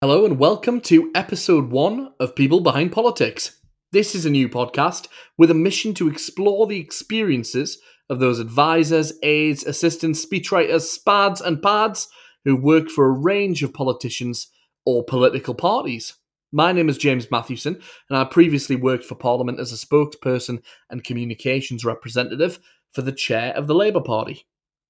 Hello 0.00 0.24
and 0.24 0.38
welcome 0.38 0.80
to 0.82 1.10
episode 1.12 1.72
one 1.72 2.12
of 2.20 2.36
People 2.36 2.60
Behind 2.60 2.92
Politics. 2.92 3.58
This 3.90 4.14
is 4.14 4.24
a 4.24 4.30
new 4.30 4.48
podcast 4.48 5.08
with 5.36 5.50
a 5.50 5.54
mission 5.54 5.92
to 5.94 6.08
explore 6.08 6.68
the 6.68 6.78
experiences 6.78 7.80
of 8.08 8.20
those 8.20 8.38
advisors, 8.38 9.12
aides, 9.24 9.64
assistants, 9.64 10.24
speechwriters, 10.24 10.82
spads, 10.82 11.40
and 11.40 11.60
pads 11.60 12.06
who 12.44 12.54
work 12.54 12.90
for 12.90 13.06
a 13.06 13.18
range 13.18 13.64
of 13.64 13.74
politicians 13.74 14.46
or 14.86 15.02
political 15.02 15.52
parties. 15.52 16.14
My 16.52 16.70
name 16.70 16.88
is 16.88 16.96
James 16.96 17.28
Matthewson, 17.32 17.82
and 18.08 18.16
I 18.16 18.22
previously 18.22 18.76
worked 18.76 19.04
for 19.04 19.16
Parliament 19.16 19.58
as 19.58 19.72
a 19.72 19.86
spokesperson 19.86 20.62
and 20.90 21.02
communications 21.02 21.84
representative 21.84 22.60
for 22.92 23.02
the 23.02 23.10
chair 23.10 23.52
of 23.56 23.66
the 23.66 23.74
Labour 23.74 24.02
Party. 24.02 24.46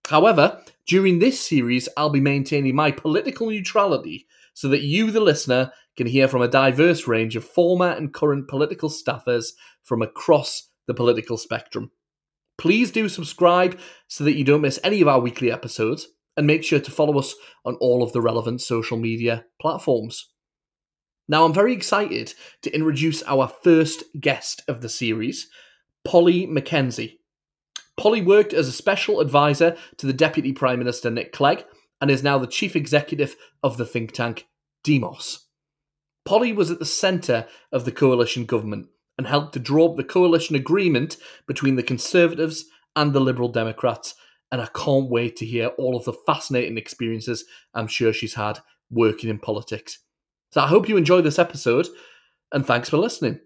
However, 0.08 0.60
during 0.86 1.18
this 1.18 1.40
series, 1.40 1.88
I'll 1.96 2.10
be 2.10 2.20
maintaining 2.20 2.76
my 2.76 2.90
political 2.90 3.48
neutrality 3.48 4.26
so 4.58 4.66
that 4.66 4.82
you, 4.82 5.12
the 5.12 5.20
listener, 5.20 5.70
can 5.96 6.08
hear 6.08 6.26
from 6.26 6.42
a 6.42 6.48
diverse 6.48 7.06
range 7.06 7.36
of 7.36 7.44
former 7.44 7.90
and 7.90 8.12
current 8.12 8.48
political 8.48 8.88
staffers 8.88 9.50
from 9.84 10.02
across 10.02 10.70
the 10.88 10.94
political 10.94 11.36
spectrum. 11.36 11.92
Please 12.56 12.90
do 12.90 13.08
subscribe 13.08 13.78
so 14.08 14.24
that 14.24 14.34
you 14.34 14.42
don't 14.42 14.62
miss 14.62 14.80
any 14.82 15.00
of 15.00 15.06
our 15.06 15.20
weekly 15.20 15.52
episodes, 15.52 16.08
and 16.36 16.44
make 16.44 16.64
sure 16.64 16.80
to 16.80 16.90
follow 16.90 17.16
us 17.20 17.36
on 17.64 17.76
all 17.76 18.02
of 18.02 18.12
the 18.12 18.20
relevant 18.20 18.60
social 18.60 18.96
media 18.96 19.44
platforms. 19.60 20.28
Now, 21.28 21.44
I'm 21.44 21.54
very 21.54 21.72
excited 21.72 22.34
to 22.62 22.74
introduce 22.74 23.22
our 23.28 23.46
first 23.62 24.02
guest 24.18 24.64
of 24.66 24.80
the 24.80 24.88
series, 24.88 25.48
Polly 26.04 26.48
MacKenzie. 26.48 27.18
Polly 27.96 28.22
worked 28.22 28.52
as 28.52 28.66
a 28.66 28.72
special 28.72 29.20
advisor 29.20 29.76
to 29.98 30.06
the 30.08 30.12
Deputy 30.12 30.52
Prime 30.52 30.80
Minister 30.80 31.10
Nick 31.10 31.32
Clegg 31.32 31.64
and 32.00 32.10
is 32.10 32.22
now 32.22 32.38
the 32.38 32.46
chief 32.46 32.76
executive 32.76 33.36
of 33.62 33.76
the 33.76 33.86
think 33.86 34.12
tank 34.12 34.46
Demos. 34.84 35.46
Polly 36.24 36.52
was 36.52 36.70
at 36.70 36.78
the 36.78 36.84
centre 36.84 37.46
of 37.72 37.84
the 37.84 37.92
coalition 37.92 38.44
government 38.44 38.88
and 39.16 39.26
helped 39.26 39.52
to 39.54 39.58
draw 39.58 39.90
up 39.90 39.96
the 39.96 40.04
coalition 40.04 40.54
agreement 40.54 41.16
between 41.46 41.76
the 41.76 41.82
Conservatives 41.82 42.66
and 42.94 43.12
the 43.12 43.20
Liberal 43.20 43.48
Democrats. 43.48 44.14
And 44.52 44.60
I 44.60 44.68
can't 44.74 45.10
wait 45.10 45.36
to 45.36 45.46
hear 45.46 45.68
all 45.78 45.96
of 45.96 46.04
the 46.04 46.12
fascinating 46.26 46.78
experiences 46.78 47.44
I'm 47.74 47.86
sure 47.86 48.12
she's 48.12 48.34
had 48.34 48.60
working 48.90 49.28
in 49.28 49.38
politics. 49.38 49.98
So 50.52 50.60
I 50.60 50.68
hope 50.68 50.88
you 50.88 50.96
enjoy 50.96 51.20
this 51.20 51.38
episode, 51.38 51.88
and 52.52 52.64
thanks 52.64 52.88
for 52.88 52.96
listening. 52.96 53.40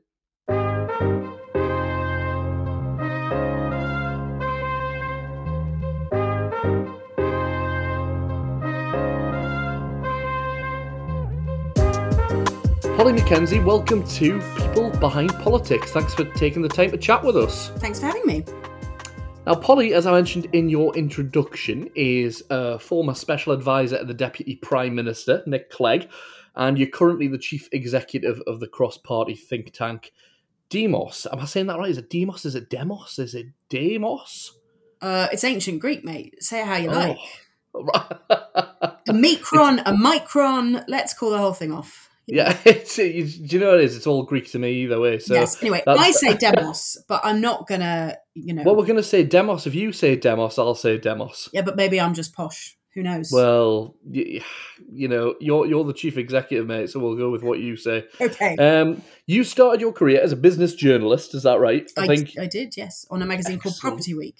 Polly 13.03 13.21
MacKenzie, 13.21 13.65
welcome 13.65 14.07
to 14.11 14.39
People 14.57 14.89
Behind 15.01 15.29
Politics. 15.41 15.91
Thanks 15.91 16.15
for 16.15 16.25
taking 16.37 16.63
the 16.63 16.69
time 16.69 16.93
to 16.93 16.97
chat 16.97 17.25
with 17.25 17.37
us. 17.37 17.71
Thanks 17.79 17.99
for 17.99 18.07
having 18.07 18.25
me. 18.25 18.45
Now, 19.45 19.57
Polly, 19.57 19.93
as 19.93 20.07
I 20.07 20.13
mentioned 20.13 20.47
in 20.53 20.69
your 20.69 20.95
introduction, 20.97 21.91
is 21.97 22.45
a 22.49 22.79
former 22.79 23.15
special 23.15 23.55
advisor 23.55 23.99
to 23.99 24.05
the 24.05 24.15
Deputy 24.15 24.55
Prime 24.55 24.95
Minister, 24.95 25.43
Nick 25.47 25.69
Clegg, 25.69 26.11
and 26.55 26.79
you're 26.79 26.91
currently 26.91 27.27
the 27.27 27.39
chief 27.39 27.69
executive 27.73 28.41
of 28.47 28.61
the 28.61 28.69
cross 28.69 28.99
party 28.99 29.35
think 29.35 29.73
tank 29.73 30.13
Demos. 30.69 31.27
Am 31.33 31.41
I 31.41 31.47
saying 31.47 31.67
that 31.67 31.81
right? 31.81 31.91
Is 31.91 31.99
it 31.99 32.09
Demos? 32.09 32.45
Is 32.45 32.55
it 32.55 32.71
Demos? 32.71 33.19
Is 33.19 33.35
it 33.35 33.47
Demos? 33.69 34.61
Uh, 35.01 35.27
it's 35.33 35.43
ancient 35.43 35.81
Greek, 35.81 36.05
mate. 36.05 36.41
Say 36.41 36.61
it 36.61 36.67
how 36.69 36.77
you 36.77 36.89
Oh. 36.89 37.17
like. 37.75 38.99
Omicron, 39.09 39.81
a 39.81 39.93
micron. 39.93 40.85
Let's 40.87 41.15
call 41.15 41.31
the 41.31 41.39
whole 41.39 41.53
thing 41.53 41.73
off. 41.73 42.11
Yeah, 42.27 42.57
it's, 42.65 42.99
you, 42.99 43.27
do 43.27 43.57
you 43.57 43.61
know 43.61 43.71
what 43.71 43.81
it 43.81 43.85
is? 43.85 43.97
It's 43.97 44.07
all 44.07 44.23
Greek 44.23 44.51
to 44.53 44.59
me 44.59 44.73
either 44.83 45.01
way. 45.01 45.19
So, 45.19 45.35
yes. 45.35 45.61
Anyway, 45.61 45.83
I 45.87 46.13
say 46.13 46.37
demos, 46.39 46.99
but 47.09 47.21
I'm 47.25 47.41
not 47.41 47.67
gonna. 47.67 48.17
You 48.35 48.55
know. 48.55 48.63
well, 48.65 48.77
we're 48.77 48.87
going 48.87 48.97
to 48.97 49.03
say 49.03 49.25
Demos. 49.25 49.67
If 49.67 49.75
you 49.75 49.93
say 49.93 50.17
Demos, 50.17 50.59
I'll 50.59 50.75
say 50.75 50.97
Demos. 50.97 51.51
yeah, 51.53 51.61
but 51.61 51.77
maybe 51.77 52.01
I'm 52.01 52.15
just 52.15 52.35
posh. 52.35 52.79
Who 52.95 53.03
knows? 53.03 53.31
Well, 53.33 53.97
you, 54.11 54.43
you 54.91 55.09
know, 55.09 55.35
you're 55.41 55.67
you're 55.67 55.85
the 55.85 55.95
chief 55.95 56.17
executive, 56.17 56.67
mate. 56.67 56.91
So 56.91 57.01
we'll 57.01 57.17
go 57.17 57.31
with 57.31 57.43
what 57.43 57.59
you 57.59 57.77
say. 57.77 58.05
okay. 58.21 58.57
Um, 58.57 59.03
you 59.27 59.45
started 59.45 59.81
your 59.81 59.93
career 59.93 60.21
as 60.21 60.33
a 60.33 60.37
business 60.37 60.75
journalist. 60.75 61.35
Is 61.35 61.43
that 61.43 61.59
right? 61.59 61.91
I, 61.97 62.03
I, 62.03 62.07
think. 62.07 62.39
I 62.39 62.47
did, 62.47 62.77
yes, 62.77 63.07
on 63.11 63.23
a 63.23 63.27
magazine 63.27 63.59
called 63.59 63.77
Property 63.79 64.15
Week. 64.15 64.37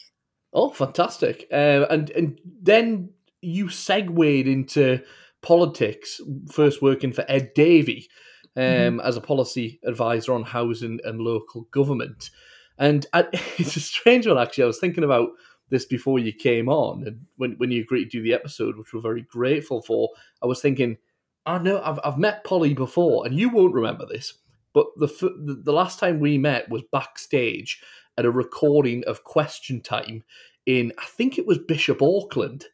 Oh, 0.53 0.71
fantastic! 0.71 1.47
Um, 1.51 1.87
and 1.89 2.11
and 2.11 2.41
then 2.63 3.11
you 3.41 3.69
segued 3.69 4.47
into 4.47 5.03
politics, 5.43 6.21
first 6.51 6.81
working 6.83 7.13
for 7.13 7.25
Ed 7.29 7.53
Davey 7.55 8.09
um, 8.57 8.63
Mm-hmm. 8.63 9.01
as 9.01 9.17
a 9.17 9.21
policy 9.21 9.81
advisor 9.85 10.35
on 10.35 10.43
housing 10.43 11.01
and 11.05 11.21
local 11.21 11.63
government. 11.71 12.31
And 12.79 13.07
I, 13.13 13.27
it's 13.59 13.77
a 13.77 13.81
strange 13.81 14.27
one, 14.27 14.39
actually. 14.39 14.65
I 14.65 14.67
was 14.69 14.79
thinking 14.79 15.05
about 15.05 15.31
this 15.71 15.87
before 15.87 16.19
you 16.19 16.33
came 16.35 16.69
on, 16.69 17.07
and 17.07 17.21
when 17.37 17.53
when 17.53 17.71
you 17.71 17.81
agreed 17.81 18.11
to 18.11 18.19
do 18.19 18.23
the 18.23 18.35
episode, 18.35 18.77
which 18.77 18.93
we're 18.93 19.01
very 19.01 19.23
grateful 19.23 19.81
for. 19.83 20.11
I 20.43 20.47
was 20.47 20.61
thinking, 20.61 20.99
I 21.47 21.59
know 21.59 21.81
I've 21.83 21.99
I've 22.05 22.19
met 22.19 22.45
Polly 22.45 22.75
before, 22.75 23.25
and 23.27 23.39
you 23.39 23.49
won't 23.49 23.75
remember 23.75 24.05
this, 24.07 24.35
but 24.75 24.87
the 24.97 25.07
f- 25.07 25.21
the, 25.21 25.63
the 25.65 25.73
last 25.73 25.99
time 25.99 26.21
we 26.21 26.37
met 26.37 26.69
was 26.69 26.83
backstage 26.93 27.81
at 28.19 28.27
a 28.27 28.31
recording 28.31 29.03
of 29.07 29.25
Question 29.25 29.81
Time 29.81 30.25
in 30.67 30.93
I 30.99 31.07
think 31.07 31.39
it 31.39 31.47
was 31.47 31.57
Bishop 31.59 32.03
Auckland. 32.03 32.67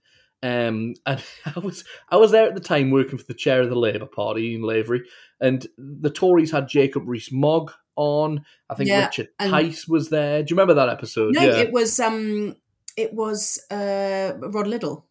Um, 0.43 0.95
and 1.07 1.23
I 1.57 1.59
was 1.59 1.85
I 2.09 2.17
was 2.17 2.31
there 2.31 2.47
at 2.47 2.55
the 2.55 2.61
time 2.61 2.91
working 2.91 3.19
for 3.19 3.25
the 3.25 3.35
chair 3.35 3.61
of 3.61 3.69
the 3.69 3.77
Labour 3.77 4.07
Party 4.07 4.53
Ian 4.53 4.63
Lavery, 4.63 5.03
and 5.41 5.67
the 5.77 6.11
Tories 6.11 6.53
had 6.53 6.69
Jacob 6.69 7.05
Rees-Mogg 7.07 7.73
on. 7.97 8.45
I 8.71 8.75
think 8.75 8.89
Yeah, 8.89 9.07
Richard 9.07 9.29
Tice 9.41 9.89
was 9.89 10.11
there. 10.11 10.43
Do 10.43 10.51
you 10.53 10.57
remember 10.57 10.75
that 10.75 10.89
episode? 10.89 11.35
No, 11.35 11.43
yeah. 11.43 11.57
it 11.57 11.73
was 11.73 11.99
um, 12.01 12.57
it 12.97 13.13
was 13.13 13.61
uh, 13.71 14.33
Rod 14.39 14.67
Liddle. 14.67 15.07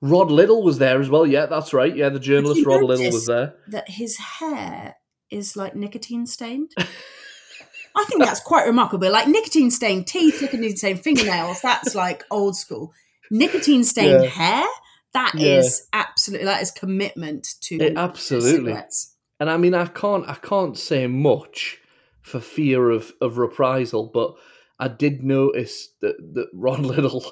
Rod 0.00 0.30
Liddle 0.30 0.62
was 0.62 0.78
there 0.78 1.00
as 1.00 1.10
well. 1.10 1.26
Yeah, 1.26 1.46
that's 1.46 1.72
right. 1.72 1.94
Yeah, 1.94 2.08
the 2.08 2.20
journalist 2.20 2.64
Rod 2.64 2.84
Liddle 2.84 3.12
was 3.12 3.26
there. 3.26 3.54
That 3.68 3.88
his 3.88 4.16
hair 4.16 4.96
is 5.30 5.56
like 5.56 5.74
nicotine 5.74 6.26
stained. 6.26 6.72
I 7.96 8.04
think 8.04 8.24
that's 8.24 8.40
quite 8.40 8.66
remarkable. 8.66 9.10
Like 9.10 9.26
nicotine 9.26 9.72
stained 9.72 10.06
teeth, 10.06 10.40
nicotine 10.40 10.76
stained 10.76 11.02
fingernails. 11.02 11.60
That's 11.60 11.94
like 11.96 12.24
old 12.30 12.56
school. 12.56 12.92
Nicotine 13.30 13.84
stained 13.84 14.24
Yeah. 14.24 14.28
hair. 14.30 14.66
That 15.14 15.34
Yeah. 15.34 15.58
is 15.58 15.86
absolutely 15.92 16.46
that 16.46 16.62
is 16.62 16.70
commitment 16.70 17.46
to 17.62 17.76
It- 17.76 17.96
absolutely. 17.96 18.50
cigarettes. 18.72 19.14
And 19.40 19.48
I 19.50 19.56
mean, 19.56 19.74
I 19.74 19.86
can't, 19.86 20.28
I 20.28 20.34
can't 20.34 20.76
say 20.76 21.06
much 21.06 21.78
for 22.22 22.40
fear 22.40 22.90
of 22.90 23.12
of 23.20 23.38
reprisal, 23.38 24.10
but 24.12 24.34
I 24.80 24.88
did 24.88 25.22
notice 25.24 25.88
that 26.02 26.16
that 26.34 26.48
Ron 26.52 26.82
Liddle 26.88 27.24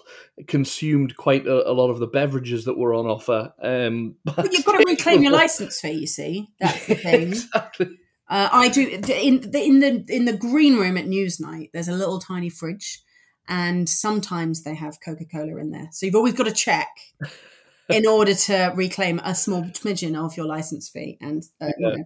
consumed 0.46 1.16
quite 1.16 1.46
a, 1.46 1.68
a 1.70 1.72
lot 1.72 1.90
of 1.90 1.98
the 1.98 2.06
beverages 2.06 2.64
that 2.64 2.78
were 2.78 2.94
on 2.94 3.06
offer. 3.06 3.52
Um, 3.62 4.16
But 4.24 4.52
you've 4.52 4.64
got 4.64 4.78
to 4.78 4.84
reclaim 4.86 5.22
your 5.22 5.32
license 5.32 5.80
fee. 5.80 5.90
You 5.92 6.06
see, 6.06 6.48
that's 6.60 6.86
the 6.86 6.94
thing. 7.06 7.28
exactly. 7.28 7.88
Uh, 8.28 8.48
I 8.50 8.68
do 8.68 8.86
in 8.88 9.00
the 9.02 9.62
in 9.64 9.80
the 9.80 10.04
in 10.08 10.24
the 10.24 10.36
green 10.36 10.76
room 10.76 10.96
at 10.96 11.06
Newsnight. 11.06 11.70
There's 11.72 11.86
a 11.88 11.92
little 11.92 12.18
tiny 12.18 12.48
fridge, 12.50 13.00
and 13.48 13.88
sometimes 13.88 14.62
they 14.62 14.74
have 14.74 14.98
Coca 15.04 15.24
Cola 15.24 15.56
in 15.58 15.70
there. 15.70 15.88
So 15.92 16.06
you've 16.06 16.14
always 16.16 16.34
got 16.34 16.44
to 16.46 16.52
check 16.52 16.88
in 17.88 18.06
order 18.06 18.34
to 18.34 18.72
reclaim 18.74 19.20
a 19.24 19.34
small 19.34 19.62
smidgen 19.64 20.16
of 20.16 20.36
your 20.36 20.46
license 20.46 20.88
fee 20.88 21.18
and 21.20 21.42
uh, 21.60 21.68
you 21.78 21.86
know, 21.88 22.04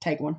take 0.00 0.20
one. 0.20 0.36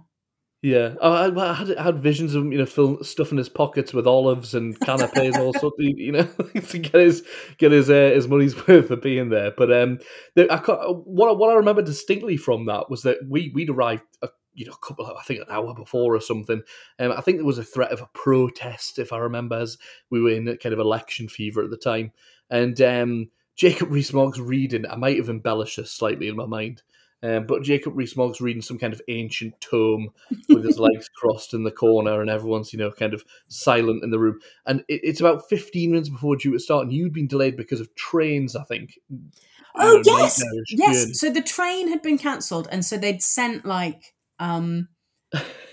Yeah, 0.63 0.93
Oh, 1.01 1.11
I, 1.11 1.49
I 1.49 1.53
had 1.55 1.75
I 1.75 1.81
had 1.81 1.97
visions 2.03 2.35
of 2.35 2.43
him, 2.43 2.51
you 2.51 2.59
know, 2.59 2.67
fill, 2.67 3.03
stuffing 3.03 3.39
his 3.39 3.49
pockets 3.49 3.93
with 3.95 4.05
olives 4.05 4.53
and 4.53 4.79
canapes 4.79 5.17
and 5.17 5.35
all 5.37 5.53
sorts, 5.53 5.75
of, 5.79 5.85
you 5.97 6.11
know, 6.11 6.23
to 6.67 6.77
get 6.77 6.93
his 6.93 7.25
get 7.57 7.71
his 7.71 7.89
uh, 7.89 8.11
his 8.13 8.27
money's 8.27 8.55
worth 8.67 8.91
of 8.91 9.01
being 9.01 9.29
there. 9.29 9.51
But 9.57 9.73
um, 9.73 9.97
the, 10.35 10.51
I 10.53 10.57
what 10.59 11.29
I- 11.29 11.33
what 11.33 11.49
I 11.49 11.55
remember 11.55 11.81
distinctly 11.81 12.37
from 12.37 12.67
that 12.67 12.91
was 12.91 13.01
that 13.01 13.17
we 13.27 13.51
we'd 13.55 13.71
arrived, 13.71 14.03
a, 14.21 14.29
you 14.53 14.65
know, 14.65 14.73
a 14.73 14.85
couple, 14.85 15.05
of, 15.05 15.17
I 15.17 15.23
think 15.23 15.41
an 15.41 15.47
hour 15.49 15.73
before 15.73 16.15
or 16.15 16.21
something. 16.21 16.61
Um, 16.99 17.11
I 17.11 17.21
think 17.21 17.37
there 17.37 17.45
was 17.45 17.57
a 17.57 17.63
threat 17.63 17.91
of 17.91 18.01
a 18.01 18.09
protest, 18.13 18.99
if 18.99 19.13
I 19.13 19.17
remember, 19.17 19.55
as 19.55 19.77
we 20.09 20.21
were 20.21 20.31
in 20.31 20.47
a 20.47 20.57
kind 20.57 20.73
of 20.73 20.79
election 20.79 21.27
fever 21.29 21.63
at 21.63 21.69
the 21.69 21.77
time, 21.77 22.11
and 22.49 22.79
um, 22.81 23.29
Jacob 23.55 23.91
Rees-Mogg's 23.91 24.41
reading. 24.41 24.85
I 24.87 24.95
might 24.95 25.17
have 25.17 25.29
embellished 25.29 25.77
this 25.77 25.91
slightly 25.91 26.27
in 26.27 26.35
my 26.35 26.45
mind. 26.45 26.81
Um, 27.23 27.45
but 27.45 27.61
Jacob 27.61 27.95
Rees-Mogg's 27.95 28.41
reading 28.41 28.63
some 28.63 28.79
kind 28.79 28.93
of 28.93 29.01
ancient 29.07 29.59
tome 29.61 30.09
with 30.49 30.65
his 30.65 30.79
legs 30.79 31.07
crossed 31.07 31.53
in 31.53 31.63
the 31.63 31.71
corner, 31.71 32.21
and 32.21 32.29
everyone's 32.29 32.73
you 32.73 32.79
know 32.79 32.91
kind 32.91 33.13
of 33.13 33.23
silent 33.47 34.03
in 34.03 34.09
the 34.09 34.17
room. 34.17 34.39
And 34.65 34.79
it, 34.87 35.01
it's 35.03 35.19
about 35.19 35.47
fifteen 35.47 35.91
minutes 35.91 36.09
before 36.09 36.35
due 36.35 36.53
to 36.53 36.59
start, 36.59 36.83
and 36.83 36.93
you'd 36.93 37.13
been 37.13 37.27
delayed 37.27 37.57
because 37.57 37.79
of 37.79 37.93
trains, 37.93 38.55
I 38.55 38.63
think. 38.63 38.97
Oh 39.75 39.91
You 39.91 39.97
know, 39.97 40.01
yes, 40.19 40.43
yes. 40.69 41.01
journey. 41.01 41.13
So 41.13 41.29
the 41.29 41.43
train 41.43 41.89
had 41.89 42.01
been 42.01 42.17
cancelled, 42.17 42.67
and 42.71 42.83
so 42.83 42.97
they'd 42.97 43.21
sent 43.21 43.65
like 43.65 44.15
um, 44.41 44.89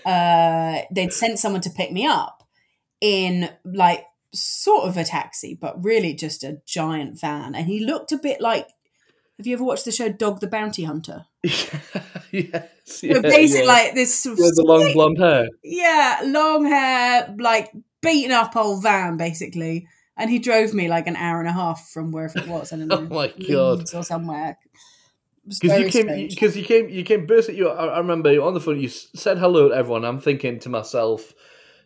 uh, 0.05 0.79
they'd 0.91 1.11
sent 1.11 1.39
someone 1.39 1.61
to 1.61 1.69
pick 1.69 1.91
me 1.91 2.05
up 2.05 2.43
in 3.01 3.49
like 3.65 4.05
sort 4.33 4.87
of 4.87 4.95
a 4.95 5.03
taxi, 5.03 5.57
but 5.59 5.83
really 5.83 6.13
just 6.13 6.43
a 6.43 6.61
giant 6.65 7.19
van, 7.19 7.55
and 7.55 7.65
he 7.67 7.83
looked 7.85 8.11
a 8.13 8.17
bit 8.17 8.39
like 8.39 8.67
Have 9.37 9.47
you 9.47 9.53
ever 9.55 9.63
watched 9.63 9.85
the 9.85 9.91
show 9.91 10.09
Dog 10.09 10.39
the 10.39 10.47
Bounty 10.47 10.83
Hunter? 10.83 11.25
yes. 11.43 13.03
Yeah, 13.03 13.21
basically, 13.21 13.65
yeah. 13.65 13.73
like 13.73 13.93
this 13.95 14.17
sort 14.19 14.33
of 14.33 14.39
Yeah, 14.45 14.51
the 14.55 14.63
long 14.63 14.93
blonde 14.93 15.17
hair. 15.17 15.47
yeah, 15.63 16.21
long 16.25 16.65
hair, 16.65 17.35
like 17.39 17.71
beaten 18.01 18.31
up 18.31 18.55
old 18.55 18.83
van, 18.83 19.17
basically. 19.17 19.87
And 20.17 20.29
he 20.29 20.39
drove 20.39 20.73
me 20.73 20.89
like 20.89 21.07
an 21.07 21.15
hour 21.15 21.39
and 21.39 21.47
a 21.47 21.53
half 21.53 21.89
from 21.93 22.11
wherever 22.11 22.39
it 22.39 22.47
was. 22.47 22.73
I 22.73 22.77
don't 22.77 22.87
know, 22.89 22.97
Oh 22.97 23.01
my 23.15 23.33
God. 23.49 23.93
Or 23.93 24.03
somewhere. 24.03 24.57
Because 25.49 25.77
you 25.79 25.89
came, 25.89 26.07
because 26.29 26.55
you 26.57 26.63
came, 26.63 26.89
you 26.89 27.03
came 27.03 27.25
burst 27.25 27.49
at 27.49 27.55
you. 27.55 27.69
I, 27.69 27.85
I 27.87 27.97
remember 27.97 28.31
you 28.31 28.43
on 28.43 28.53
the 28.53 28.59
phone. 28.61 28.79
You 28.79 28.89
said 28.89 29.37
hello 29.37 29.69
to 29.69 29.75
everyone. 29.75 30.05
I'm 30.05 30.19
thinking 30.19 30.59
to 30.59 30.69
myself, 30.69 31.33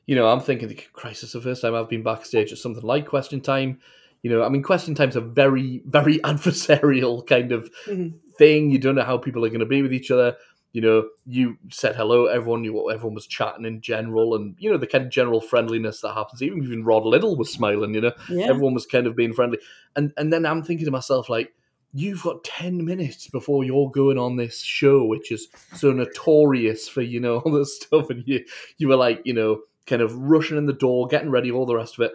you 0.05 0.15
know, 0.15 0.27
I'm 0.27 0.41
thinking, 0.41 0.77
Christ, 0.91 1.23
it's 1.23 1.31
the 1.33 1.41
first 1.41 1.61
time 1.61 1.73
I've 1.73 1.89
been 1.89 2.03
backstage 2.03 2.51
at 2.51 2.57
something 2.57 2.83
like 2.83 3.07
Question 3.07 3.39
Time. 3.41 3.79
You 4.21 4.31
know, 4.31 4.43
I 4.43 4.49
mean, 4.49 4.63
Question 4.63 4.95
Time's 4.95 5.15
a 5.15 5.21
very, 5.21 5.81
very 5.85 6.19
adversarial 6.23 7.25
kind 7.25 7.51
of 7.51 7.69
Mhm. 7.87 8.13
thing. 8.37 8.69
You 8.69 8.79
don't 8.79 8.95
know 8.95 9.03
how 9.03 9.17
people 9.17 9.45
are 9.45 9.49
going 9.49 9.59
to 9.59 9.65
be 9.65 9.81
with 9.81 9.93
each 9.93 10.11
other. 10.11 10.35
You 10.73 10.81
know, 10.81 11.09
you 11.27 11.57
said 11.69 11.95
hello 11.95 12.25
to 12.27 12.33
everyone. 12.33 12.63
You 12.63 12.73
what 12.73 12.93
everyone 12.95 13.13
was 13.13 13.27
chatting 13.27 13.63
in 13.65 13.79
general, 13.79 14.33
and 14.35 14.55
you 14.57 14.71
know 14.71 14.77
the 14.77 14.87
kind 14.87 15.05
of 15.05 15.11
general 15.11 15.39
friendliness 15.39 16.01
that 16.01 16.15
happens. 16.15 16.41
Even 16.41 16.63
even 16.63 16.83
Rod 16.83 17.05
Liddle 17.05 17.37
was 17.37 17.51
smiling. 17.53 17.93
You 17.93 18.01
know, 18.01 18.11
Yeah. 18.27 18.47
everyone 18.47 18.73
was 18.73 18.87
kind 18.87 19.05
of 19.05 19.15
being 19.15 19.33
friendly, 19.33 19.59
and 19.95 20.11
and 20.17 20.33
then 20.33 20.45
I'm 20.47 20.63
thinking 20.63 20.85
to 20.85 20.91
myself 20.91 21.29
like, 21.29 21.53
you've 21.93 22.23
got 22.23 22.43
ten 22.43 22.83
minutes 22.83 23.27
before 23.27 23.63
you're 23.63 23.91
going 23.91 24.17
on 24.17 24.35
this 24.35 24.61
show, 24.61 25.05
which 25.05 25.31
is 25.31 25.47
so 25.75 25.91
notorious 25.91 26.87
for 26.87 27.01
you 27.01 27.19
know 27.19 27.37
all 27.45 27.51
this 27.51 27.77
stuff, 27.77 28.09
and 28.09 28.23
you 28.25 28.43
you 28.77 28.87
were 28.87 28.95
like 28.95 29.21
you 29.25 29.33
know 29.33 29.61
kind 29.85 30.01
of 30.01 30.15
rushing 30.15 30.57
in 30.57 30.65
the 30.65 30.73
door, 30.73 31.07
getting 31.07 31.29
ready, 31.29 31.51
all 31.51 31.65
the 31.65 31.75
rest 31.75 31.95
of 31.97 32.05
it, 32.05 32.13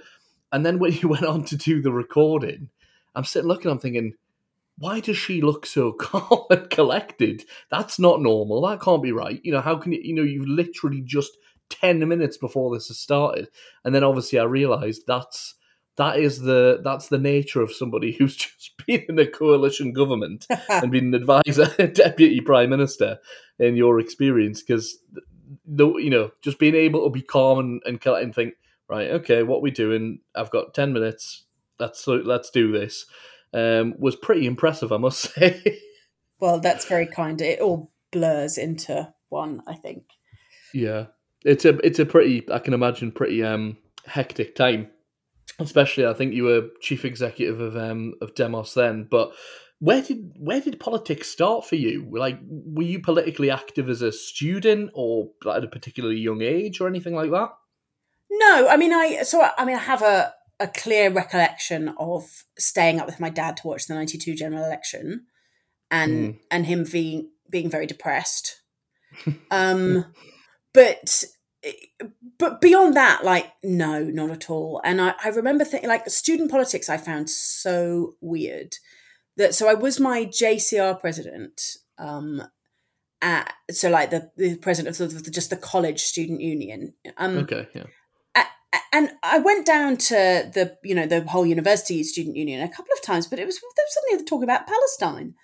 and 0.52 0.64
then 0.64 0.78
when 0.78 0.92
you 1.00 1.08
went 1.08 1.24
on 1.24 1.44
to 1.44 1.56
do 1.56 1.80
the 1.80 1.92
recording, 1.92 2.70
I'm 3.14 3.24
sitting 3.24 3.48
looking, 3.48 3.70
I'm 3.70 3.78
thinking. 3.78 4.14
Why 4.80 5.00
does 5.00 5.16
she 5.16 5.40
look 5.42 5.66
so 5.66 5.90
calm 5.98 6.44
and 6.50 6.70
collected? 6.70 7.44
That's 7.68 7.98
not 7.98 8.22
normal. 8.22 8.60
That 8.60 8.80
can't 8.80 9.02
be 9.02 9.10
right. 9.10 9.40
You 9.42 9.50
know, 9.50 9.60
how 9.60 9.74
can 9.74 9.90
you, 9.90 10.00
you 10.00 10.14
know, 10.14 10.22
you've 10.22 10.46
literally 10.46 11.00
just 11.00 11.36
10 11.70 12.06
minutes 12.08 12.36
before 12.36 12.74
this 12.74 12.88
has 12.88 12.98
started. 12.98 13.48
And 13.84 13.94
then 13.94 14.04
obviously 14.04 14.38
I 14.38 14.44
realized 14.44 15.02
that's, 15.06 15.54
that 15.98 16.18
is 16.18 16.40
the, 16.40 16.80
that's 16.82 17.08
the 17.08 17.18
nature 17.18 17.60
of 17.60 17.72
somebody 17.72 18.12
who's 18.18 18.36
just 18.36 18.72
been 18.86 19.04
in 19.08 19.18
a 19.18 19.26
coalition 19.26 19.92
government 19.92 20.46
and 20.68 20.90
been 20.90 21.14
an 21.14 21.14
advisor, 21.14 21.66
deputy 21.86 22.40
prime 22.40 22.70
minister 22.70 23.18
in 23.58 23.76
your 23.76 24.00
experience. 24.00 24.62
Because, 24.62 24.98
the, 25.66 25.86
you 25.96 26.10
know, 26.10 26.30
just 26.40 26.58
being 26.58 26.74
able 26.74 27.04
to 27.04 27.10
be 27.10 27.22
calm 27.22 27.58
and, 27.58 27.82
and, 27.84 28.00
collect 28.00 28.24
and 28.24 28.34
think, 28.34 28.54
right, 28.88 29.10
okay, 29.10 29.42
what 29.42 29.60
we 29.60 29.70
doing? 29.70 30.20
I've 30.34 30.50
got 30.50 30.72
10 30.72 30.92
minutes. 30.92 31.44
Let's, 31.78 32.06
let's 32.06 32.50
do 32.50 32.72
this. 32.72 33.06
Um, 33.52 33.94
was 33.98 34.16
pretty 34.16 34.46
impressive, 34.46 34.92
I 34.92 34.98
must 34.98 35.20
say. 35.34 35.80
well, 36.40 36.60
that's 36.60 36.86
very 36.86 37.06
kind. 37.06 37.40
It 37.40 37.60
all 37.60 37.90
blurs 38.12 38.58
into 38.58 39.12
one, 39.28 39.62
I 39.66 39.74
think. 39.74 40.04
Yeah, 40.74 41.06
it's 41.44 41.64
a 41.64 41.78
it's 41.78 41.98
a 41.98 42.06
pretty 42.06 42.46
I 42.52 42.58
can 42.58 42.74
imagine 42.74 43.12
pretty 43.12 43.42
um 43.42 43.78
hectic 44.06 44.54
time, 44.54 44.90
especially 45.58 46.06
I 46.06 46.14
think 46.14 46.34
you 46.34 46.44
were 46.44 46.68
chief 46.80 47.04
executive 47.04 47.60
of 47.60 47.76
um 47.76 48.14
of 48.20 48.34
Demos 48.34 48.74
then. 48.74 49.06
But 49.10 49.32
where 49.80 50.02
did 50.02 50.32
where 50.38 50.60
did 50.60 50.80
politics 50.80 51.28
start 51.28 51.64
for 51.64 51.76
you? 51.76 52.08
Like, 52.10 52.38
were 52.48 52.82
you 52.82 53.00
politically 53.00 53.50
active 53.50 53.88
as 53.88 54.02
a 54.02 54.12
student 54.12 54.90
or 54.94 55.30
at 55.48 55.64
a 55.64 55.68
particularly 55.68 56.18
young 56.18 56.42
age 56.42 56.80
or 56.80 56.88
anything 56.88 57.14
like 57.14 57.30
that? 57.30 57.50
No, 58.30 58.68
I 58.68 58.76
mean, 58.76 58.92
I 58.92 59.22
so 59.22 59.48
I 59.56 59.64
mean, 59.64 59.76
I 59.76 59.80
have 59.80 60.02
a 60.02 60.34
a 60.60 60.66
clear 60.66 61.10
recollection 61.10 61.94
of 61.98 62.24
staying 62.58 62.98
up 62.98 63.06
with 63.06 63.20
my 63.20 63.30
dad 63.30 63.56
to 63.58 63.66
watch 63.68 63.86
the 63.86 63.94
'92 63.94 64.34
general 64.34 64.64
election, 64.64 65.26
and 65.90 66.34
Mm. 66.34 66.38
and 66.50 66.66
him 66.66 66.84
being 66.90 67.30
being 67.50 67.70
very 67.70 67.86
depressed. 67.86 68.60
Um, 69.50 70.04
but 70.74 71.24
but 72.38 72.60
beyond 72.60 72.94
that, 72.96 73.24
like 73.24 73.52
no, 73.62 74.04
not 74.04 74.30
at 74.30 74.50
all. 74.50 74.80
And 74.84 75.00
I, 75.00 75.14
I 75.24 75.28
remember 75.28 75.64
thinking, 75.64 75.88
like 75.88 76.08
student 76.08 76.50
politics, 76.50 76.88
I 76.88 76.96
found 76.96 77.28
so 77.30 78.14
weird 78.20 78.76
that 79.36 79.54
so 79.54 79.68
I 79.68 79.74
was 79.74 79.98
my 79.98 80.24
JCR 80.24 81.00
president. 81.00 81.60
Um, 81.98 82.42
at, 83.20 83.52
so 83.70 83.90
like 83.90 84.10
the, 84.10 84.30
the 84.36 84.56
president 84.56 85.00
of 85.00 85.14
of 85.14 85.32
just 85.32 85.50
the 85.50 85.56
college 85.56 86.00
student 86.02 86.40
union. 86.40 86.94
Um, 87.16 87.38
Okay, 87.38 87.66
yeah. 87.74 88.44
and 88.92 89.10
I 89.22 89.38
went 89.40 89.66
down 89.66 89.96
to 89.96 90.14
the 90.54 90.76
you 90.84 90.94
know 90.94 91.06
the 91.06 91.22
whole 91.22 91.46
university 91.46 92.02
student 92.04 92.36
union 92.36 92.62
a 92.62 92.68
couple 92.68 92.92
of 92.96 93.02
times, 93.02 93.26
but 93.26 93.38
it 93.40 93.46
was 93.46 93.58
there 93.58 93.84
was 93.84 93.94
suddenly 93.94 94.22
the 94.22 94.28
talk 94.28 94.44
about 94.44 94.66
Palestine. 94.68 95.34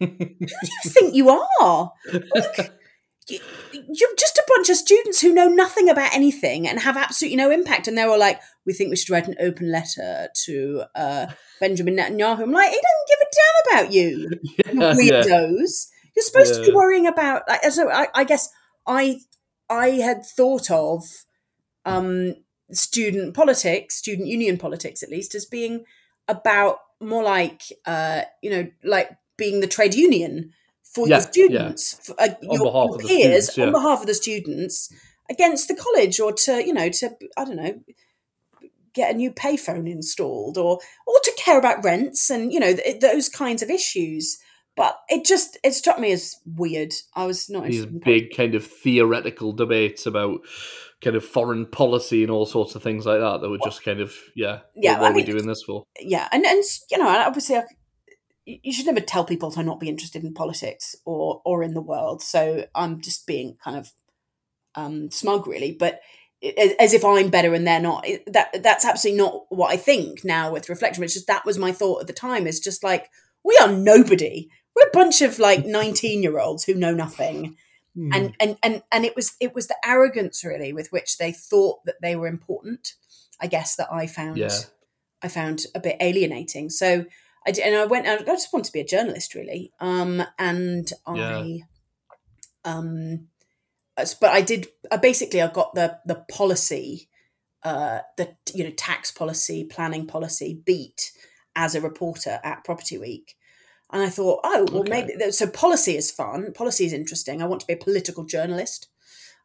I'm 0.00 0.08
like, 0.08 0.10
who 0.18 0.46
do 0.46 0.46
you 0.50 0.90
think 0.90 1.14
you 1.14 1.30
are? 1.30 1.92
Like, 2.34 2.72
you're 3.28 4.16
just 4.18 4.38
a 4.38 4.44
bunch 4.48 4.68
of 4.68 4.76
students 4.76 5.20
who 5.20 5.32
know 5.32 5.48
nothing 5.48 5.88
about 5.88 6.14
anything 6.14 6.66
and 6.66 6.80
have 6.80 6.96
absolutely 6.96 7.36
no 7.36 7.50
impact. 7.50 7.86
And 7.86 7.96
they 7.96 8.06
were 8.06 8.18
like, 8.18 8.40
we 8.66 8.72
think 8.72 8.90
we 8.90 8.96
should 8.96 9.10
write 9.10 9.28
an 9.28 9.36
open 9.40 9.70
letter 9.70 10.28
to 10.44 10.84
uh, 10.94 11.26
Benjamin 11.60 11.96
Netanyahu. 11.96 12.42
I'm 12.42 12.52
like, 12.52 12.70
he 12.70 12.80
doesn't 12.80 13.08
give 13.08 13.18
a 13.20 13.32
damn 13.34 13.80
about 13.82 13.92
you 13.92 14.30
yeah, 14.42 14.72
yeah. 14.72 15.22
weirdos. 15.22 15.88
You're 16.14 16.24
supposed 16.24 16.54
to 16.56 16.66
be 16.66 16.72
worrying 16.72 17.06
about. 17.06 17.42
Like, 17.48 17.64
so 17.64 17.90
I, 17.90 18.08
I 18.14 18.24
guess 18.24 18.50
I 18.86 19.20
I 19.70 19.88
had 19.90 20.26
thought 20.26 20.70
of 20.70 21.04
um, 21.86 22.34
student 22.70 23.34
politics, 23.34 23.96
student 23.96 24.28
union 24.28 24.58
politics, 24.58 25.02
at 25.02 25.08
least, 25.08 25.34
as 25.34 25.46
being 25.46 25.84
about 26.28 26.78
more 27.00 27.22
like 27.22 27.62
uh, 27.86 28.22
you 28.42 28.50
know, 28.50 28.70
like 28.84 29.10
being 29.38 29.60
the 29.60 29.66
trade 29.66 29.94
union 29.94 30.52
for 30.94 31.08
Yeah, 31.08 31.16
your 31.16 31.22
students, 31.22 31.94
for, 32.06 32.20
uh, 32.20 32.28
your, 32.42 32.54
your 32.54 32.98
peers, 32.98 33.44
students, 33.44 33.58
yeah. 33.58 33.66
on 33.66 33.72
behalf 33.72 34.00
of 34.00 34.06
the 34.06 34.14
students 34.14 34.92
against 35.30 35.68
the 35.68 35.74
college, 35.74 36.20
or 36.20 36.32
to 36.32 36.64
you 36.64 36.72
know, 36.72 36.88
to 36.88 37.10
I 37.36 37.44
don't 37.44 37.56
know, 37.56 37.80
get 38.94 39.14
a 39.14 39.16
new 39.16 39.32
payphone 39.32 39.90
installed, 39.90 40.58
or 40.58 40.78
or 41.06 41.20
to 41.22 41.32
care 41.36 41.58
about 41.58 41.84
rents 41.84 42.30
and 42.30 42.52
you 42.52 42.60
know 42.60 42.74
th- 42.74 43.00
those 43.00 43.28
kinds 43.28 43.62
of 43.62 43.70
issues. 43.70 44.38
But 44.74 44.98
it 45.08 45.26
just 45.26 45.58
it 45.62 45.74
struck 45.74 45.98
me 45.98 46.12
as 46.12 46.36
weird. 46.46 46.94
I 47.14 47.26
was 47.26 47.50
not 47.50 47.64
These 47.64 47.86
big 47.86 48.34
kind 48.34 48.54
of 48.54 48.66
theoretical 48.66 49.52
debates 49.52 50.06
about 50.06 50.40
kind 51.02 51.16
of 51.16 51.24
foreign 51.24 51.66
policy 51.66 52.22
and 52.22 52.30
all 52.30 52.46
sorts 52.46 52.74
of 52.74 52.82
things 52.82 53.04
like 53.04 53.20
that 53.20 53.40
that 53.40 53.50
were 53.50 53.58
just 53.64 53.84
kind 53.84 54.00
of 54.00 54.14
yeah 54.36 54.60
Yeah, 54.74 54.92
what, 54.92 55.00
what 55.00 55.06
I 55.08 55.10
are 55.10 55.14
we 55.14 55.24
doing 55.24 55.46
this 55.46 55.62
for 55.62 55.84
yeah, 56.00 56.28
and 56.32 56.46
and 56.46 56.62
you 56.90 56.98
know, 56.98 57.08
obviously, 57.08 57.56
I, 57.56 57.64
you 58.44 58.72
should 58.72 58.86
never 58.86 59.00
tell 59.00 59.24
people 59.24 59.50
to 59.52 59.62
not 59.62 59.80
be 59.80 59.88
interested 59.88 60.24
in 60.24 60.34
politics 60.34 60.96
or 61.04 61.42
or 61.44 61.62
in 61.62 61.74
the 61.74 61.80
world. 61.80 62.22
So 62.22 62.66
I'm 62.74 63.00
just 63.00 63.26
being 63.26 63.56
kind 63.62 63.76
of 63.76 63.92
um, 64.74 65.10
smug, 65.10 65.46
really, 65.46 65.72
but 65.72 66.00
as, 66.58 66.72
as 66.80 66.94
if 66.94 67.04
I'm 67.04 67.30
better 67.30 67.54
and 67.54 67.66
they're 67.66 67.80
not. 67.80 68.06
That 68.26 68.62
that's 68.62 68.84
absolutely 68.84 69.18
not 69.22 69.44
what 69.48 69.70
I 69.70 69.76
think 69.76 70.24
now 70.24 70.52
with 70.52 70.68
reflection. 70.68 71.04
It's 71.04 71.14
just 71.14 71.26
that 71.26 71.44
was 71.46 71.58
my 71.58 71.72
thought 71.72 72.00
at 72.00 72.06
the 72.06 72.12
time. 72.12 72.46
Is 72.46 72.60
just 72.60 72.82
like 72.82 73.08
we 73.44 73.56
are 73.60 73.70
nobody. 73.70 74.48
We're 74.74 74.88
a 74.88 74.92
bunch 74.92 75.20
of 75.20 75.38
like 75.38 75.66
19 75.66 76.22
year 76.22 76.38
olds 76.38 76.64
who 76.64 76.74
know 76.74 76.94
nothing 76.94 77.56
Hmm. 77.94 78.10
and 78.14 78.34
and 78.40 78.56
and 78.62 78.82
and 78.90 79.04
it 79.04 79.14
was 79.14 79.36
it 79.38 79.54
was 79.54 79.66
the 79.66 79.76
arrogance 79.84 80.42
really 80.42 80.72
with 80.72 80.90
which 80.92 81.18
they 81.18 81.30
thought 81.30 81.84
that 81.84 81.96
they 82.00 82.16
were 82.16 82.26
important 82.26 82.94
i 83.38 83.46
guess 83.46 83.76
that 83.76 83.92
i 83.92 84.06
found 84.06 84.38
Yeah. 84.38 84.48
i 85.20 85.28
found 85.28 85.66
a 85.74 85.80
bit 85.80 85.96
alienating 86.00 86.70
so 86.70 87.04
i 87.46 87.50
did, 87.50 87.64
and 87.64 87.76
i 87.76 87.84
went 87.84 88.06
i 88.06 88.16
just 88.22 88.52
wanted 88.52 88.66
to 88.66 88.72
be 88.72 88.80
a 88.80 88.86
journalist 88.86 89.34
really 89.34 89.72
um 89.80 90.22
and 90.38 90.92
i 91.06 91.60
um 92.64 93.28
but 94.20 94.30
i 94.30 94.40
did 94.40 94.68
I 94.90 94.96
basically 94.96 95.42
i 95.42 95.48
got 95.48 95.74
the 95.74 95.98
the 96.06 96.24
policy 96.30 97.08
uh 97.62 98.00
the 98.16 98.36
you 98.54 98.64
know 98.64 98.70
tax 98.70 99.10
policy 99.10 99.64
planning 99.64 100.06
policy 100.06 100.60
beat 100.64 101.12
as 101.54 101.74
a 101.74 101.80
reporter 101.80 102.40
at 102.42 102.64
property 102.64 102.98
week 102.98 103.36
and 103.94 104.02
I 104.02 104.08
thought, 104.08 104.40
oh, 104.42 104.66
well, 104.72 104.80
Okay. 104.80 105.04
maybe 105.06 105.32
so. 105.32 105.46
Policy 105.46 105.98
is 105.98 106.10
fun. 106.10 106.54
Policy 106.54 106.86
is 106.86 106.94
interesting. 106.94 107.42
I 107.42 107.44
want 107.44 107.60
to 107.60 107.66
be 107.66 107.74
a 107.74 107.76
political 107.76 108.24
journalist. 108.24 108.88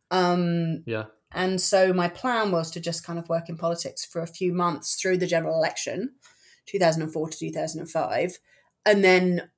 Um, 0.09 0.83
yeah 0.85 1.07
and 1.31 1.59
so 1.59 1.93
my 1.93 2.07
plan 2.07 2.51
was 2.51 2.71
to 2.71 2.79
just 2.79 3.03
kind 3.03 3.19
of 3.19 3.29
work 3.29 3.49
in 3.49 3.57
politics 3.57 4.05
for 4.05 4.21
a 4.21 4.27
few 4.27 4.53
months 4.53 4.95
through 4.95 5.17
the 5.17 5.27
general 5.27 5.55
election, 5.55 6.15
2004 6.67 7.29
to 7.29 7.37
2005, 7.37 8.37
and 8.85 9.03
then 9.03 9.49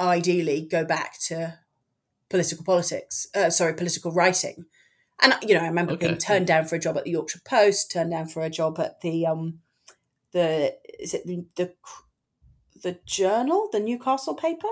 ideally 0.00 0.66
go 0.70 0.84
back 0.84 1.18
to 1.20 1.58
political 2.28 2.64
politics. 2.64 3.26
Uh, 3.34 3.50
sorry, 3.50 3.74
political 3.74 4.10
writing. 4.12 4.64
And 5.22 5.34
you 5.42 5.54
know, 5.54 5.60
I 5.60 5.68
remember 5.68 5.92
Okay. 5.92 6.06
being 6.06 6.18
turned 6.18 6.46
down 6.48 6.64
for 6.64 6.74
a 6.74 6.80
job 6.80 6.96
at 6.96 7.04
the 7.04 7.12
Yorkshire 7.12 7.40
Post, 7.44 7.92
turned 7.92 8.10
down 8.10 8.26
for 8.26 8.42
a 8.42 8.50
job 8.50 8.80
at 8.80 9.00
the 9.00 9.26
um, 9.26 9.60
the 10.32 10.76
is 10.98 11.14
it 11.14 11.26
the 11.26 11.44
the, 11.54 11.72
the 12.82 12.98
Journal, 13.06 13.68
the 13.72 13.78
Newcastle 13.80 14.34
paper. 14.34 14.68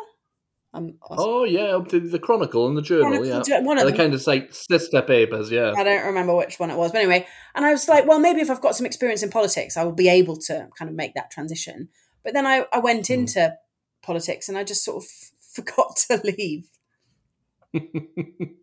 Um, 0.74 0.94
oh 1.10 1.44
yeah 1.44 1.76
up 1.76 1.88
to 1.88 2.00
the 2.00 2.18
chronicle 2.18 2.66
and 2.66 2.74
the 2.74 2.80
journal 2.80 3.26
yeah 3.26 3.60
one 3.60 3.76
of 3.76 3.86
the 3.86 3.92
kind 3.92 4.14
of 4.14 4.26
like 4.26 4.54
sister 4.54 5.02
papers 5.02 5.50
yeah 5.50 5.74
I 5.76 5.84
don't 5.84 6.06
remember 6.06 6.34
which 6.34 6.58
one 6.58 6.70
it 6.70 6.78
was, 6.78 6.92
but 6.92 6.98
anyway, 7.02 7.26
and 7.54 7.66
I 7.66 7.72
was 7.72 7.86
like, 7.88 8.06
well, 8.06 8.18
maybe 8.18 8.40
if 8.40 8.48
I've 8.50 8.62
got 8.62 8.74
some 8.74 8.86
experience 8.86 9.22
in 9.22 9.28
politics, 9.28 9.76
I 9.76 9.84
will 9.84 9.92
be 9.92 10.08
able 10.08 10.38
to 10.38 10.68
kind 10.78 10.88
of 10.88 10.94
make 10.96 11.12
that 11.14 11.30
transition. 11.30 11.90
But 12.24 12.32
then 12.32 12.46
I, 12.46 12.64
I 12.72 12.78
went 12.78 13.08
Hmm. 13.08 13.12
into 13.14 13.54
politics, 14.02 14.48
and 14.48 14.56
I 14.56 14.64
just 14.64 14.82
sort 14.82 15.04
of 15.04 15.10
forgot 15.52 15.96
to 16.08 16.20
leave. 16.24 16.68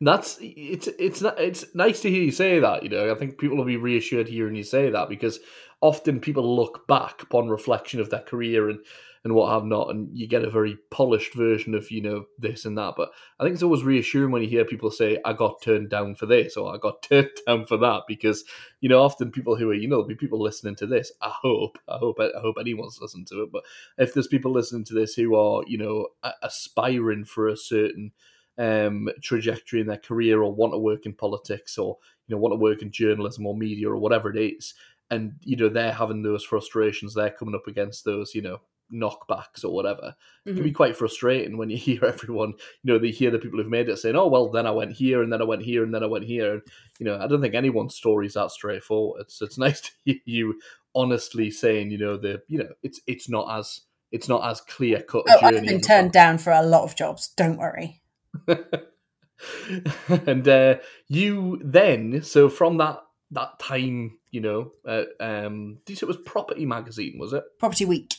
That's 0.00 0.38
it's 0.40 0.88
it's 0.98 1.20
not 1.20 1.38
it's 1.38 1.66
nice 1.74 2.00
to 2.02 2.10
hear 2.10 2.22
you 2.22 2.32
say 2.32 2.58
that. 2.60 2.82
You 2.82 2.88
know, 2.88 3.10
I 3.12 3.14
think 3.16 3.38
people 3.38 3.58
will 3.58 3.64
be 3.66 3.76
reassured 3.76 4.28
hearing 4.28 4.54
you 4.54 4.62
say 4.64 4.88
that 4.88 5.08
because 5.10 5.40
often 5.82 6.20
people 6.20 6.56
look 6.56 6.86
back 6.86 7.22
upon 7.22 7.48
reflection 7.48 8.00
of 8.00 8.08
their 8.08 8.20
career 8.20 8.70
and 8.70 8.78
and 9.22 9.34
what 9.34 9.52
have 9.52 9.64
not, 9.64 9.90
and 9.90 10.08
you 10.16 10.26
get 10.26 10.44
a 10.44 10.50
very 10.50 10.78
polished 10.90 11.34
version 11.34 11.74
of 11.74 11.90
you 11.90 12.00
know 12.00 12.24
this 12.38 12.64
and 12.64 12.78
that. 12.78 12.94
But 12.96 13.10
I 13.38 13.44
think 13.44 13.54
it's 13.54 13.62
always 13.62 13.82
reassuring 13.82 14.30
when 14.30 14.42
you 14.42 14.48
hear 14.48 14.64
people 14.64 14.90
say, 14.90 15.18
"I 15.24 15.34
got 15.34 15.60
turned 15.60 15.90
down 15.90 16.14
for 16.14 16.26
this" 16.26 16.56
or 16.56 16.74
"I 16.74 16.78
got 16.78 17.02
turned 17.08 17.30
down 17.46 17.66
for 17.66 17.76
that," 17.78 18.04
because 18.08 18.44
you 18.80 18.88
know 18.88 19.02
often 19.02 19.30
people 19.30 19.56
who 19.56 19.68
are 19.70 19.74
you 19.74 19.88
know 19.88 19.96
there'll 19.96 20.08
be 20.08 20.14
people 20.14 20.40
listening 20.40 20.76
to 20.76 20.86
this. 20.86 21.12
I 21.20 21.32
hope, 21.42 21.78
I 21.86 21.98
hope, 21.98 22.18
I 22.18 22.40
hope 22.40 22.56
anyone's 22.58 22.98
listening 23.00 23.26
to 23.26 23.42
it. 23.42 23.52
But 23.52 23.64
if 23.98 24.14
there's 24.14 24.26
people 24.26 24.52
listening 24.52 24.84
to 24.84 24.94
this 24.94 25.14
who 25.14 25.34
are 25.34 25.62
you 25.66 25.78
know 25.78 26.08
aspiring 26.42 27.24
for 27.24 27.48
a 27.48 27.56
certain 27.56 28.12
um, 28.56 29.08
trajectory 29.22 29.80
in 29.80 29.86
their 29.86 29.98
career 29.98 30.42
or 30.42 30.52
want 30.54 30.72
to 30.72 30.78
work 30.78 31.04
in 31.04 31.12
politics 31.12 31.76
or 31.78 31.98
you 32.26 32.34
know 32.34 32.40
want 32.40 32.52
to 32.52 32.58
work 32.58 32.82
in 32.82 32.90
journalism 32.90 33.46
or 33.46 33.56
media 33.56 33.88
or 33.88 33.96
whatever 33.96 34.30
it 34.30 34.38
is 34.38 34.74
and 35.10 35.32
you 35.42 35.56
know 35.56 35.68
they're 35.68 35.92
having 35.92 36.22
those 36.22 36.44
frustrations 36.44 37.14
they're 37.14 37.30
coming 37.30 37.54
up 37.54 37.66
against 37.66 38.04
those 38.04 38.34
you 38.34 38.42
know 38.42 38.60
knockbacks 38.92 39.64
or 39.64 39.72
whatever 39.72 40.02
mm-hmm. 40.02 40.50
it 40.50 40.54
can 40.54 40.62
be 40.62 40.72
quite 40.72 40.96
frustrating 40.96 41.56
when 41.56 41.70
you 41.70 41.76
hear 41.88 42.04
everyone 42.04 42.54
you 42.82 42.92
know 42.92 42.98
they 42.98 43.10
hear 43.10 43.30
the 43.30 43.38
people 43.38 43.58
who've 43.58 43.68
made 43.68 43.88
it 43.88 43.98
saying 43.98 44.16
oh 44.16 44.26
well 44.26 44.50
then 44.50 44.66
i 44.66 44.70
went 44.70 44.92
here 44.92 45.22
and 45.22 45.32
then 45.32 45.40
i 45.40 45.44
went 45.44 45.62
here 45.62 45.82
and 45.82 45.94
then 45.94 46.02
i 46.02 46.06
went 46.06 46.24
here 46.24 46.54
and 46.54 46.62
you 46.98 47.06
know 47.06 47.18
i 47.18 47.26
don't 47.26 47.40
think 47.40 47.54
anyone's 47.54 47.94
story 47.94 48.26
is 48.26 48.34
that 48.34 48.50
straightforward 48.50 49.30
so 49.30 49.44
it's 49.44 49.58
nice 49.58 49.80
to 49.80 49.90
hear 50.04 50.16
you 50.24 50.60
honestly 50.94 51.50
saying 51.50 51.90
you 51.90 51.98
know 51.98 52.16
the 52.16 52.42
you 52.48 52.58
know 52.58 52.68
it's 52.82 53.00
it's 53.06 53.28
not 53.28 53.58
as 53.58 53.80
it's 54.12 54.28
not 54.28 54.48
as 54.48 54.60
clear 54.60 55.00
cut 55.02 55.22
oh, 55.28 55.38
i've 55.42 55.64
been 55.64 55.80
turned 55.80 56.12
down 56.12 56.36
for 56.36 56.52
a 56.52 56.62
lot 56.62 56.82
of 56.82 56.96
jobs 56.96 57.28
don't 57.36 57.58
worry 57.58 58.00
and 60.26 60.46
uh, 60.48 60.76
you 61.08 61.60
then, 61.64 62.22
so 62.22 62.48
from 62.48 62.78
that 62.78 63.00
that 63.32 63.58
time, 63.58 64.18
you 64.30 64.40
know, 64.40 64.72
uh, 64.86 65.04
um, 65.20 65.78
did 65.86 65.92
you 65.92 65.96
say 65.96 66.04
it 66.04 66.08
was 66.08 66.16
Property 66.18 66.66
Magazine? 66.66 67.16
Was 67.18 67.32
it 67.32 67.44
Property 67.58 67.84
Week? 67.84 68.14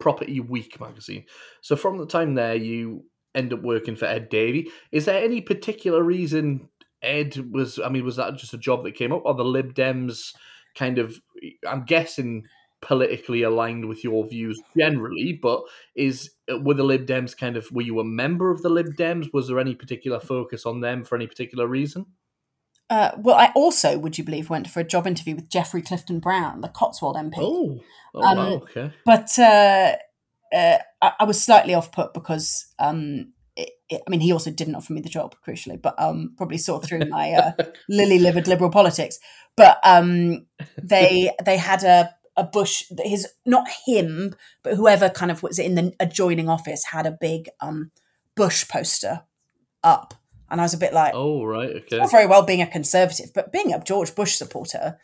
Property 0.00 0.40
Week 0.40 0.80
magazine. 0.80 1.24
So 1.60 1.76
from 1.76 1.98
the 1.98 2.06
time 2.06 2.34
there, 2.34 2.56
you 2.56 3.04
end 3.34 3.52
up 3.52 3.62
working 3.62 3.94
for 3.94 4.06
Ed 4.06 4.28
Davey. 4.28 4.70
Is 4.90 5.04
there 5.04 5.22
any 5.22 5.40
particular 5.40 6.02
reason 6.02 6.68
Ed 7.02 7.36
was? 7.52 7.78
I 7.78 7.88
mean, 7.88 8.04
was 8.04 8.16
that 8.16 8.36
just 8.36 8.54
a 8.54 8.58
job 8.58 8.82
that 8.82 8.96
came 8.96 9.12
up, 9.12 9.22
or 9.24 9.34
the 9.34 9.44
Lib 9.44 9.74
Dems 9.74 10.34
kind 10.74 10.98
of? 10.98 11.20
I'm 11.68 11.84
guessing 11.84 12.44
politically 12.82 13.42
aligned 13.42 13.86
with 13.86 14.02
your 14.02 14.26
views 14.26 14.60
generally, 14.76 15.38
but 15.40 15.62
is 15.94 16.30
were 16.62 16.74
the 16.74 16.82
Lib 16.82 17.06
Dems 17.06 17.36
kind 17.36 17.56
of 17.56 17.70
were 17.70 17.82
you 17.82 18.00
a 18.00 18.04
member 18.04 18.50
of 18.50 18.62
the 18.62 18.70
Lib 18.70 18.96
Dems? 18.96 19.32
Was 19.32 19.48
there 19.48 19.60
any 19.60 19.74
particular 19.74 20.18
focus 20.18 20.66
on 20.66 20.80
them 20.80 21.04
for 21.04 21.14
any 21.14 21.26
particular 21.26 21.66
reason? 21.66 22.06
Uh, 22.90 23.12
well, 23.18 23.36
I 23.36 23.52
also, 23.54 23.96
would 23.96 24.18
you 24.18 24.24
believe, 24.24 24.50
went 24.50 24.68
for 24.68 24.80
a 24.80 24.84
job 24.84 25.06
interview 25.06 25.36
with 25.36 25.48
Geoffrey 25.48 25.80
Clifton 25.80 26.18
Brown, 26.18 26.60
the 26.60 26.68
Cotswold 26.68 27.14
MP. 27.14 27.34
Oh, 27.36 27.80
oh 28.14 28.22
um, 28.22 28.36
wow, 28.36 28.52
okay. 28.54 28.92
But 29.06 29.38
uh, 29.38 29.94
uh, 30.52 30.78
I, 31.00 31.12
I, 31.20 31.24
was 31.24 31.40
slightly 31.40 31.72
off 31.72 31.92
put 31.92 32.12
because, 32.12 32.66
um, 32.80 33.32
it, 33.54 33.70
it, 33.88 34.02
I 34.04 34.10
mean, 34.10 34.18
he 34.18 34.32
also 34.32 34.50
didn't 34.50 34.74
offer 34.74 34.92
me 34.92 35.00
the 35.00 35.08
job, 35.08 35.36
crucially, 35.46 35.80
but 35.80 35.94
um, 36.02 36.34
probably 36.36 36.58
saw 36.58 36.80
through 36.80 37.04
my 37.08 37.30
uh, 37.30 37.52
lily-livered 37.88 38.48
liberal 38.48 38.70
politics. 38.70 39.20
But 39.56 39.78
um, 39.84 40.46
they 40.82 41.30
they 41.44 41.58
had 41.58 41.84
a 41.84 42.10
a 42.36 42.44
bush 42.44 42.84
his 43.02 43.26
not 43.44 43.66
him 43.86 44.32
but 44.62 44.76
whoever 44.76 45.10
kind 45.10 45.32
of 45.32 45.42
was 45.42 45.58
in 45.58 45.74
the 45.74 45.92
adjoining 45.98 46.48
office 46.48 46.84
had 46.92 47.04
a 47.04 47.16
big 47.20 47.48
um 47.60 47.90
bush 48.36 48.66
poster 48.68 49.22
up 49.82 50.14
and 50.50 50.60
i 50.60 50.64
was 50.64 50.74
a 50.74 50.78
bit 50.78 50.92
like 50.92 51.12
oh 51.14 51.44
right 51.44 51.70
okay. 51.76 51.98
not 51.98 52.10
very 52.10 52.26
well 52.26 52.42
being 52.42 52.62
a 52.62 52.66
conservative 52.66 53.30
but 53.34 53.52
being 53.52 53.72
a 53.72 53.82
george 53.82 54.14
bush 54.14 54.34
supporter 54.34 54.98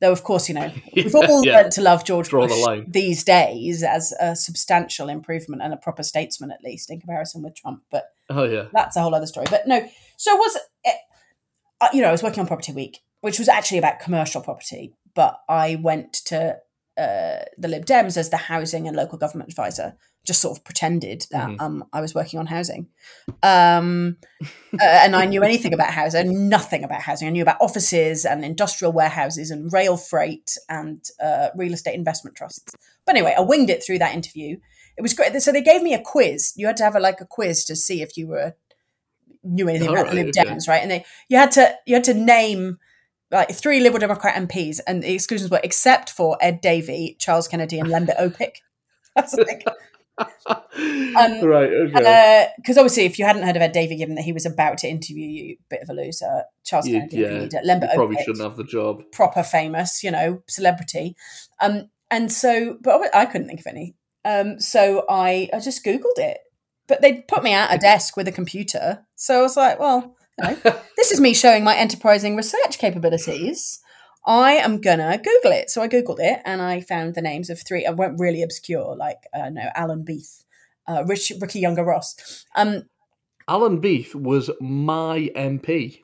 though 0.00 0.12
of 0.12 0.24
course 0.24 0.48
you 0.48 0.54
know 0.54 0.72
we've 0.96 1.14
all 1.14 1.44
yeah. 1.44 1.58
learned 1.58 1.72
to 1.72 1.80
love 1.80 2.04
george 2.04 2.28
Draw 2.28 2.46
bush 2.46 2.52
the 2.52 2.84
these 2.86 3.24
days 3.24 3.82
as 3.82 4.12
a 4.20 4.34
substantial 4.36 5.08
improvement 5.08 5.62
and 5.62 5.72
a 5.72 5.76
proper 5.76 6.02
statesman 6.02 6.50
at 6.50 6.62
least 6.62 6.90
in 6.90 7.00
comparison 7.00 7.42
with 7.42 7.54
trump 7.54 7.82
but 7.90 8.10
oh 8.30 8.44
yeah. 8.44 8.66
that's 8.72 8.96
a 8.96 9.00
whole 9.00 9.14
other 9.14 9.26
story. 9.26 9.46
But 9.50 9.66
no 9.66 9.86
so 10.16 10.34
was 10.36 10.58
it, 10.84 10.96
uh, 11.80 11.88
you 11.92 12.00
know 12.00 12.08
i 12.08 12.12
was 12.12 12.22
working 12.22 12.40
on 12.40 12.46
property 12.46 12.72
week 12.72 13.00
which 13.20 13.38
was 13.38 13.48
actually 13.48 13.78
about 13.78 14.00
commercial 14.00 14.40
property 14.40 14.94
but 15.14 15.40
I 15.48 15.76
went 15.76 16.12
to 16.26 16.58
uh, 16.96 17.42
the 17.58 17.68
Lib 17.68 17.84
Dems 17.84 18.16
as 18.16 18.30
the 18.30 18.36
housing 18.36 18.86
and 18.86 18.96
local 18.96 19.18
government 19.18 19.50
advisor. 19.50 19.96
Just 20.24 20.40
sort 20.40 20.56
of 20.56 20.64
pretended 20.64 21.26
that 21.32 21.48
mm-hmm. 21.48 21.60
um, 21.60 21.84
I 21.92 22.00
was 22.00 22.14
working 22.14 22.40
on 22.40 22.46
housing, 22.46 22.88
um, 23.42 24.16
uh, 24.42 24.48
and 24.80 25.14
I 25.14 25.26
knew 25.26 25.42
anything 25.42 25.74
about 25.74 25.90
housing. 25.90 26.48
Nothing 26.48 26.82
about 26.82 27.02
housing. 27.02 27.28
I 27.28 27.30
knew 27.30 27.42
about 27.42 27.60
offices 27.60 28.24
and 28.24 28.42
industrial 28.42 28.92
warehouses 28.92 29.50
and 29.50 29.70
rail 29.70 29.98
freight 29.98 30.56
and 30.70 31.04
uh, 31.22 31.48
real 31.54 31.74
estate 31.74 31.94
investment 31.94 32.36
trusts. 32.36 32.74
But 33.04 33.16
anyway, 33.16 33.34
I 33.36 33.42
winged 33.42 33.68
it 33.68 33.84
through 33.84 33.98
that 33.98 34.14
interview. 34.14 34.56
It 34.96 35.02
was 35.02 35.12
great. 35.12 35.38
So 35.42 35.52
they 35.52 35.60
gave 35.60 35.82
me 35.82 35.92
a 35.92 36.00
quiz. 36.00 36.54
You 36.56 36.68
had 36.68 36.78
to 36.78 36.84
have 36.84 36.96
a, 36.96 37.00
like 37.00 37.20
a 37.20 37.26
quiz 37.26 37.64
to 37.66 37.76
see 37.76 38.00
if 38.00 38.16
you 38.16 38.28
were 38.28 38.54
knew 39.42 39.68
anything 39.68 39.88
All 39.88 39.94
about 39.94 40.06
right, 40.06 40.14
Lib 40.14 40.28
Dems, 40.28 40.62
okay. 40.62 40.72
right? 40.72 40.82
And 40.82 40.90
they 40.90 41.04
you 41.28 41.36
had 41.36 41.50
to 41.52 41.74
you 41.86 41.94
had 41.94 42.04
to 42.04 42.14
name 42.14 42.78
like 43.30 43.50
three 43.52 43.80
Liberal 43.80 44.00
Democrat 44.00 44.34
MPs, 44.36 44.80
and 44.86 45.02
the 45.02 45.14
exclusions 45.14 45.50
were 45.50 45.60
except 45.62 46.10
for 46.10 46.36
Ed 46.40 46.60
Davey, 46.60 47.16
Charles 47.18 47.48
Kennedy, 47.48 47.78
and 47.78 47.88
Lembit 47.88 48.18
Öpik. 48.18 48.56
That's 49.16 49.34
like. 49.38 49.66
um, 50.16 51.40
right, 51.42 51.70
okay. 51.70 52.48
Because 52.56 52.76
uh, 52.76 52.80
obviously, 52.80 53.04
if 53.04 53.18
you 53.18 53.24
hadn't 53.24 53.42
heard 53.42 53.56
of 53.56 53.62
Ed 53.62 53.72
Davey, 53.72 53.96
given 53.96 54.14
that 54.14 54.22
he 54.22 54.32
was 54.32 54.46
about 54.46 54.78
to 54.78 54.88
interview 54.88 55.26
you, 55.26 55.56
bit 55.68 55.82
of 55.82 55.88
a 55.88 55.92
loser. 55.92 56.44
Charles 56.64 56.86
you, 56.86 56.98
Kennedy, 56.98 57.16
yeah, 57.18 57.28
leader. 57.30 57.60
Lembit 57.64 57.94
probably 57.94 58.16
shouldn't 58.18 58.44
have 58.44 58.56
the 58.56 58.64
job. 58.64 59.02
Proper 59.12 59.42
famous, 59.42 60.04
you 60.04 60.10
know, 60.10 60.42
celebrity. 60.48 61.16
Um, 61.60 61.90
and 62.10 62.30
so, 62.30 62.78
but 62.80 63.14
I 63.14 63.26
couldn't 63.26 63.48
think 63.48 63.60
of 63.60 63.66
any. 63.66 63.96
Um, 64.24 64.60
so 64.60 65.04
I, 65.08 65.48
I 65.52 65.60
just 65.60 65.84
googled 65.84 66.18
it, 66.18 66.38
but 66.86 67.02
they 67.02 67.22
put 67.22 67.42
me 67.42 67.52
at 67.52 67.74
a 67.74 67.78
desk 67.80 68.16
with 68.16 68.28
a 68.28 68.32
computer. 68.32 69.04
So 69.16 69.40
I 69.40 69.42
was 69.42 69.56
like, 69.56 69.78
well, 69.78 70.16
this 70.38 71.12
is 71.12 71.20
me 71.20 71.34
showing 71.34 71.64
my 71.64 71.76
enterprising 71.76 72.36
research 72.36 72.78
capabilities. 72.78 73.80
I 74.26 74.52
am 74.54 74.80
gonna 74.80 75.18
Google 75.18 75.52
it. 75.52 75.70
So 75.70 75.82
I 75.82 75.88
Googled 75.88 76.18
it 76.18 76.40
and 76.44 76.62
I 76.62 76.80
found 76.80 77.14
the 77.14 77.22
names 77.22 77.50
of 77.50 77.60
three. 77.60 77.86
I 77.86 77.90
went 77.90 78.18
really 78.18 78.42
obscure, 78.42 78.96
like 78.96 79.18
uh, 79.34 79.50
no 79.50 79.68
Alan 79.74 80.04
Beith, 80.04 80.44
uh, 80.86 81.04
Rich, 81.06 81.32
Ricky 81.40 81.60
Younger 81.60 81.84
Ross. 81.84 82.44
Um, 82.56 82.84
Alan 83.46 83.80
Beith 83.80 84.14
was 84.14 84.50
my 84.60 85.30
MP 85.36 86.00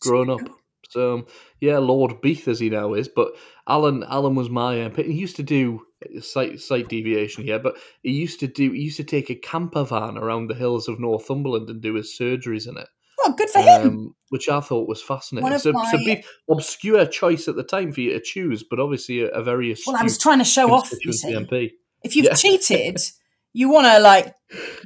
growing 0.00 0.30
up. 0.30 0.40
So 0.88 1.26
yeah, 1.60 1.78
Lord 1.78 2.22
Beith 2.22 2.48
as 2.48 2.60
he 2.60 2.70
now 2.70 2.94
is, 2.94 3.08
but 3.08 3.32
Alan 3.68 4.02
Alan 4.08 4.34
was 4.34 4.48
my 4.48 4.76
MP. 4.76 5.04
He 5.04 5.12
used 5.12 5.36
to 5.36 5.42
do 5.42 5.82
slight 6.22 6.60
slight 6.60 6.88
deviation 6.88 7.44
here, 7.44 7.58
but 7.58 7.76
he 8.02 8.12
used 8.12 8.40
to 8.40 8.46
do 8.46 8.72
he 8.72 8.80
used 8.80 8.96
to 8.96 9.04
take 9.04 9.28
a 9.28 9.34
camper 9.34 9.84
van 9.84 10.16
around 10.16 10.48
the 10.48 10.54
hills 10.54 10.88
of 10.88 10.98
Northumberland 10.98 11.68
and 11.68 11.82
do 11.82 11.94
his 11.94 12.16
surgeries 12.18 12.66
in 12.66 12.78
it. 12.78 12.88
Oh, 13.28 13.34
good 13.34 13.50
for 13.50 13.60
him. 13.60 13.82
Um, 13.82 14.14
which 14.30 14.48
I 14.48 14.60
thought 14.60 14.88
was 14.88 15.02
fascinating. 15.02 15.58
So, 15.58 15.72
my... 15.72 15.90
so 15.90 15.98
big, 15.98 16.24
obscure 16.48 17.06
choice 17.06 17.48
at 17.48 17.56
the 17.56 17.62
time 17.62 17.92
for 17.92 18.00
you 18.00 18.12
to 18.12 18.20
choose, 18.20 18.62
but 18.62 18.80
obviously 18.80 19.20
a, 19.20 19.28
a 19.28 19.42
very 19.42 19.76
well. 19.86 19.96
I 19.96 20.02
was 20.02 20.18
trying 20.18 20.38
to 20.38 20.44
show 20.44 20.72
off. 20.72 20.90
You 21.04 21.12
see. 21.12 21.32
MP. 21.32 21.72
If 22.02 22.16
you've 22.16 22.26
yeah. 22.26 22.34
cheated, 22.34 22.98
you 23.52 23.68
want 23.68 23.86
to 23.86 23.98
like 24.00 24.34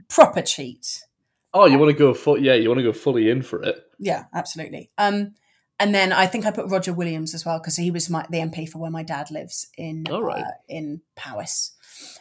proper 0.09 0.43
cheat. 0.43 1.03
Oh, 1.55 1.67
you 1.67 1.79
want 1.79 1.91
to 1.91 1.97
go 1.97 2.15
full? 2.15 2.39
Yeah, 2.39 2.55
you 2.55 2.69
want 2.69 2.79
to 2.79 2.85
go 2.85 2.93
fully 2.93 3.31
in 3.31 3.43
for 3.43 3.63
it. 3.63 3.85
Yeah, 3.99 4.25
absolutely. 4.35 4.91
Um, 4.99 5.35
and 5.79 5.95
then 5.95 6.13
I 6.13 6.27
think 6.27 6.47
I 6.47 6.51
put 6.51 6.71
Roger 6.71 6.93
Williams 6.93 7.35
as 7.35 7.45
well 7.45 7.59
because 7.59 7.77
he 7.77 7.91
was 7.91 8.09
my 8.09 8.27
the 8.31 8.39
MP 8.39 8.69
for 8.69 8.79
where 8.79 8.91
my 8.91 9.03
dad 9.03 9.31
lives 9.31 9.69
in 9.77 10.05
uh, 10.11 10.45
in 10.69 11.03
Powys. 11.15 11.73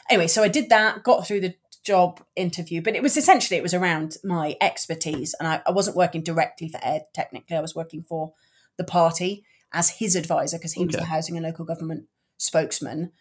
Anyway, 0.10 0.28
so 0.28 0.44
I 0.44 0.48
did 0.48 0.70
that, 0.70 1.04
got 1.04 1.26
through 1.26 1.42
the 1.42 1.56
job 1.84 2.22
interview, 2.36 2.82
but 2.82 2.96
it 2.96 3.02
was 3.02 3.18
essentially 3.18 3.58
it 3.58 3.64
was 3.64 3.74
around 3.74 4.18
my 4.24 4.56
expertise, 4.62 5.34
and 5.40 5.48
I, 5.48 5.62
I 5.66 5.72
wasn't 5.72 5.98
working 5.98 6.24
directly 6.24 6.70
for 6.70 6.80
Ed. 6.84 7.04
Technically, 7.14 7.58
I 7.58 7.62
was 7.62 7.76
working 7.76 8.04
for 8.04 8.34
the 8.78 8.84
party 8.84 9.44
as 9.74 9.90
his 9.90 10.16
advisor 10.16 10.58
because 10.58 10.74
he 10.74 10.82
okay. 10.82 10.88
was 10.88 10.96
the 10.98 11.06
housing 11.06 11.38
and 11.38 11.46
local 11.46 11.66
government 11.66 12.06
spokesman, 12.38 13.12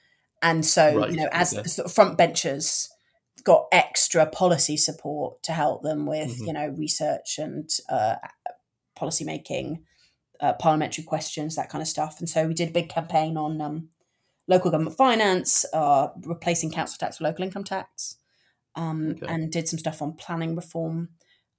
and 0.43 0.65
so 0.65 1.01
right. 1.01 1.11
you 1.11 1.17
know, 1.17 1.29
as 1.33 1.53
okay. 1.53 1.63
the 1.63 1.69
sort 1.69 1.87
of 1.87 1.93
front 1.93 2.19
benchers 2.19 2.89
got 3.45 3.67
extra 3.73 4.27
policy 4.27 4.77
support 4.77 5.43
to 5.43 5.53
help 5.53 5.83
them 5.83 6.05
with 6.05 6.37
mm-hmm. 6.37 6.45
you 6.47 6.53
know 6.53 6.69
research 6.77 7.39
and 7.39 7.71
uh, 7.89 8.17
policy 8.95 9.25
making, 9.25 9.85
uh, 10.41 10.53
parliamentary 10.55 11.05
questions, 11.05 11.57
that 11.57 11.71
kind 11.71 11.81
of 11.81 11.89
stuff, 11.89 12.21
and 12.21 12.29
so 12.29 12.47
we 12.47 12.55
did 12.55 12.69
a 12.69 12.73
big 12.73 12.89
campaign 12.89 13.37
on. 13.37 13.61
Um, 13.61 13.89
local 14.49 14.73
government 14.73 14.97
finance, 14.97 15.65
uh, 15.73 16.09
replacing 16.23 16.73
council 16.73 16.97
tax 16.99 17.19
for 17.19 17.25
local 17.25 17.45
income 17.45 17.63
tax, 17.63 18.17
um, 18.77 19.11
okay. 19.11 19.27
and 19.27 19.51
did 19.51 19.69
some 19.69 19.79
stuff 19.79 20.03
on 20.03 20.15
planning 20.15 20.57
reform, 20.57 21.11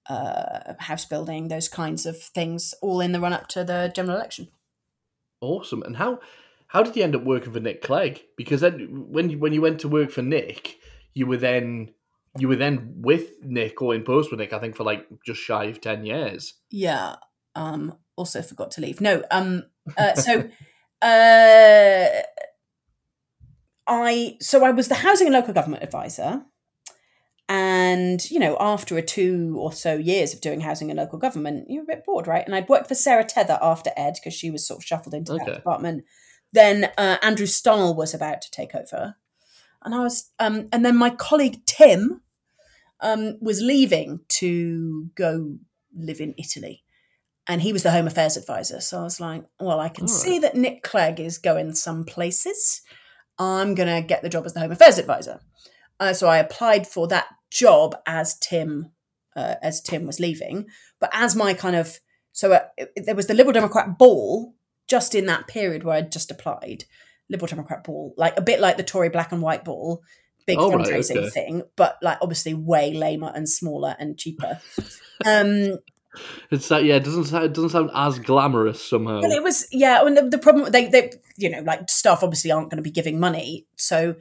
uh, 0.09 0.73
house 0.79 1.05
building, 1.05 1.47
those 1.47 1.67
kinds 1.67 2.05
of 2.05 2.21
things, 2.21 2.73
all 2.81 3.01
in 3.01 3.11
the 3.11 3.19
run 3.19 3.33
up 3.33 3.47
to 3.49 3.63
the 3.63 3.91
general 3.95 4.17
election. 4.17 4.47
Awesome. 5.41 5.83
And 5.83 5.97
how 5.97 6.19
how 6.67 6.83
did 6.83 6.95
you 6.95 7.03
end 7.03 7.15
up 7.15 7.23
working 7.23 7.51
for 7.51 7.59
Nick 7.59 7.81
Clegg? 7.81 8.21
Because 8.37 8.61
then 8.61 9.07
when 9.09 9.29
you, 9.29 9.39
when 9.39 9.53
you 9.53 9.61
went 9.61 9.79
to 9.81 9.89
work 9.89 10.11
for 10.11 10.21
Nick, 10.21 10.77
you 11.13 11.25
were 11.25 11.37
then 11.37 11.93
you 12.39 12.47
were 12.47 12.55
then 12.55 12.93
with 12.95 13.43
Nick 13.43 13.81
or 13.81 13.93
in 13.93 14.03
post 14.03 14.31
with 14.31 14.39
Nick, 14.39 14.53
I 14.53 14.59
think, 14.59 14.75
for 14.75 14.83
like 14.83 15.05
just 15.25 15.41
shy 15.41 15.65
of 15.65 15.81
10 15.81 16.05
years. 16.05 16.53
Yeah. 16.69 17.15
Um, 17.55 17.97
also 18.15 18.41
forgot 18.41 18.71
to 18.71 18.81
leave. 18.81 19.01
No. 19.01 19.23
Um, 19.31 19.63
uh, 19.97 20.13
so, 20.15 20.49
uh, 21.01 22.07
I, 23.87 24.37
so 24.39 24.63
I 24.63 24.71
was 24.71 24.87
the 24.87 24.95
housing 24.95 25.27
and 25.27 25.33
local 25.33 25.53
government 25.53 25.83
advisor. 25.83 26.43
And, 27.81 28.29
you 28.29 28.39
know, 28.39 28.57
after 28.59 28.97
a 28.97 29.01
two 29.01 29.55
or 29.57 29.71
so 29.73 29.95
years 29.95 30.33
of 30.33 30.41
doing 30.41 30.61
housing 30.61 30.89
and 30.91 30.97
local 30.99 31.17
government, 31.19 31.65
you're 31.69 31.83
a 31.83 31.93
bit 31.93 32.03
bored, 32.05 32.27
right? 32.27 32.45
And 32.45 32.53
I'd 32.55 32.69
worked 32.69 32.87
for 32.87 32.95
Sarah 32.95 33.25
Teather 33.25 33.57
after 33.61 33.91
Ed 33.97 34.13
because 34.15 34.33
she 34.33 34.51
was 34.51 34.67
sort 34.67 34.79
of 34.79 34.85
shuffled 34.85 35.13
into 35.13 35.33
Okay. 35.33 35.45
that 35.45 35.55
department. 35.55 36.03
Then 36.53 36.91
uh, 36.97 37.17
Andrew 37.21 37.47
Stunell 37.47 37.95
was 37.95 38.13
about 38.13 38.41
to 38.43 38.51
take 38.51 38.75
over. 38.75 39.15
And 39.83 39.95
I 39.95 39.99
was, 39.99 40.31
um, 40.37 40.67
and 40.71 40.85
then 40.85 40.95
my 40.95 41.09
colleague 41.09 41.65
Tim 41.65 42.21
um, 42.99 43.37
was 43.41 43.61
leaving 43.61 44.19
to 44.41 45.09
go 45.15 45.57
live 45.95 46.21
in 46.21 46.35
Italy. 46.37 46.83
And 47.47 47.61
he 47.61 47.73
was 47.73 47.83
the 47.83 47.91
Home 47.91 48.07
Affairs 48.07 48.37
advisor. 48.37 48.79
So 48.81 48.99
I 48.99 49.03
was 49.03 49.19
like, 49.19 49.43
well, 49.59 49.79
I 49.79 49.89
can 49.89 50.03
All 50.05 50.13
right. 50.13 50.21
see 50.23 50.39
that 50.39 50.55
Nick 50.55 50.83
Clegg 50.83 51.19
is 51.19 51.37
going 51.39 51.73
some 51.73 52.03
places. 52.05 52.81
I'm 53.39 53.73
going 53.75 53.89
to 53.89 54.07
get 54.07 54.21
the 54.21 54.29
job 54.29 54.45
as 54.45 54.53
the 54.53 54.59
Home 54.59 54.71
Affairs 54.71 54.99
advisor. 54.99 55.39
Uh, 55.99 56.13
so 56.13 56.27
I 56.27 56.37
applied 56.37 56.85
for 56.85 57.07
that 57.07 57.27
job 57.51 57.95
as 58.07 58.37
Tim, 58.39 58.91
uh, 59.35 59.55
as 59.61 59.81
Tim 59.81 60.07
was 60.07 60.19
leaving. 60.19 60.65
But 60.99 61.11
as 61.13 61.35
my 61.35 61.53
kind 61.53 61.75
of, 61.75 61.99
so 62.31 62.53
uh, 62.53 62.65
there 62.95 63.15
was 63.15 63.27
the 63.27 63.33
Liberal 63.33 63.53
Democrat 63.53 63.97
ball 63.99 64.55
just 64.87 65.13
in 65.13 65.25
that 65.27 65.47
period 65.47 65.83
where 65.83 65.97
I'd 65.97 66.11
just 66.11 66.31
applied. 66.31 66.85
Liberal 67.29 67.47
Democrat 67.47 67.83
ball, 67.83 68.13
like 68.17 68.35
a 68.37 68.41
bit 68.41 68.59
like 68.59 68.77
the 68.77 68.83
Tory 68.83 69.09
black 69.09 69.31
and 69.31 69.41
white 69.41 69.63
ball, 69.63 70.01
big 70.47 70.57
Oh, 70.59 70.71
right, 70.71 70.85
fundraising 70.85 71.17
okay. 71.17 71.29
thing, 71.29 71.63
but 71.75 71.97
like 72.01 72.17
obviously 72.21 72.53
way 72.53 72.93
lamer 72.93 73.31
and 73.33 73.47
smaller 73.47 73.95
and 73.99 74.17
cheaper. 74.17 74.59
Um, 75.23 75.77
It's 76.49 76.67
that, 76.69 76.83
yeah, 76.83 76.95
it 76.95 77.03
doesn't, 77.03 77.25
sound- 77.25 77.45
it 77.45 77.53
doesn't 77.53 77.69
sound 77.69 77.91
as 77.93 78.17
glamorous 78.17 78.83
somehow. 78.83 79.21
But 79.21 79.29
it 79.31 79.43
was 79.43 79.67
yeah, 79.71 80.03
and 80.05 80.17
the, 80.17 80.23
the 80.23 80.39
problem 80.39 80.71
they 80.71 80.87
they 80.87 81.11
you 81.37 81.49
know 81.49 81.61
like 81.61 81.89
staff 81.91 82.23
obviously 82.23 82.51
aren't 82.51 82.69
going 82.71 82.77
to 82.77 82.81
be 82.83 82.89
giving 82.91 83.19
money, 83.19 83.67
so 83.75 84.15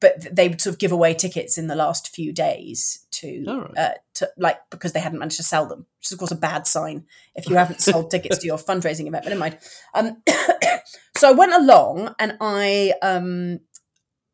but 0.00 0.34
they 0.34 0.48
would 0.48 0.60
sort 0.60 0.74
of 0.74 0.78
give 0.78 0.92
away 0.92 1.14
tickets 1.14 1.58
in 1.58 1.66
the 1.66 1.76
last 1.76 2.14
few 2.14 2.32
days 2.32 3.06
to 3.10 3.44
All 3.48 3.60
right. 3.60 3.78
uh, 3.78 3.94
to 4.14 4.30
like 4.36 4.58
because 4.70 4.92
they 4.92 5.00
hadn't 5.00 5.18
managed 5.18 5.36
to 5.38 5.42
sell 5.42 5.66
them, 5.66 5.86
which 5.98 6.06
is 6.06 6.12
of 6.12 6.18
course 6.18 6.30
a 6.30 6.36
bad 6.36 6.66
sign 6.66 7.04
if 7.34 7.48
you 7.48 7.56
haven't 7.62 7.80
sold 7.80 8.10
tickets 8.10 8.38
to 8.38 8.46
your 8.46 8.58
fundraising 8.58 9.06
event. 9.06 9.24
But 9.24 9.30
never 9.30 9.40
mind. 9.40 9.58
Um, 9.94 10.22
so 11.16 11.28
I 11.28 11.32
went 11.32 11.52
along 11.52 12.14
and 12.18 12.36
I 12.40 12.94
um 13.02 13.60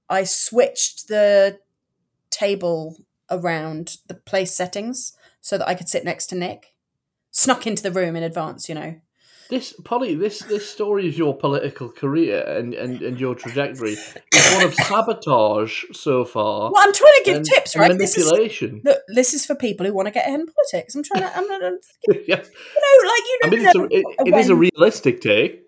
I 0.08 0.24
switched 0.24 1.08
the 1.08 1.58
table 2.30 2.96
around 3.30 3.98
the 4.08 4.14
place 4.14 4.54
settings 4.54 5.16
so 5.40 5.58
that 5.58 5.68
I 5.68 5.74
could 5.74 5.88
sit 5.88 6.04
next 6.04 6.26
to 6.26 6.36
Nick. 6.36 6.74
Snuck 7.30 7.66
into 7.66 7.82
the 7.82 7.90
room 7.90 8.16
in 8.16 8.22
advance, 8.22 8.68
you 8.68 8.74
know. 8.74 9.00
This 9.50 9.74
Polly, 9.84 10.14
this 10.14 10.40
this 10.40 10.68
story 10.68 11.08
of 11.08 11.16
your 11.18 11.36
political 11.36 11.90
career 11.90 12.40
and, 12.46 12.72
and, 12.74 13.02
and 13.02 13.20
your 13.20 13.34
trajectory 13.34 13.92
is 13.92 14.54
one 14.54 14.64
of 14.64 14.74
sabotage 14.74 15.84
so 15.92 16.24
far. 16.24 16.72
Well, 16.72 16.82
I'm 16.82 16.92
trying 16.92 17.12
to 17.18 17.22
give 17.24 17.36
and- 17.36 17.44
tips, 17.44 17.76
right? 17.76 17.96
This 17.96 18.16
is, 18.16 18.24
Manipulation. 18.24 18.80
look, 18.84 18.98
this 19.08 19.34
is 19.34 19.44
for 19.44 19.54
people 19.54 19.84
who 19.86 19.92
want 19.92 20.06
to 20.08 20.12
get 20.12 20.26
ahead 20.26 20.40
in 20.40 20.46
politics. 20.46 20.94
I'm 20.94 21.02
trying 21.04 21.22
to, 21.22 21.36
I'm 21.36 21.46
not, 21.46 21.60
you 22.08 22.24
know, 22.26 22.36
like 22.36 23.22
you 23.26 23.38
I 23.44 23.48
mean, 23.50 23.60
it's 23.66 23.74
a, 23.74 23.78
know 23.78 23.88
it, 23.90 24.04
it 24.26 24.34
is 24.34 24.48
a 24.48 24.56
realistic 24.56 25.20
take. 25.20 25.62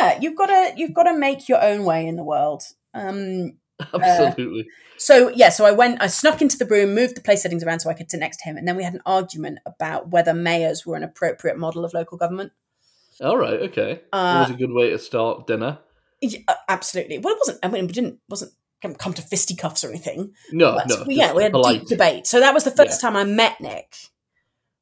yeah. 0.00 0.18
You've 0.20 0.36
got 0.36 0.46
to, 0.46 0.72
you've 0.76 0.94
got 0.94 1.04
to 1.04 1.16
make 1.18 1.48
your 1.48 1.62
own 1.62 1.84
way 1.84 2.06
in 2.06 2.16
the 2.16 2.24
world. 2.24 2.62
Um, 2.94 3.58
Absolutely. 3.92 4.66
so 4.96 5.28
yeah, 5.30 5.48
so 5.50 5.66
I 5.66 5.72
went, 5.72 6.00
I 6.00 6.06
snuck 6.06 6.40
into 6.40 6.56
the 6.56 6.64
room, 6.64 6.94
moved 6.94 7.16
the 7.16 7.20
place 7.20 7.42
settings 7.42 7.62
around 7.64 7.80
so 7.80 7.90
I 7.90 7.94
could 7.94 8.10
sit 8.10 8.20
next 8.20 8.38
to 8.38 8.44
him, 8.44 8.56
and 8.56 8.66
then 8.66 8.76
we 8.76 8.84
had 8.84 8.94
an 8.94 9.02
argument 9.04 9.58
about 9.66 10.10
whether 10.10 10.32
mayors 10.32 10.86
were 10.86 10.96
an 10.96 11.02
appropriate 11.02 11.58
model 11.58 11.84
of 11.84 11.92
local 11.92 12.16
government. 12.16 12.52
All 13.20 13.36
right. 13.36 13.60
Okay. 13.62 14.02
Uh, 14.12 14.44
was 14.46 14.50
a 14.50 14.58
good 14.58 14.72
way 14.72 14.90
to 14.90 14.98
start 14.98 15.46
dinner. 15.46 15.78
yeah, 16.20 16.40
uh, 16.48 16.54
absolutely. 16.68 17.18
Well, 17.18 17.34
it 17.34 17.38
wasn't. 17.40 17.58
I 17.62 17.68
mean, 17.68 17.86
we 17.86 17.92
didn't 17.92 18.18
wasn't 18.28 18.52
come 18.98 19.14
to 19.14 19.22
fisticuffs 19.22 19.82
or 19.84 19.88
anything. 19.88 20.34
No, 20.52 20.74
But, 20.74 20.88
no. 20.88 21.04
yeah, 21.08 21.32
we 21.32 21.42
had 21.42 21.54
a 21.54 21.62
deep 21.62 21.86
debate. 21.86 22.26
So 22.26 22.40
that 22.40 22.52
was 22.52 22.64
the 22.64 22.70
first 22.70 23.00
time 23.00 23.16
I 23.16 23.24
met 23.24 23.60
Nick. 23.60 23.94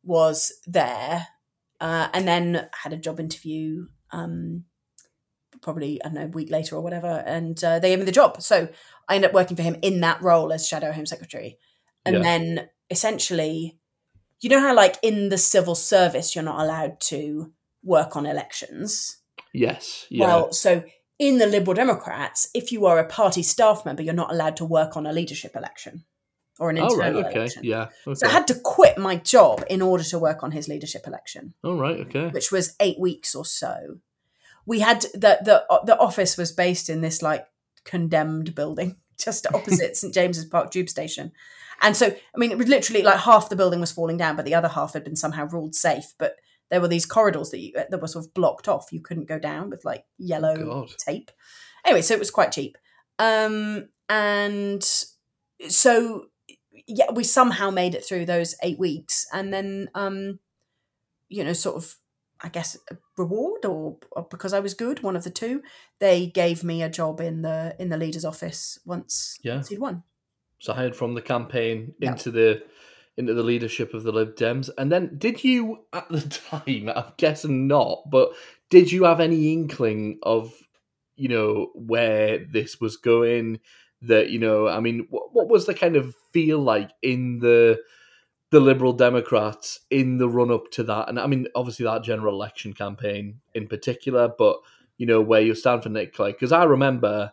Was 0.04 0.52
there, 0.66 1.28
uh, 1.80 2.09
and 2.12 2.26
then 2.26 2.68
had 2.83 2.92
a 2.92 2.96
job 2.96 3.20
interview. 3.20 3.87
Um, 4.11 4.64
probably 5.61 6.02
I 6.02 6.09
don't 6.09 6.14
know 6.14 6.24
a 6.24 6.26
week 6.26 6.50
later 6.50 6.74
or 6.74 6.80
whatever, 6.83 7.22
and 7.24 7.62
uh, 7.62 7.78
they 7.78 7.90
gave 7.90 8.00
me 8.00 8.04
the 8.04 8.11
job. 8.12 8.42
So 8.42 8.68
I 9.09 9.14
ended 9.14 9.30
up 9.30 9.35
working 9.35 9.56
for 9.56 9.62
him 9.62 9.76
in 9.83 10.00
that 10.00 10.20
role 10.22 10.52
as 10.52 10.66
shadow 10.66 10.90
home 10.90 11.06
secretary, 11.06 11.59
and 12.04 12.16
Yeah. 12.16 12.22
then 12.22 12.68
essentially, 12.90 13.78
you 14.40 14.50
know 14.50 14.59
how 14.61 14.74
like 14.74 14.96
in 15.02 15.28
the 15.28 15.38
civil 15.38 15.76
service 15.76 16.35
you're 16.35 16.42
not 16.44 16.59
allowed 16.61 17.00
to 17.02 17.52
work 17.82 18.16
on 18.16 18.26
elections. 18.26 19.18
Yes. 19.52 20.06
Yeah. 20.08 20.26
Well, 20.26 20.52
so 20.52 20.82
in 21.18 21.38
the 21.38 21.46
Liberal 21.46 21.74
Democrats, 21.74 22.48
if 22.54 22.72
you 22.72 22.86
are 22.86 22.98
a 22.98 23.06
party 23.06 23.42
staff 23.42 23.84
member, 23.84 24.02
you're 24.02 24.14
not 24.14 24.32
allowed 24.32 24.56
to 24.58 24.64
work 24.64 24.96
on 24.96 25.06
a 25.06 25.12
leadership 25.12 25.54
election 25.56 26.04
or 26.58 26.70
an 26.70 26.78
All 26.78 26.96
right. 26.96 27.08
internal 27.08 27.28
Okay. 27.28 27.38
election. 27.38 27.64
Yeah. 27.64 27.88
Okay. 28.06 28.14
So 28.14 28.26
I 28.26 28.30
had 28.30 28.46
to 28.48 28.54
quit 28.54 28.98
my 28.98 29.16
job 29.16 29.64
in 29.68 29.82
order 29.82 30.04
to 30.04 30.18
work 30.18 30.42
on 30.42 30.52
his 30.52 30.68
leadership 30.68 31.06
election, 31.06 31.54
All 31.62 31.76
right. 31.76 32.00
Okay. 32.00 32.28
which 32.28 32.50
was 32.50 32.74
eight 32.80 32.98
weeks 32.98 33.34
or 33.34 33.44
so. 33.44 33.98
We 34.64 34.80
had 34.80 35.02
the 35.12 35.38
the 35.42 35.64
uh, 35.70 35.84
the 35.84 35.98
office 35.98 36.36
was 36.36 36.52
based 36.52 36.88
in 36.88 37.00
this 37.00 37.20
like 37.20 37.46
condemned 37.84 38.54
building 38.54 38.96
just 39.18 39.46
opposite 39.52 39.96
St 39.96 40.14
James's 40.14 40.44
Park 40.44 40.70
Tube 40.70 40.88
Station, 40.88 41.32
and 41.80 41.96
so 41.96 42.06
I 42.06 42.38
mean 42.38 42.52
it 42.52 42.58
was 42.58 42.68
literally 42.68 43.02
like 43.02 43.18
half 43.20 43.48
the 43.48 43.56
building 43.56 43.80
was 43.80 43.90
falling 43.90 44.16
down, 44.16 44.36
but 44.36 44.44
the 44.44 44.54
other 44.54 44.68
half 44.68 44.92
had 44.92 45.02
been 45.04 45.16
somehow 45.16 45.46
ruled 45.46 45.74
safe. 45.74 46.14
But 46.16 46.36
there 46.72 46.80
were 46.80 46.88
these 46.88 47.06
corridors 47.06 47.50
that 47.50 47.61
you, 47.61 47.72
that 47.74 48.00
were 48.00 48.08
sort 48.08 48.24
of 48.24 48.35
blocked 48.35 48.66
off; 48.66 48.90
you 48.90 49.00
couldn't 49.00 49.28
go 49.28 49.38
down 49.38 49.70
with 49.70 49.85
like 49.85 50.04
yellow 50.18 50.56
God. 50.56 50.88
tape. 50.98 51.30
Anyway, 51.85 52.02
so 52.02 52.14
it 52.14 52.18
was 52.18 52.30
quite 52.32 52.50
cheap. 52.50 52.76
Um, 53.20 53.88
and 54.08 54.82
so 55.68 56.26
yeah, 56.88 57.11
we 57.12 57.24
somehow 57.24 57.70
made 57.70 57.94
it 57.94 58.04
through 58.04 58.26
those 58.26 58.56
eight 58.62 58.78
weeks, 58.78 59.26
and 59.32 59.52
then 59.52 59.88
um, 59.94 60.38
you 61.28 61.44
know, 61.44 61.52
sort 61.52 61.76
of, 61.76 61.96
I 62.40 62.48
guess, 62.48 62.76
a 62.90 62.96
reward 63.16 63.64
or, 63.64 63.98
or 64.11 64.26
because 64.30 64.52
I 64.52 64.61
was 64.61 64.74
good, 64.74 65.02
one 65.02 65.16
of 65.16 65.24
the 65.24 65.30
two. 65.30 65.62
They 65.98 66.26
gave 66.26 66.64
me 66.64 66.82
a 66.82 66.88
job 66.90 67.20
in 67.20 67.42
the 67.42 67.76
in 67.78 67.88
the 67.90 67.96
leader's 67.96 68.24
office 68.24 68.78
once, 68.85 69.38
Yeah. 69.42 69.56
once 69.56 69.68
he'd 69.68 69.78
won. 69.78 70.02
So 70.58 70.72
hired 70.72 70.94
from 70.96 71.14
the 71.14 71.22
campaign 71.22 71.94
into 72.00 72.30
the 72.30 72.62
into 73.16 73.35
the 73.35 73.42
leadership 73.42 73.94
of 73.94 74.03
the 74.03 74.12
Lib 74.12 74.37
Dems, 74.37 74.70
and 74.79 74.90
then 74.90 75.16
did 75.18 75.44
you 75.44 75.85
at 75.92 76.09
the 76.09 76.20
time? 76.51 76.90
I'm 76.94 77.12
guessing 77.16 77.66
not, 77.66 78.11
but 78.11 78.33
did 78.70 78.90
you 78.90 79.05
have 79.05 79.20
any 79.20 79.53
inkling 79.53 80.18
of 80.22 80.53
you 81.16 81.29
know 81.29 81.70
where 81.75 82.38
this 82.38 82.81
was 82.81 82.96
going? 82.96 83.61
That 84.03 84.31
you 84.31 84.38
know, 84.38 84.66
I 84.66 84.81
mean, 84.81 85.07
what, 85.11 85.33
what 85.33 85.48
was 85.48 85.66
the 85.66 85.75
kind 85.75 85.96
of 85.96 86.14
feel 86.33 86.59
like 86.59 86.90
in 87.03 87.38
the 87.38 87.81
the 88.51 88.61
Liberal 88.61 88.92
Democrats 88.92 89.81
in 89.90 90.18
the 90.18 90.29
run 90.29 90.51
up 90.51 90.70
to 90.72 90.83
that? 90.85 91.09
And 91.09 91.20
I 91.20 91.27
mean, 91.27 91.46
obviously 91.55 91.85
that 91.85 92.03
general 92.03 92.35
election 92.35 92.72
campaign 92.72 93.40
in 93.55 93.68
particular, 93.68 94.29
but 94.37 94.57
you 94.98 95.07
know 95.07 95.20
where 95.20 95.40
you 95.40 95.55
stand 95.55 95.83
for 95.83 95.88
Nick 95.88 96.14
Clegg 96.14 96.35
because 96.35 96.53
I 96.53 96.64
remember 96.64 97.33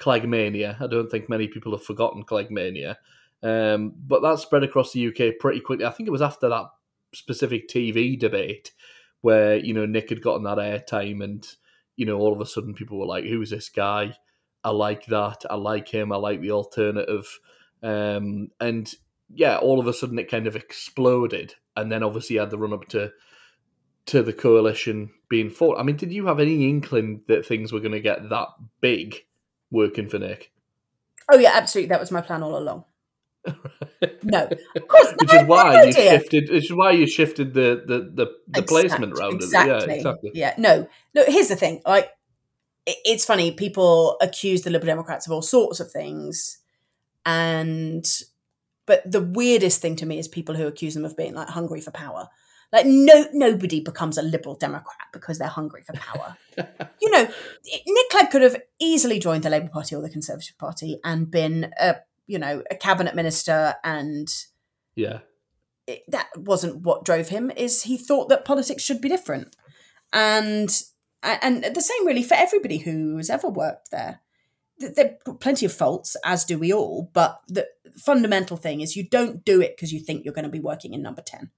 Cleggmania. 0.00 0.80
I 0.80 0.86
don't 0.86 1.10
think 1.10 1.28
many 1.28 1.46
people 1.46 1.72
have 1.72 1.84
forgotten 1.84 2.24
Cleggmania. 2.24 2.96
Um, 3.42 3.94
but 3.96 4.22
that 4.22 4.38
spread 4.38 4.62
across 4.62 4.92
the 4.92 5.08
UK 5.08 5.38
pretty 5.38 5.60
quickly. 5.60 5.86
I 5.86 5.90
think 5.90 6.06
it 6.06 6.12
was 6.12 6.22
after 6.22 6.48
that 6.48 6.66
specific 7.14 7.68
TV 7.68 8.18
debate 8.18 8.72
where, 9.22 9.56
you 9.56 9.74
know, 9.74 9.86
Nick 9.86 10.10
had 10.10 10.22
gotten 10.22 10.44
that 10.44 10.58
airtime 10.58 11.22
and, 11.22 11.46
you 11.96 12.06
know, 12.06 12.18
all 12.18 12.32
of 12.32 12.40
a 12.40 12.46
sudden 12.46 12.74
people 12.74 12.98
were 12.98 13.06
like, 13.06 13.24
who's 13.24 13.50
this 13.50 13.68
guy? 13.68 14.16
I 14.62 14.70
like 14.70 15.06
that. 15.06 15.44
I 15.48 15.56
like 15.56 15.88
him. 15.88 16.12
I 16.12 16.16
like 16.16 16.40
the 16.40 16.52
alternative. 16.52 17.38
Um, 17.82 18.50
and 18.60 18.92
yeah, 19.32 19.56
all 19.56 19.80
of 19.80 19.86
a 19.86 19.92
sudden 19.92 20.18
it 20.18 20.30
kind 20.30 20.46
of 20.46 20.56
exploded. 20.56 21.54
And 21.76 21.90
then 21.90 22.02
obviously 22.02 22.36
had 22.36 22.50
the 22.50 22.58
run 22.58 22.72
up 22.72 22.88
to 22.88 23.12
to 24.06 24.22
the 24.22 24.32
coalition 24.32 25.10
being 25.28 25.50
fought. 25.50 25.78
I 25.78 25.82
mean, 25.82 25.96
did 25.96 26.12
you 26.12 26.26
have 26.26 26.40
any 26.40 26.68
inkling 26.68 27.22
that 27.28 27.46
things 27.46 27.72
were 27.72 27.80
going 27.80 27.92
to 27.92 28.00
get 28.00 28.28
that 28.30 28.48
big 28.80 29.14
working 29.70 30.08
for 30.08 30.18
Nick? 30.18 30.52
Oh 31.30 31.38
yeah, 31.38 31.52
absolutely. 31.54 31.90
That 31.90 32.00
was 32.00 32.10
my 32.10 32.20
plan 32.20 32.42
all 32.42 32.58
along. 32.58 32.84
No, 34.22 34.48
of 34.76 34.88
course. 34.88 35.14
which 35.18 35.34
is 35.34 35.42
why 35.44 35.72
you 35.72 35.88
idea. 35.88 36.10
shifted. 36.10 36.50
Which 36.50 36.64
is 36.64 36.72
why 36.72 36.92
you 36.92 37.06
shifted 37.06 37.54
the 37.54 37.82
the 37.86 38.10
the, 38.14 38.32
the 38.48 38.62
placement 38.62 39.18
round. 39.18 39.36
Exactly. 39.36 39.70
Yeah, 39.70 39.94
exactly. 39.94 40.30
Yeah. 40.34 40.54
No. 40.58 40.88
Look, 41.14 41.28
here's 41.28 41.48
the 41.48 41.56
thing. 41.56 41.80
Like, 41.86 42.10
it's 42.86 43.24
funny. 43.24 43.52
People 43.52 44.16
accuse 44.20 44.62
the 44.62 44.70
Liberal 44.70 44.92
Democrats 44.92 45.26
of 45.26 45.32
all 45.32 45.42
sorts 45.42 45.80
of 45.80 45.90
things, 45.90 46.58
and 47.24 48.04
but 48.86 49.10
the 49.10 49.22
weirdest 49.22 49.80
thing 49.80 49.96
to 49.96 50.06
me 50.06 50.18
is 50.18 50.28
people 50.28 50.54
who 50.54 50.66
accuse 50.66 50.94
them 50.94 51.04
of 51.04 51.16
being 51.16 51.34
like 51.34 51.48
hungry 51.48 51.80
for 51.80 51.90
power. 51.90 52.28
Like, 52.72 52.86
no, 52.86 53.26
nobody 53.32 53.80
becomes 53.80 54.16
a 54.16 54.22
Liberal 54.22 54.54
Democrat 54.54 55.08
because 55.12 55.38
they're 55.38 55.48
hungry 55.48 55.82
for 55.82 55.92
power. 55.94 56.36
you 57.00 57.10
know, 57.10 57.28
Nick 57.86 58.10
Clegg 58.10 58.30
could 58.30 58.42
have 58.42 58.56
easily 58.80 59.18
joined 59.18 59.42
the 59.42 59.50
Labour 59.50 59.68
Party 59.68 59.96
or 59.96 60.02
the 60.02 60.10
Conservative 60.10 60.56
Party 60.56 61.00
and 61.04 61.30
been 61.30 61.72
a 61.80 61.96
you 62.30 62.38
know, 62.38 62.62
a 62.70 62.76
cabinet 62.76 63.14
minister 63.14 63.74
and 63.82 64.28
Yeah. 64.94 65.18
it, 65.86 66.02
that 66.08 66.28
wasn't 66.36 66.82
what 66.82 67.04
drove 67.04 67.28
him 67.28 67.50
is 67.50 67.82
he 67.82 67.96
thought 67.98 68.28
that 68.28 68.44
politics 68.44 68.82
should 68.82 69.00
be 69.00 69.08
different. 69.08 69.56
And 70.12 70.70
and 71.22 71.64
the 71.64 71.80
same 71.82 72.06
really 72.06 72.22
for 72.22 72.34
everybody 72.34 72.78
who's 72.78 73.28
ever 73.30 73.48
worked 73.48 73.90
there. 73.90 74.20
Th- 74.80 74.94
there 74.94 75.18
are 75.26 75.34
plenty 75.34 75.66
of 75.66 75.72
faults 75.72 76.16
as 76.24 76.44
do 76.44 76.58
we 76.58 76.72
all 76.72 77.10
but 77.12 77.40
the 77.48 77.66
fundamental 77.96 78.56
thing 78.56 78.80
is 78.80 78.96
you 78.96 79.06
don't 79.08 79.44
do 79.44 79.60
it 79.60 79.76
because 79.76 79.92
you 79.92 80.00
think 80.00 80.24
you're 80.24 80.32
going 80.34 80.44
to 80.50 80.58
be 80.58 80.60
working 80.60 80.94
in 80.94 81.02
number 81.02 81.20
10 81.22 81.50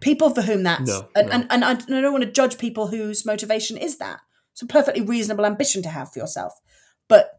people 0.00 0.30
for 0.34 0.40
whom 0.42 0.62
that's 0.62 0.88
No, 0.88 1.08
and, 1.14 1.26
no. 1.28 1.32
and 1.34 1.46
and 1.50 1.64
I 1.64 1.74
don't 1.74 2.12
want 2.12 2.24
to 2.24 2.30
judge 2.30 2.56
people 2.56 2.86
whose 2.86 3.26
motivation 3.26 3.76
is 3.76 3.98
that. 3.98 4.20
It's 4.52 4.62
a 4.62 4.66
perfectly 4.66 5.02
reasonable 5.02 5.44
ambition 5.44 5.82
to 5.82 5.88
have 5.90 6.12
for 6.12 6.20
yourself. 6.20 6.52
But 7.08 7.37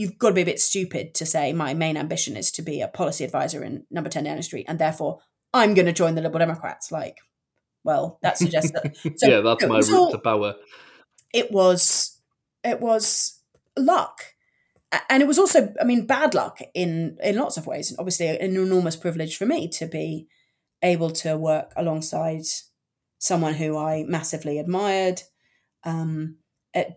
you've 0.00 0.18
got 0.18 0.28
to 0.28 0.34
be 0.34 0.40
a 0.40 0.46
bit 0.46 0.60
stupid 0.60 1.14
to 1.14 1.26
say 1.26 1.52
my 1.52 1.74
main 1.74 1.96
ambition 1.98 2.34
is 2.34 2.50
to 2.52 2.62
be 2.62 2.80
a 2.80 2.88
policy 2.88 3.22
advisor 3.22 3.62
in 3.62 3.84
number 3.90 4.08
10 4.08 4.24
Downing 4.24 4.42
Street 4.42 4.64
and 4.66 4.78
therefore 4.78 5.18
I'm 5.52 5.74
going 5.74 5.86
to 5.86 5.92
join 5.92 6.14
the 6.14 6.22
Liberal 6.22 6.38
Democrats. 6.38 6.90
Like, 6.90 7.18
well, 7.84 8.18
that 8.22 8.38
suggests 8.38 8.72
that. 8.72 8.96
So, 9.18 9.28
yeah, 9.28 9.40
that's 9.40 9.66
my 9.66 9.80
route 9.80 9.92
all- 9.92 10.12
to 10.12 10.18
power. 10.18 10.54
It 11.34 11.52
was, 11.52 12.18
it 12.64 12.80
was 12.80 13.40
luck, 13.76 14.22
and 15.08 15.22
it 15.22 15.26
was 15.26 15.38
also, 15.38 15.72
I 15.80 15.84
mean, 15.84 16.06
bad 16.06 16.34
luck 16.34 16.58
in 16.74 17.16
in 17.22 17.36
lots 17.36 17.56
of 17.56 17.66
ways. 17.66 17.90
And 17.90 17.98
obviously, 18.00 18.26
an 18.28 18.56
enormous 18.56 18.96
privilege 18.96 19.36
for 19.36 19.46
me 19.46 19.68
to 19.68 19.86
be 19.86 20.26
able 20.82 21.10
to 21.10 21.36
work 21.36 21.72
alongside 21.76 22.42
someone 23.18 23.54
who 23.54 23.76
I 23.76 24.04
massively 24.08 24.58
admired, 24.58 25.22
um, 25.84 26.38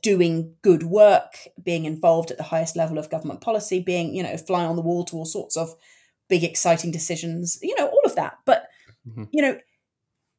doing 0.01 0.55
good 0.61 0.83
work, 0.83 1.37
being 1.61 1.85
involved 1.85 2.31
at 2.31 2.37
the 2.37 2.43
highest 2.43 2.75
level 2.75 2.97
of 2.97 3.09
government 3.09 3.41
policy, 3.41 3.79
being 3.79 4.13
you 4.15 4.23
know 4.23 4.37
fly 4.37 4.63
on 4.65 4.75
the 4.75 4.81
wall 4.81 5.03
to 5.05 5.15
all 5.17 5.25
sorts 5.25 5.57
of 5.57 5.73
big 6.29 6.43
exciting 6.43 6.91
decisions, 6.91 7.59
you 7.61 7.75
know, 7.77 7.87
all 7.87 8.01
of 8.05 8.15
that. 8.15 8.37
But 8.45 8.67
Mhm. 9.07 9.27
you 9.31 9.41
know, 9.41 9.59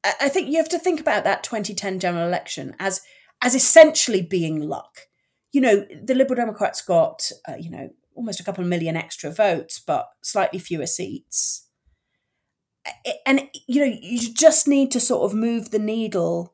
I, 0.05 0.15
I 0.23 0.29
think 0.29 0.49
you 0.49 0.57
have 0.57 0.69
to 0.71 0.79
think 0.79 1.01
about 1.01 1.25
that 1.25 1.43
2010 1.43 1.99
general 2.01 2.27
election 2.27 2.75
as 2.79 3.01
as 3.43 3.55
essentially 3.55 4.23
being 4.23 4.61
luck. 4.69 5.09
You 5.53 5.61
know, 5.61 5.87
the 6.03 6.15
Liberal 6.15 6.37
Democrats 6.37 6.81
got 6.83 7.31
uh, 7.49 7.57
you 7.59 7.71
know 7.71 7.91
almost 8.15 8.41
a 8.41 8.45
couple 8.45 8.63
of 8.63 8.71
million 8.71 8.97
extra 8.97 9.31
votes, 9.31 9.81
but 9.85 10.09
slightly 10.23 10.59
fewer 10.61 10.87
seats. 10.87 11.67
And 13.27 13.49
you 13.67 13.81
know, 13.81 13.97
you 14.01 14.33
just 14.33 14.69
need 14.69 14.91
to 14.93 15.01
sort 15.01 15.25
of 15.31 15.37
move 15.37 15.71
the 15.71 15.79
needle 15.79 16.54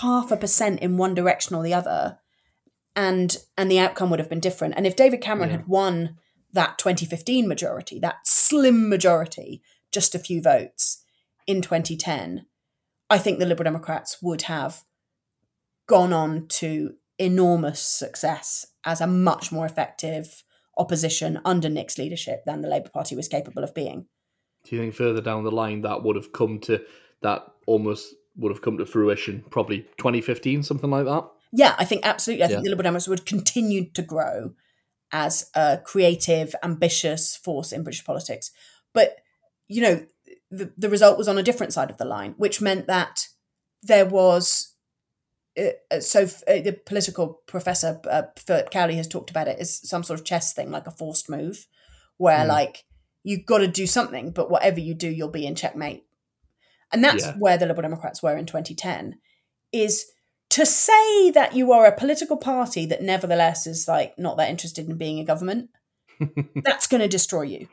half 0.00 0.30
a 0.30 0.36
percent 0.36 0.80
in 0.80 0.96
one 0.96 1.14
direction 1.14 1.56
or 1.56 1.62
the 1.62 1.74
other, 1.74 2.18
and 2.94 3.36
and 3.56 3.70
the 3.70 3.78
outcome 3.78 4.10
would 4.10 4.18
have 4.18 4.28
been 4.30 4.40
different. 4.40 4.74
And 4.76 4.86
if 4.86 4.96
David 4.96 5.20
Cameron 5.20 5.50
Yeah. 5.50 5.56
had 5.58 5.68
won 5.68 6.16
that 6.52 6.78
2015 6.78 7.46
majority, 7.46 7.98
that 8.00 8.26
slim 8.26 8.88
majority, 8.88 9.62
just 9.92 10.14
a 10.14 10.18
few 10.18 10.40
votes 10.42 11.04
in 11.46 11.60
2010, 11.62 12.46
I 13.10 13.18
think 13.18 13.38
the 13.38 13.46
Liberal 13.46 13.64
Democrats 13.64 14.22
would 14.22 14.42
have 14.42 14.82
gone 15.86 16.12
on 16.12 16.46
to 16.48 16.94
enormous 17.18 17.80
success 17.80 18.66
as 18.84 19.00
a 19.00 19.06
much 19.06 19.50
more 19.50 19.66
effective 19.66 20.44
opposition 20.76 21.40
under 21.44 21.68
Nick's 21.68 21.98
leadership 21.98 22.44
than 22.44 22.60
the 22.60 22.68
Labour 22.68 22.90
Party 22.90 23.16
was 23.16 23.26
capable 23.28 23.64
of 23.64 23.74
being. 23.74 24.06
Do 24.64 24.76
you 24.76 24.82
think 24.82 24.94
further 24.94 25.20
down 25.20 25.44
the 25.44 25.50
line 25.50 25.80
that 25.82 26.02
would 26.02 26.16
have 26.16 26.32
come 26.32 26.60
to 26.60 26.82
that 27.22 27.42
almost 27.66 28.14
would 28.38 28.50
have 28.52 28.62
come 28.62 28.78
to 28.78 28.86
fruition? 28.86 29.44
Probably 29.50 29.80
2015, 29.98 30.62
something 30.62 30.90
like 30.90 31.04
that. 31.04 31.28
Yeah, 31.52 31.74
I 31.78 31.84
think 31.84 32.06
absolutely. 32.06 32.44
I 32.44 32.46
Yeah. 32.48 32.56
think 32.56 32.64
the 32.64 32.70
Liberal 32.70 32.84
Democrats 32.84 33.08
would 33.08 33.26
continue 33.26 33.90
to 33.92 34.02
grow 34.02 34.54
as 35.12 35.50
a 35.54 35.78
creative, 35.82 36.54
ambitious 36.62 37.36
force 37.36 37.72
in 37.72 37.82
British 37.82 38.04
politics. 38.04 38.50
But, 38.92 39.16
you 39.66 39.80
know, 39.82 40.06
the, 40.50 40.72
the 40.76 40.88
result 40.90 41.18
was 41.18 41.28
on 41.28 41.38
a 41.38 41.42
different 41.42 41.72
side 41.72 41.90
of 41.90 41.96
the 41.98 42.04
line, 42.04 42.34
which 42.36 42.60
meant 42.60 42.86
that 42.86 43.26
there 43.82 44.06
was. 44.06 44.74
Uh, 45.58 45.70
uh, 45.90 46.00
so, 46.00 46.22
f- 46.22 46.42
uh, 46.46 46.60
the 46.60 46.72
political 46.86 47.42
professor, 47.46 48.00
uh, 48.08 48.22
Philip 48.36 48.70
Cowley, 48.70 48.96
has 48.96 49.08
talked 49.08 49.30
about 49.30 49.48
it 49.48 49.58
as 49.58 49.88
some 49.88 50.04
sort 50.04 50.20
of 50.20 50.24
chess 50.26 50.52
thing, 50.52 50.70
like 50.70 50.86
a 50.86 50.90
forced 50.92 51.28
move, 51.28 51.66
where, 52.16 52.42
Hmm. 52.42 52.48
like, 52.50 52.84
you've 53.24 53.44
got 53.46 53.58
to 53.58 53.66
do 53.66 53.86
something, 53.86 54.30
but 54.30 54.50
whatever 54.50 54.78
you 54.80 54.94
do, 54.94 55.08
you'll 55.08 55.28
be 55.30 55.46
in 55.46 55.54
checkmate. 55.54 56.04
And 56.92 57.04
that's 57.04 57.24
Yeah. 57.24 57.34
where 57.38 57.58
the 57.58 57.66
Liberal 57.66 57.82
Democrats 57.88 58.22
were 58.22 58.36
in 58.36 58.46
2010, 58.46 59.18
is 59.72 60.06
to 60.50 60.64
say 60.64 61.30
that 61.30 61.54
you 61.54 61.72
are 61.72 61.84
a 61.86 61.94
political 61.96 62.36
party 62.38 62.86
that 62.86 63.02
nevertheless 63.02 63.66
is 63.66 63.86
like 63.86 64.18
not 64.18 64.36
that 64.38 64.48
interested 64.48 64.88
in 64.88 64.96
being 64.96 65.18
a 65.20 65.24
government 65.24 65.68
that's 66.64 66.86
going 66.86 67.02
to 67.02 67.08
destroy 67.08 67.42
you 67.42 67.68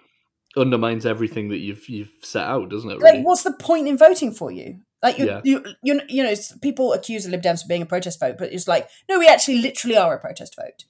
Undermines 0.58 1.06
everything 1.06 1.50
that 1.50 1.58
you've 1.58 1.88
you've 1.90 2.12
set 2.22 2.46
out, 2.48 2.70
doesn't 2.70 2.90
it? 2.90 3.00
Really? 3.00 3.18
like 3.20 3.26
what's 3.26 3.44
the 3.44 3.52
point 3.54 3.88
in 3.88 3.98
voting 3.98 4.32
for 4.34 4.52
you 4.52 4.80
like 5.04 5.18
you 5.18 5.26
Yeah. 5.26 5.42
you, 5.44 5.64
you 5.84 6.02
you 6.10 6.24
know 6.24 6.34
people 6.62 6.92
accuse 6.94 7.24
the 7.26 7.32
lib 7.32 7.42
dems 7.42 7.64
of 7.64 7.68
being 7.70 7.82
a 7.82 7.86
protest 7.86 8.20
vote 8.20 8.36
but 8.38 8.52
it's 8.54 8.68
like 8.68 8.88
no 9.10 9.20
we 9.20 9.28
actually 9.28 9.58
literally 9.60 9.98
are 9.98 10.14
a 10.16 10.20
protest 10.20 10.56
vote 10.56 10.84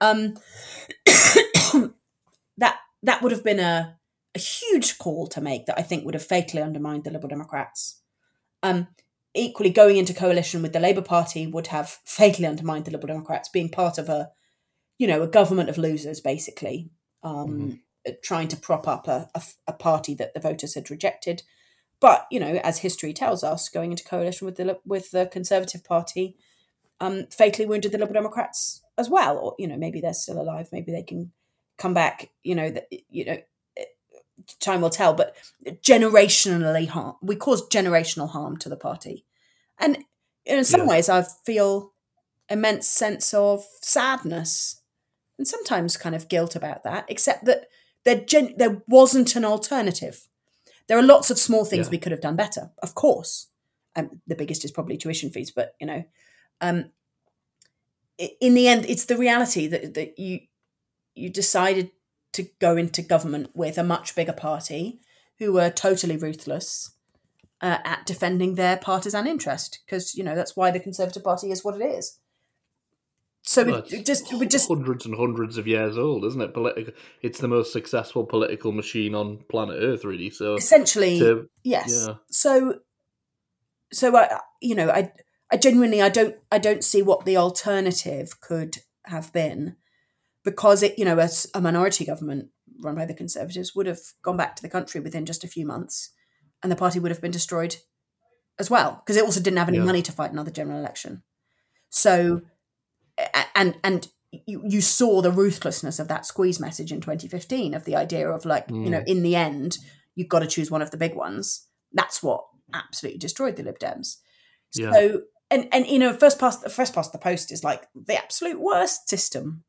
um 0.00 0.34
that 2.58 2.78
that 3.02 3.22
would 3.22 3.32
have 3.32 3.44
been 3.44 3.60
a 3.60 3.98
a 4.34 4.38
huge 4.38 4.98
call 4.98 5.26
to 5.26 5.40
make 5.40 5.66
that 5.66 5.78
i 5.78 5.82
think 5.82 6.04
would 6.04 6.14
have 6.14 6.26
fatally 6.26 6.62
undermined 6.62 7.04
the 7.04 7.10
liberal 7.10 7.28
democrats. 7.28 8.00
Um 8.62 8.88
equally 9.36 9.70
going 9.70 9.96
into 9.96 10.14
coalition 10.14 10.62
with 10.62 10.72
the 10.72 10.78
labour 10.80 11.02
party 11.02 11.44
would 11.44 11.66
have 11.66 11.98
fatally 12.04 12.46
undermined 12.46 12.84
the 12.84 12.90
liberal 12.90 13.14
democrats 13.14 13.48
being 13.48 13.68
part 13.68 13.98
of 13.98 14.08
a 14.08 14.30
you 14.98 15.06
know 15.06 15.22
a 15.22 15.28
government 15.28 15.68
of 15.68 15.78
losers 15.78 16.20
basically 16.20 16.90
um 17.22 17.80
trying 18.22 18.48
to 18.48 18.56
prop 18.56 18.86
up 18.86 19.08
a, 19.08 19.28
a, 19.34 19.42
a 19.66 19.72
party 19.72 20.14
that 20.14 20.34
the 20.34 20.40
voters 20.40 20.74
had 20.74 20.90
rejected. 20.90 21.42
But 22.00 22.26
you 22.30 22.38
know 22.38 22.60
as 22.62 22.78
history 22.78 23.12
tells 23.12 23.42
us 23.42 23.68
going 23.68 23.90
into 23.90 24.04
coalition 24.04 24.44
with 24.44 24.56
the 24.56 24.78
with 24.84 25.10
the 25.10 25.26
conservative 25.26 25.84
party 25.84 26.36
um 27.00 27.26
fatally 27.30 27.66
wounded 27.66 27.92
the 27.92 27.98
liberal 27.98 28.14
democrats 28.14 28.82
as 28.98 29.08
well 29.08 29.38
or 29.38 29.54
you 29.58 29.66
know 29.66 29.76
maybe 29.76 30.00
they're 30.00 30.12
still 30.12 30.40
alive 30.40 30.68
maybe 30.70 30.92
they 30.92 31.02
can 31.02 31.32
come 31.78 31.94
back 31.94 32.30
you 32.42 32.54
know 32.54 32.70
that 32.70 32.86
you 33.08 33.24
know 33.24 33.38
time 34.60 34.80
will 34.80 34.90
tell 34.90 35.14
but 35.14 35.34
generationally 35.82 36.88
harm 36.88 37.14
we 37.22 37.36
caused 37.36 37.70
generational 37.70 38.30
harm 38.30 38.56
to 38.56 38.68
the 38.68 38.76
party 38.76 39.24
and 39.78 39.98
in 40.44 40.64
some 40.64 40.80
Yeah. 40.82 40.86
ways 40.86 41.08
i 41.08 41.22
feel 41.22 41.92
immense 42.50 42.86
sense 42.88 43.32
of 43.32 43.64
sadness 43.80 44.80
and 45.38 45.46
sometimes 45.48 45.96
kind 45.96 46.14
of 46.14 46.28
guilt 46.28 46.54
about 46.56 46.82
that 46.84 47.04
except 47.08 47.44
that 47.46 47.68
there 48.04 48.20
gen- 48.20 48.54
there 48.58 48.82
wasn't 48.88 49.34
an 49.36 49.44
alternative 49.44 50.28
there 50.88 50.98
are 50.98 51.02
lots 51.02 51.30
of 51.30 51.38
small 51.38 51.64
things 51.64 51.86
Yeah. 51.86 51.90
we 51.92 51.98
could 51.98 52.12
have 52.12 52.20
done 52.20 52.36
better 52.36 52.70
of 52.82 52.94
course 52.94 53.48
um, 53.96 54.20
the 54.26 54.34
biggest 54.34 54.64
is 54.64 54.72
probably 54.72 54.96
tuition 54.96 55.30
fees 55.30 55.50
but 55.50 55.74
you 55.80 55.86
know 55.86 56.04
um, 56.60 56.90
in 58.40 58.54
the 58.54 58.68
end 58.68 58.84
it's 58.88 59.06
the 59.06 59.16
reality 59.16 59.66
that, 59.66 59.94
that 59.94 60.18
you 60.18 60.40
you 61.14 61.30
decided 61.30 61.90
to 62.34 62.46
go 62.60 62.76
into 62.76 63.02
government 63.02 63.50
with 63.54 63.78
a 63.78 63.84
much 63.84 64.14
bigger 64.14 64.32
party 64.32 65.00
who 65.38 65.52
were 65.52 65.70
totally 65.70 66.16
ruthless 66.16 66.92
uh, 67.60 67.78
at 67.84 68.06
defending 68.06 68.54
their 68.54 68.76
partisan 68.76 69.26
interest 69.26 69.80
because 69.84 70.14
you 70.14 70.22
know 70.22 70.34
that's 70.34 70.56
why 70.56 70.70
the 70.70 70.80
conservative 70.80 71.24
party 71.24 71.50
is 71.50 71.64
what 71.64 71.80
it 71.80 71.84
is 71.84 72.18
so 73.46 73.64
Well, 73.64 73.76
it, 73.76 73.84
it's 73.84 73.92
it 73.92 74.06
just 74.06 74.32
we 74.32 74.46
just 74.46 74.68
hundreds 74.68 75.04
and 75.04 75.14
hundreds 75.14 75.58
of 75.58 75.66
years 75.66 75.98
old, 75.98 76.24
isn't 76.24 76.40
it? 76.40 76.54
Political. 76.54 76.94
It's 77.20 77.40
the 77.40 77.48
most 77.48 77.74
successful 77.74 78.24
political 78.24 78.72
machine 78.72 79.14
on 79.14 79.44
planet 79.50 79.76
Earth, 79.82 80.04
really. 80.04 80.30
So, 80.30 80.54
essentially 80.54 81.18
to, 81.18 81.48
yes 81.62 82.06
yeah. 82.08 82.14
so 82.30 82.78
so 83.92 84.16
i 84.16 84.38
you 84.60 84.74
know 84.74 84.88
i 84.90 85.12
i 85.52 85.56
genuinely 85.56 86.02
i 86.02 86.08
don't 86.08 86.36
i 86.50 86.58
don't 86.58 86.84
see 86.84 87.02
what 87.02 87.24
the 87.24 87.36
alternative 87.36 88.40
could 88.40 88.78
have 89.06 89.32
been 89.32 89.76
because 90.44 90.82
it 90.82 90.98
you 90.98 91.04
know 91.04 91.18
as 91.18 91.46
a 91.54 91.60
minority 91.60 92.04
government 92.04 92.48
run 92.80 92.94
by 92.94 93.04
the 93.06 93.14
conservatives 93.14 93.74
would 93.74 93.86
have 93.86 94.00
gone 94.22 94.36
back 94.36 94.54
to 94.56 94.62
the 94.62 94.68
country 94.68 95.00
within 95.00 95.24
just 95.26 95.44
a 95.44 95.48
few 95.48 95.64
months 95.66 96.10
and 96.62 96.70
the 96.70 96.76
party 96.76 96.98
would 96.98 97.10
have 97.10 97.20
been 97.20 97.30
destroyed 97.30 97.76
as 98.58 98.70
well 98.70 99.02
because 99.04 99.16
it 99.16 99.24
also 99.24 99.40
didn't 99.40 99.58
have 99.58 99.68
any 99.68 99.78
Yeah. 99.78 99.84
money 99.84 100.02
to 100.02 100.12
fight 100.12 100.32
another 100.32 100.50
general 100.50 100.78
election 100.78 101.22
so 101.90 102.42
and 103.54 103.76
and 103.84 104.08
you, 104.46 104.62
you 104.66 104.80
saw 104.80 105.22
the 105.22 105.30
ruthlessness 105.30 105.98
of 106.00 106.08
that 106.08 106.26
squeeze 106.26 106.58
message 106.58 106.90
in 106.90 107.00
2015 107.00 107.72
of 107.74 107.84
the 107.84 107.94
idea 107.96 108.28
of 108.28 108.44
like 108.44 108.66
you 108.68 108.90
know 108.90 109.00
Mm. 109.00 109.06
in 109.08 109.22
the 109.22 109.36
end 109.36 109.78
you've 110.16 110.28
got 110.28 110.40
to 110.40 110.46
choose 110.46 110.70
one 110.70 110.82
of 110.82 110.90
the 110.90 110.96
big 110.96 111.14
ones 111.14 111.66
that's 111.92 112.22
what 112.22 112.44
absolutely 112.72 113.18
destroyed 113.18 113.56
the 113.56 113.62
lib 113.62 113.78
dems 113.78 114.16
Yeah. 114.74 114.92
so 114.92 115.22
and 115.50 115.68
and 115.72 115.86
you 115.86 115.98
know 116.00 116.12
first 116.12 116.38
past 116.40 116.68
first 116.70 116.94
past 116.94 117.12
the 117.12 117.18
post 117.18 117.52
is 117.52 117.62
like 117.62 117.86
the 117.94 118.16
absolute 118.16 118.60
worst 118.60 119.08
system 119.08 119.62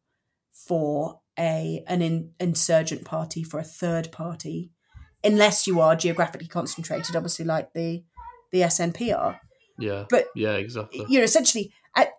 for 0.67 1.19
a 1.37 1.83
an 1.87 2.01
in, 2.01 2.31
insurgent 2.39 3.03
party 3.05 3.43
for 3.43 3.59
a 3.59 3.63
third 3.63 4.11
party 4.11 4.71
unless 5.23 5.67
you 5.67 5.81
are 5.81 5.95
geographically 5.95 6.47
concentrated 6.47 7.15
obviously 7.15 7.45
like 7.45 7.73
the 7.73 8.03
the 8.51 8.61
SNP 8.61 9.17
are 9.17 9.39
yeah, 9.77 10.05
but 10.09 10.27
yeah, 10.35 10.53
exactly. 10.53 11.05
you 11.09 11.19
know 11.19 11.23
essentially 11.23 11.73
at, 11.95 12.11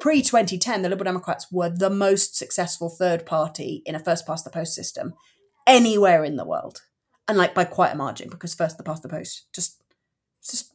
pre 0.00 0.22
2010, 0.22 0.82
the 0.82 0.88
Liberal 0.88 1.04
Democrats 1.04 1.46
were 1.50 1.70
the 1.70 1.90
most 1.90 2.36
successful 2.36 2.88
third 2.88 3.26
party 3.26 3.82
in 3.86 3.94
a 3.94 4.00
first 4.00 4.26
past 4.26 4.44
the 4.44 4.50
post 4.50 4.74
system 4.74 5.14
anywhere 5.66 6.24
in 6.24 6.36
the 6.36 6.44
world. 6.44 6.82
And 7.28 7.38
like 7.38 7.54
by 7.54 7.64
quite 7.64 7.92
a 7.92 7.96
margin, 7.96 8.28
because 8.28 8.54
first 8.54 8.78
the 8.78 8.84
past 8.84 9.02
the 9.02 9.08
post 9.08 9.46
just 9.52 9.80
just 10.48 10.72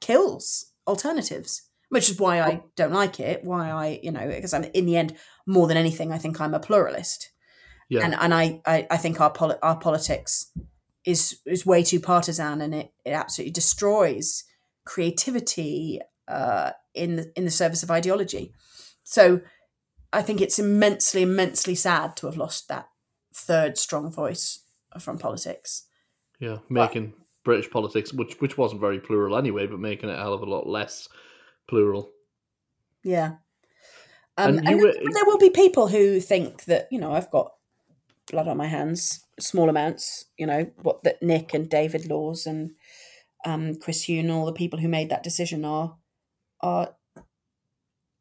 kills 0.00 0.72
alternatives, 0.86 1.68
which 1.94 2.10
is 2.10 2.18
why 2.18 2.40
I 2.40 2.60
don't 2.74 2.92
like 2.92 3.20
it. 3.20 3.44
Why 3.44 3.70
I, 3.70 4.00
you 4.02 4.10
know, 4.10 4.26
because 4.26 4.52
I'm 4.52 4.64
in 4.64 4.84
the 4.84 4.96
end, 4.96 5.14
more 5.46 5.68
than 5.68 5.76
anything, 5.76 6.10
I 6.10 6.18
think 6.18 6.40
I'm 6.40 6.52
a 6.52 6.58
pluralist. 6.58 7.30
Yeah. 7.88 8.04
And 8.04 8.16
and 8.16 8.34
I, 8.34 8.60
I, 8.66 8.84
I 8.90 8.96
think 8.96 9.20
our 9.20 9.30
poli- 9.30 9.62
our 9.62 9.78
politics 9.78 10.50
is 11.04 11.38
is 11.46 11.64
way 11.64 11.84
too 11.84 12.00
partisan 12.00 12.60
and 12.60 12.74
it, 12.74 12.92
it 13.04 13.12
absolutely 13.12 13.52
destroys 13.52 14.42
creativity 14.84 16.00
uh, 16.26 16.72
in 16.94 17.14
the 17.14 17.32
in 17.36 17.44
the 17.44 17.50
service 17.52 17.84
of 17.84 17.92
ideology. 17.92 18.52
So 19.04 19.42
I 20.12 20.22
think 20.22 20.40
it's 20.40 20.58
immensely, 20.58 21.22
immensely 21.22 21.76
sad 21.76 22.16
to 22.16 22.26
have 22.26 22.36
lost 22.36 22.66
that 22.66 22.88
third 23.32 23.78
strong 23.78 24.10
voice 24.10 24.64
from 24.98 25.16
politics. 25.16 25.84
Yeah, 26.40 26.58
making 26.68 27.12
British 27.44 27.70
politics, 27.70 28.12
which 28.12 28.40
which 28.40 28.58
wasn't 28.58 28.80
very 28.80 28.98
plural 28.98 29.36
anyway, 29.36 29.68
but 29.68 29.78
making 29.78 30.08
it 30.08 30.18
a 30.18 30.22
hell 30.22 30.34
of 30.34 30.42
a 30.42 30.50
lot 30.50 30.66
less 30.66 31.08
plural. 31.68 32.10
Yeah. 33.02 33.36
Um, 34.36 34.58
And 34.58 34.68
and, 34.68 34.80
were- 34.80 34.92
there 34.92 35.24
will 35.26 35.38
be 35.38 35.50
people 35.50 35.88
who 35.88 36.20
think 36.20 36.64
that 36.64 36.88
you 36.90 36.98
know 36.98 37.12
I've 37.12 37.30
got 37.30 37.52
blood 38.30 38.48
on 38.48 38.56
my 38.56 38.66
hands, 38.66 39.24
small 39.38 39.68
amounts. 39.68 40.26
You 40.36 40.46
know 40.46 40.70
what 40.82 41.02
that 41.04 41.22
Nick 41.22 41.54
and 41.54 41.68
David 41.68 42.06
Laws 42.06 42.46
and 42.46 42.70
um, 43.44 43.76
Chris 43.76 44.06
Huhne, 44.06 44.20
and 44.20 44.30
all 44.32 44.46
the 44.46 44.52
people 44.52 44.78
who 44.80 44.88
made 44.88 45.08
that 45.10 45.22
decision 45.22 45.64
are 45.64 45.96
are 46.60 46.94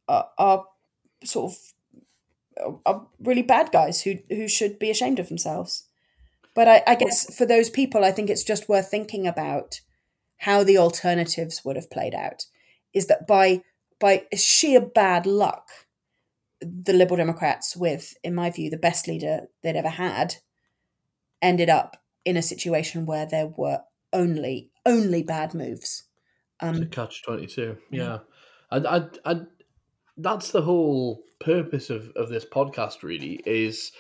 are, 0.07 0.29
are 0.37 0.65
sort 1.23 1.53
of 1.53 1.57
are 2.85 3.07
really 3.19 3.41
bad 3.41 3.71
guys 3.71 4.01
who 4.03 4.15
who 4.29 4.47
should 4.47 4.77
be 4.77 4.91
ashamed 4.91 5.19
of 5.19 5.29
themselves. 5.29 5.87
But 6.53 6.67
I, 6.67 6.83
I 6.85 6.95
guess 6.95 7.35
for 7.35 7.47
those 7.47 7.71
people, 7.71 8.03
I 8.03 8.11
think 8.11 8.29
it's 8.29 8.43
just 8.43 8.69
worth 8.69 8.89
thinking 8.91 9.25
about 9.25 9.81
how 10.37 10.63
the 10.63 10.77
alternatives 10.77 11.61
would 11.65 11.75
have 11.75 11.89
played 11.89 12.13
out. 12.13 12.45
Is 12.93 13.07
that 13.07 13.27
by 13.27 13.61
by 13.99 14.25
sheer 14.35 14.81
bad 14.81 15.25
luck, 15.25 15.69
the 16.61 16.93
Liberal 16.93 17.17
Democrats, 17.17 17.75
with, 17.75 18.15
in 18.23 18.35
my 18.35 18.49
view, 18.49 18.69
the 18.69 18.77
best 18.77 19.07
leader 19.07 19.47
they'd 19.61 19.75
ever 19.75 19.89
had, 19.89 20.35
ended 21.41 21.69
up 21.69 21.97
in 22.25 22.37
a 22.37 22.41
situation 22.41 23.05
where 23.05 23.25
there 23.25 23.47
were 23.47 23.79
only 24.11 24.69
only 24.85 25.23
bad 25.23 25.53
moves. 25.53 26.03
Um, 26.59 26.87
catch 26.87 27.23
twenty 27.23 27.47
two. 27.47 27.77
Yeah. 27.91 28.03
Yeah. 28.03 28.17
And 28.71 28.87
I, 28.87 29.05
I, 29.25 29.41
that's 30.17 30.51
the 30.51 30.61
whole 30.61 31.23
purpose 31.39 31.89
of, 31.89 32.11
of 32.15 32.29
this 32.29 32.45
podcast 32.45 33.03
really 33.03 33.41
is 33.45 33.91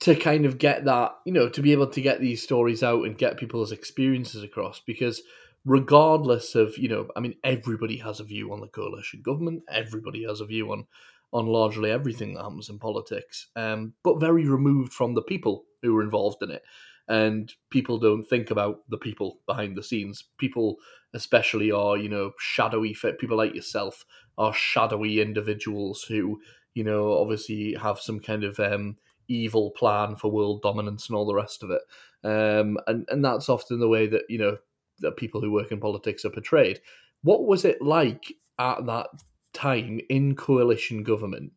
to 0.00 0.14
kind 0.14 0.46
of 0.46 0.58
get 0.58 0.86
that, 0.86 1.12
you 1.26 1.32
know, 1.32 1.48
to 1.48 1.62
be 1.62 1.72
able 1.72 1.88
to 1.88 2.00
get 2.00 2.20
these 2.20 2.42
stories 2.42 2.82
out 2.82 3.04
and 3.04 3.18
get 3.18 3.36
people's 3.36 3.72
experiences 3.72 4.42
across 4.42 4.80
because 4.80 5.22
regardless 5.64 6.54
of, 6.54 6.76
you 6.78 6.88
know, 6.88 7.08
I 7.16 7.20
mean 7.20 7.34
everybody 7.44 7.98
has 7.98 8.20
a 8.20 8.24
view 8.24 8.52
on 8.52 8.60
the 8.60 8.68
coalition 8.68 9.22
government, 9.22 9.62
everybody 9.70 10.24
has 10.24 10.40
a 10.40 10.46
view 10.46 10.70
on 10.72 10.86
on 11.32 11.46
largely 11.46 11.90
everything 11.90 12.34
that 12.34 12.42
happens 12.42 12.68
in 12.68 12.78
politics. 12.78 13.48
Um, 13.54 13.94
but 14.02 14.18
very 14.18 14.46
removed 14.48 14.92
from 14.92 15.14
the 15.14 15.22
people 15.22 15.64
who 15.82 15.96
are 15.96 16.02
involved 16.02 16.42
in 16.42 16.50
it. 16.50 16.62
And 17.08 17.52
people 17.70 17.98
don't 17.98 18.24
think 18.24 18.50
about 18.50 18.88
the 18.88 18.98
people 18.98 19.40
behind 19.46 19.76
the 19.76 19.82
scenes. 19.82 20.24
People 20.38 20.76
especially 21.12 21.70
are 21.72 21.96
you 21.96 22.08
know 22.08 22.32
shadowy 22.38 22.94
people 23.18 23.36
like 23.36 23.54
yourself 23.54 24.04
are 24.38 24.52
shadowy 24.54 25.20
individuals 25.20 26.02
who 26.02 26.40
you 26.74 26.84
know 26.84 27.18
obviously 27.18 27.74
have 27.74 27.98
some 27.98 28.20
kind 28.20 28.44
of 28.44 28.58
um 28.60 28.96
evil 29.28 29.70
plan 29.72 30.16
for 30.16 30.30
world 30.30 30.62
dominance 30.62 31.08
and 31.08 31.16
all 31.16 31.26
the 31.26 31.34
rest 31.34 31.62
of 31.62 31.70
it 31.70 31.82
um 32.24 32.78
and 32.86 33.06
and 33.08 33.24
that's 33.24 33.48
often 33.48 33.78
the 33.80 33.88
way 33.88 34.06
that 34.06 34.22
you 34.28 34.38
know 34.38 34.56
that 35.00 35.16
people 35.16 35.40
who 35.40 35.50
work 35.50 35.72
in 35.72 35.80
politics 35.80 36.24
are 36.24 36.30
portrayed. 36.30 36.80
What 37.22 37.46
was 37.46 37.64
it 37.64 37.82
like 37.82 38.32
at 38.58 38.86
that 38.86 39.08
time 39.52 40.00
in 40.08 40.36
coalition 40.36 41.02
government 41.02 41.52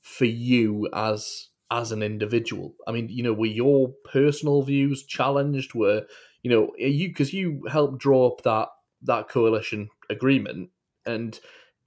for 0.00 0.24
you 0.24 0.88
as 0.92 1.48
as 1.70 1.92
an 1.92 2.02
individual? 2.02 2.74
I 2.86 2.92
mean 2.92 3.08
you 3.08 3.22
know 3.22 3.32
were 3.32 3.46
your 3.46 3.92
personal 4.04 4.62
views 4.62 5.04
challenged? 5.04 5.74
Were 5.74 6.06
you 6.42 6.50
know 6.50 6.72
are 6.80 6.88
you 6.88 7.08
because 7.08 7.32
you 7.32 7.62
helped 7.68 7.98
draw 7.98 8.28
up 8.28 8.42
that 8.42 8.68
that 9.02 9.28
coalition 9.28 9.88
agreement 10.10 10.70
and 11.04 11.38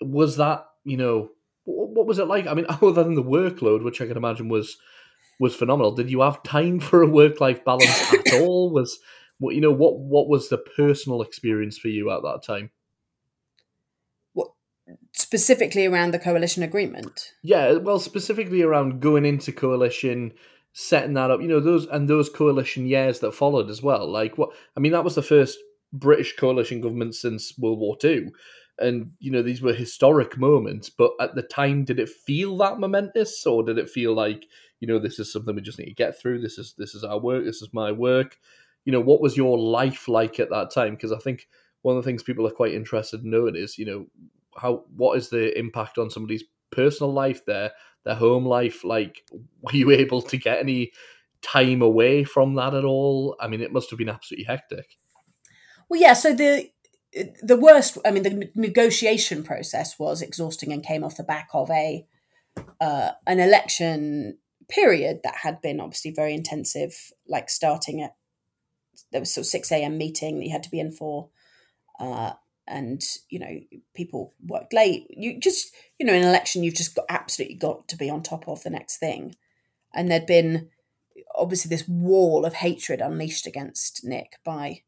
was 0.01 0.37
that 0.37 0.65
you 0.85 0.97
know 0.97 1.29
wh- 1.65 1.91
what 1.95 2.07
was 2.07 2.19
it 2.19 2.27
like? 2.27 2.47
I 2.47 2.53
mean 2.53 2.65
other 2.69 3.03
than 3.03 3.15
the 3.15 3.23
workload 3.23 3.83
which 3.83 4.01
i 4.01 4.07
can 4.07 4.17
imagine 4.17 4.49
was 4.49 4.77
was 5.39 5.55
phenomenal 5.55 5.93
did 5.93 6.11
you 6.11 6.21
have 6.21 6.43
time 6.43 6.79
for 6.79 7.01
a 7.01 7.07
work 7.07 7.39
life 7.39 7.63
balance 7.65 8.13
at 8.13 8.33
all? 8.41 8.71
Was 8.71 8.99
what 9.39 9.55
you 9.55 9.61
know 9.61 9.71
what 9.71 9.97
what 9.99 10.27
was 10.27 10.49
the 10.49 10.57
personal 10.57 11.21
experience 11.21 11.77
for 11.77 11.87
you 11.87 12.11
at 12.11 12.21
that 12.21 12.43
time? 12.43 12.69
What 14.33 14.51
specifically 15.13 15.85
around 15.85 16.13
the 16.13 16.19
coalition 16.19 16.61
agreement. 16.63 17.33
yeah 17.41 17.73
well 17.73 17.99
specifically 17.99 18.61
around 18.61 19.01
going 19.01 19.25
into 19.25 19.51
coalition 19.51 20.33
setting 20.73 21.13
that 21.13 21.31
up 21.31 21.41
you 21.41 21.47
know 21.47 21.59
those 21.59 21.85
and 21.87 22.07
those 22.07 22.29
coalition 22.29 22.85
years 22.85 23.19
that 23.19 23.33
followed 23.33 23.69
as 23.69 23.81
well. 23.81 24.09
Like 24.09 24.37
what 24.37 24.51
i 24.77 24.79
mean 24.79 24.91
that 24.91 25.03
was 25.03 25.15
the 25.15 25.21
first 25.23 25.57
british 25.91 26.35
coalition 26.35 26.81
government 26.81 27.15
since 27.15 27.57
world 27.57 27.79
war 27.79 27.97
ii 28.03 28.29
and 28.77 29.11
you 29.19 29.31
know 29.31 29.41
these 29.41 29.61
were 29.61 29.73
historic 29.73 30.37
moments 30.37 30.89
but 30.89 31.11
at 31.19 31.33
the 31.33 31.41
time 31.41 31.83
did 31.83 31.99
it 31.99 32.09
feel 32.09 32.55
that 32.57 32.79
momentous? 32.79 33.45
Or 33.45 33.63
did 33.63 33.77
it 33.77 33.89
feel 33.89 34.13
like 34.13 34.45
you 34.79 34.87
know 34.87 34.99
this 34.99 35.19
is 35.19 35.31
something 35.31 35.55
we 35.55 35.61
just 35.61 35.79
need 35.79 35.85
to 35.85 35.93
get 35.93 36.19
through. 36.19 36.41
This 36.41 36.57
is 36.57 36.73
this 36.77 36.95
is 36.95 37.03
our 37.03 37.19
work. 37.19 37.43
This 37.45 37.61
is 37.61 37.69
my 37.73 37.91
work 37.91 38.37
you 38.89 38.91
know 38.91 38.99
what 38.99 39.21
was 39.21 39.37
your 39.37 39.57
life 39.57 40.07
like 40.07 40.39
at 40.39 40.49
that 40.49 40.71
time 40.71 40.95
because 40.95 41.11
i 41.11 41.17
think 41.17 41.47
one 41.83 41.95
of 41.95 42.03
the 42.03 42.09
things 42.09 42.23
people 42.23 42.47
are 42.47 42.51
quite 42.51 42.73
interested 42.73 43.23
in 43.23 43.29
knowing 43.29 43.55
is 43.55 43.77
you 43.77 43.85
know 43.85 44.05
how 44.57 44.83
what 44.95 45.17
is 45.17 45.29
the 45.29 45.57
impact 45.57 45.97
on 45.97 46.09
somebody's 46.09 46.43
personal 46.71 47.13
life 47.13 47.45
their 47.45 47.71
their 48.05 48.15
home 48.15 48.45
life 48.45 48.83
like 48.83 49.23
were 49.61 49.73
you 49.73 49.91
able 50.03 50.21
to 50.21 50.37
get 50.37 50.59
any 50.59 50.91
time 51.41 51.81
away 51.81 52.23
from 52.23 52.55
that 52.55 52.73
at 52.73 52.83
all 52.83 53.35
i 53.39 53.47
mean 53.47 53.61
it 53.61 53.71
must 53.71 53.89
have 53.89 53.99
been 53.99 54.09
absolutely 54.09 54.45
hectic 54.45 54.97
Well, 55.89 55.99
yeah. 55.99 56.13
So 56.13 56.33
the 56.33 56.69
the 57.41 57.57
worst. 57.57 57.97
I 58.05 58.11
mean, 58.11 58.23
the 58.23 58.51
negotiation 58.55 59.43
process 59.43 59.97
was 59.97 60.21
exhausting 60.21 60.71
and 60.71 60.85
came 60.85 61.03
off 61.03 61.17
the 61.17 61.23
back 61.23 61.49
of 61.53 61.69
a 61.71 62.05
uh, 62.79 63.11
an 63.25 63.39
election 63.39 64.37
period 64.69 65.21
that 65.23 65.37
had 65.37 65.59
been 65.61 65.79
obviously 65.79 66.11
very 66.11 66.35
intensive. 66.35 67.11
Like 67.27 67.49
starting 67.49 68.01
at 68.01 68.13
there 69.11 69.21
was 69.21 69.33
sort 69.33 69.43
of 69.43 69.49
six 69.49 69.71
a.m. 69.71 69.97
meeting 69.97 70.37
that 70.39 70.45
you 70.45 70.51
had 70.51 70.63
to 70.63 70.71
be 70.71 70.79
in 70.79 70.91
for, 70.91 71.29
uh, 71.99 72.33
and 72.67 73.01
you 73.29 73.39
know 73.39 73.59
people 73.93 74.33
worked 74.45 74.73
late. 74.73 75.07
You 75.09 75.39
just 75.39 75.73
you 75.97 76.05
know 76.05 76.13
in 76.13 76.23
an 76.23 76.29
election 76.29 76.63
you've 76.63 76.75
just 76.75 76.95
got 76.95 77.05
absolutely 77.09 77.55
got 77.55 77.87
to 77.87 77.97
be 77.97 78.09
on 78.09 78.23
top 78.23 78.47
of 78.47 78.63
the 78.63 78.69
next 78.69 78.97
thing, 78.97 79.35
and 79.93 80.09
there'd 80.09 80.25
been 80.25 80.69
obviously 81.35 81.69
this 81.69 81.87
wall 81.87 82.45
of 82.45 82.55
hatred 82.55 83.01
unleashed 83.01 83.47
against 83.47 84.03
Nick 84.03 84.37
by 84.43 84.81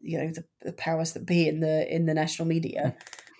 you 0.00 0.18
know 0.18 0.30
the, 0.30 0.44
the 0.62 0.72
powers 0.72 1.12
that 1.12 1.26
be 1.26 1.48
in 1.48 1.60
the 1.60 1.92
in 1.92 2.06
the 2.06 2.14
national 2.14 2.46
media, 2.46 2.94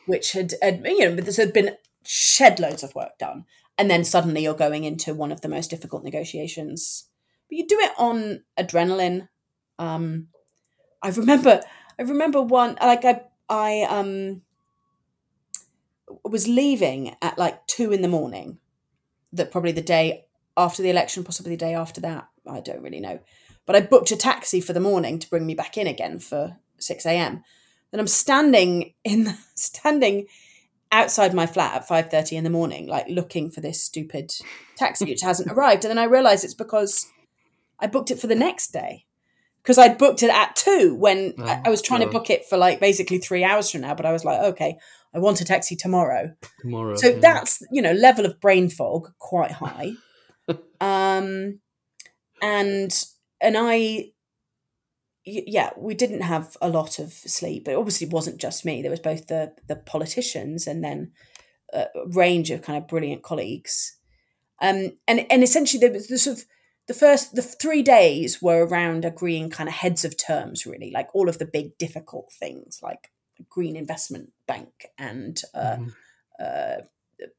which 0.06 0.32
had, 0.32 0.54
had 0.62 0.82
you 0.84 1.00
know 1.00 1.14
there 1.14 1.46
had 1.46 1.52
been 1.52 1.76
shed 2.04 2.58
loads 2.58 2.82
of 2.82 2.94
work 2.94 3.18
done, 3.18 3.44
and 3.78 3.90
then 3.90 4.04
suddenly 4.04 4.42
you're 4.42 4.54
going 4.54 4.84
into 4.84 5.14
one 5.14 5.30
of 5.30 5.42
the 5.42 5.48
most 5.48 5.70
difficult 5.70 6.02
negotiations. 6.02 7.08
But 7.48 7.58
you 7.58 7.66
do 7.66 7.78
it 7.78 7.92
on 7.98 8.44
adrenaline. 8.58 9.28
Um, 9.78 10.28
I 11.02 11.10
remember, 11.10 11.60
I 11.98 12.02
remember 12.02 12.42
one 12.42 12.76
like 12.80 13.04
I 13.04 13.22
I 13.48 13.82
um 13.82 14.42
was 16.24 16.48
leaving 16.48 17.14
at 17.20 17.38
like 17.38 17.66
two 17.66 17.92
in 17.92 18.02
the 18.02 18.08
morning. 18.08 18.58
That 19.32 19.50
probably 19.50 19.72
the 19.72 19.82
day 19.82 20.26
after 20.56 20.82
the 20.82 20.90
election, 20.90 21.24
possibly 21.24 21.52
the 21.52 21.64
day 21.66 21.74
after 21.74 22.00
that. 22.02 22.28
I 22.46 22.60
don't 22.60 22.82
really 22.82 23.00
know. 23.00 23.20
But 23.66 23.76
I 23.76 23.80
booked 23.80 24.12
a 24.12 24.16
taxi 24.16 24.60
for 24.60 24.72
the 24.72 24.80
morning 24.80 25.18
to 25.18 25.28
bring 25.28 25.46
me 25.46 25.54
back 25.54 25.76
in 25.76 25.86
again 25.86 26.18
for 26.20 26.58
six 26.78 27.04
a.m. 27.04 27.42
Then 27.90 28.00
I'm 28.00 28.06
standing 28.06 28.94
in 29.02 29.36
standing 29.54 30.26
outside 30.92 31.34
my 31.34 31.46
flat 31.46 31.74
at 31.74 31.88
five 31.88 32.10
thirty 32.10 32.36
in 32.36 32.44
the 32.44 32.50
morning, 32.50 32.86
like 32.86 33.06
looking 33.08 33.50
for 33.50 33.60
this 33.60 33.82
stupid 33.82 34.32
taxi 34.76 35.04
which 35.04 35.22
hasn't 35.22 35.50
arrived. 35.52 35.84
And 35.84 35.90
then 35.90 35.98
I 35.98 36.04
realize 36.04 36.44
it's 36.44 36.54
because 36.54 37.06
I 37.80 37.86
booked 37.88 38.10
it 38.10 38.20
for 38.20 38.26
the 38.28 38.34
next 38.34 38.72
day 38.72 39.03
because 39.64 39.78
I'd 39.78 39.96
booked 39.96 40.22
it 40.22 40.30
at 40.30 40.54
two 40.54 40.94
when 40.94 41.32
I, 41.38 41.62
I 41.64 41.70
was 41.70 41.80
trying 41.80 42.02
to 42.02 42.08
book 42.08 42.28
it 42.28 42.44
for 42.44 42.58
like 42.58 42.80
basically 42.80 43.16
three 43.18 43.42
hours 43.42 43.70
from 43.70 43.80
now. 43.80 43.94
But 43.94 44.04
I 44.04 44.12
was 44.12 44.24
like, 44.24 44.38
okay, 44.40 44.76
I 45.14 45.18
want 45.18 45.40
a 45.40 45.44
taxi 45.44 45.74
tomorrow. 45.74 46.34
tomorrow 46.60 46.96
So 46.96 47.08
yeah. 47.08 47.18
that's 47.18 47.62
you 47.72 47.80
know 47.80 47.92
level 47.92 48.26
of 48.26 48.40
brain 48.40 48.68
fog 48.68 49.12
quite 49.18 49.52
high, 49.52 49.92
um, 50.80 51.60
and 52.42 53.04
and 53.40 53.56
I 53.56 54.10
yeah, 55.24 55.70
we 55.78 55.94
didn't 55.94 56.20
have 56.20 56.56
a 56.60 56.68
lot 56.68 56.98
of 56.98 57.12
sleep. 57.12 57.64
But 57.64 57.76
obviously, 57.76 58.06
it 58.06 58.12
wasn't 58.12 58.40
just 58.40 58.66
me. 58.66 58.82
There 58.82 58.90
was 58.90 59.00
both 59.00 59.28
the 59.28 59.54
the 59.66 59.76
politicians 59.76 60.66
and 60.66 60.84
then 60.84 61.12
a 61.72 61.86
range 62.06 62.50
of 62.50 62.62
kind 62.62 62.76
of 62.76 62.88
brilliant 62.88 63.22
colleagues. 63.22 63.98
Um, 64.60 64.98
and 65.08 65.26
and 65.30 65.42
essentially 65.42 65.80
there 65.80 65.92
was 65.92 66.08
the 66.08 66.18
sort 66.18 66.38
of 66.38 66.44
the 66.86 66.94
first 66.94 67.34
the 67.34 67.42
three 67.42 67.82
days 67.82 68.42
were 68.42 68.66
around 68.66 69.04
agreeing 69.04 69.50
kind 69.50 69.68
of 69.68 69.74
heads 69.74 70.04
of 70.04 70.16
terms 70.16 70.66
really 70.66 70.90
like 70.90 71.08
all 71.14 71.28
of 71.28 71.38
the 71.38 71.46
big 71.46 71.76
difficult 71.78 72.30
things 72.32 72.80
like 72.82 73.10
green 73.48 73.74
investment 73.76 74.30
bank 74.46 74.86
and 74.98 75.42
uh, 75.54 75.76
Mhm. 75.76 75.92
uh, 76.38 76.82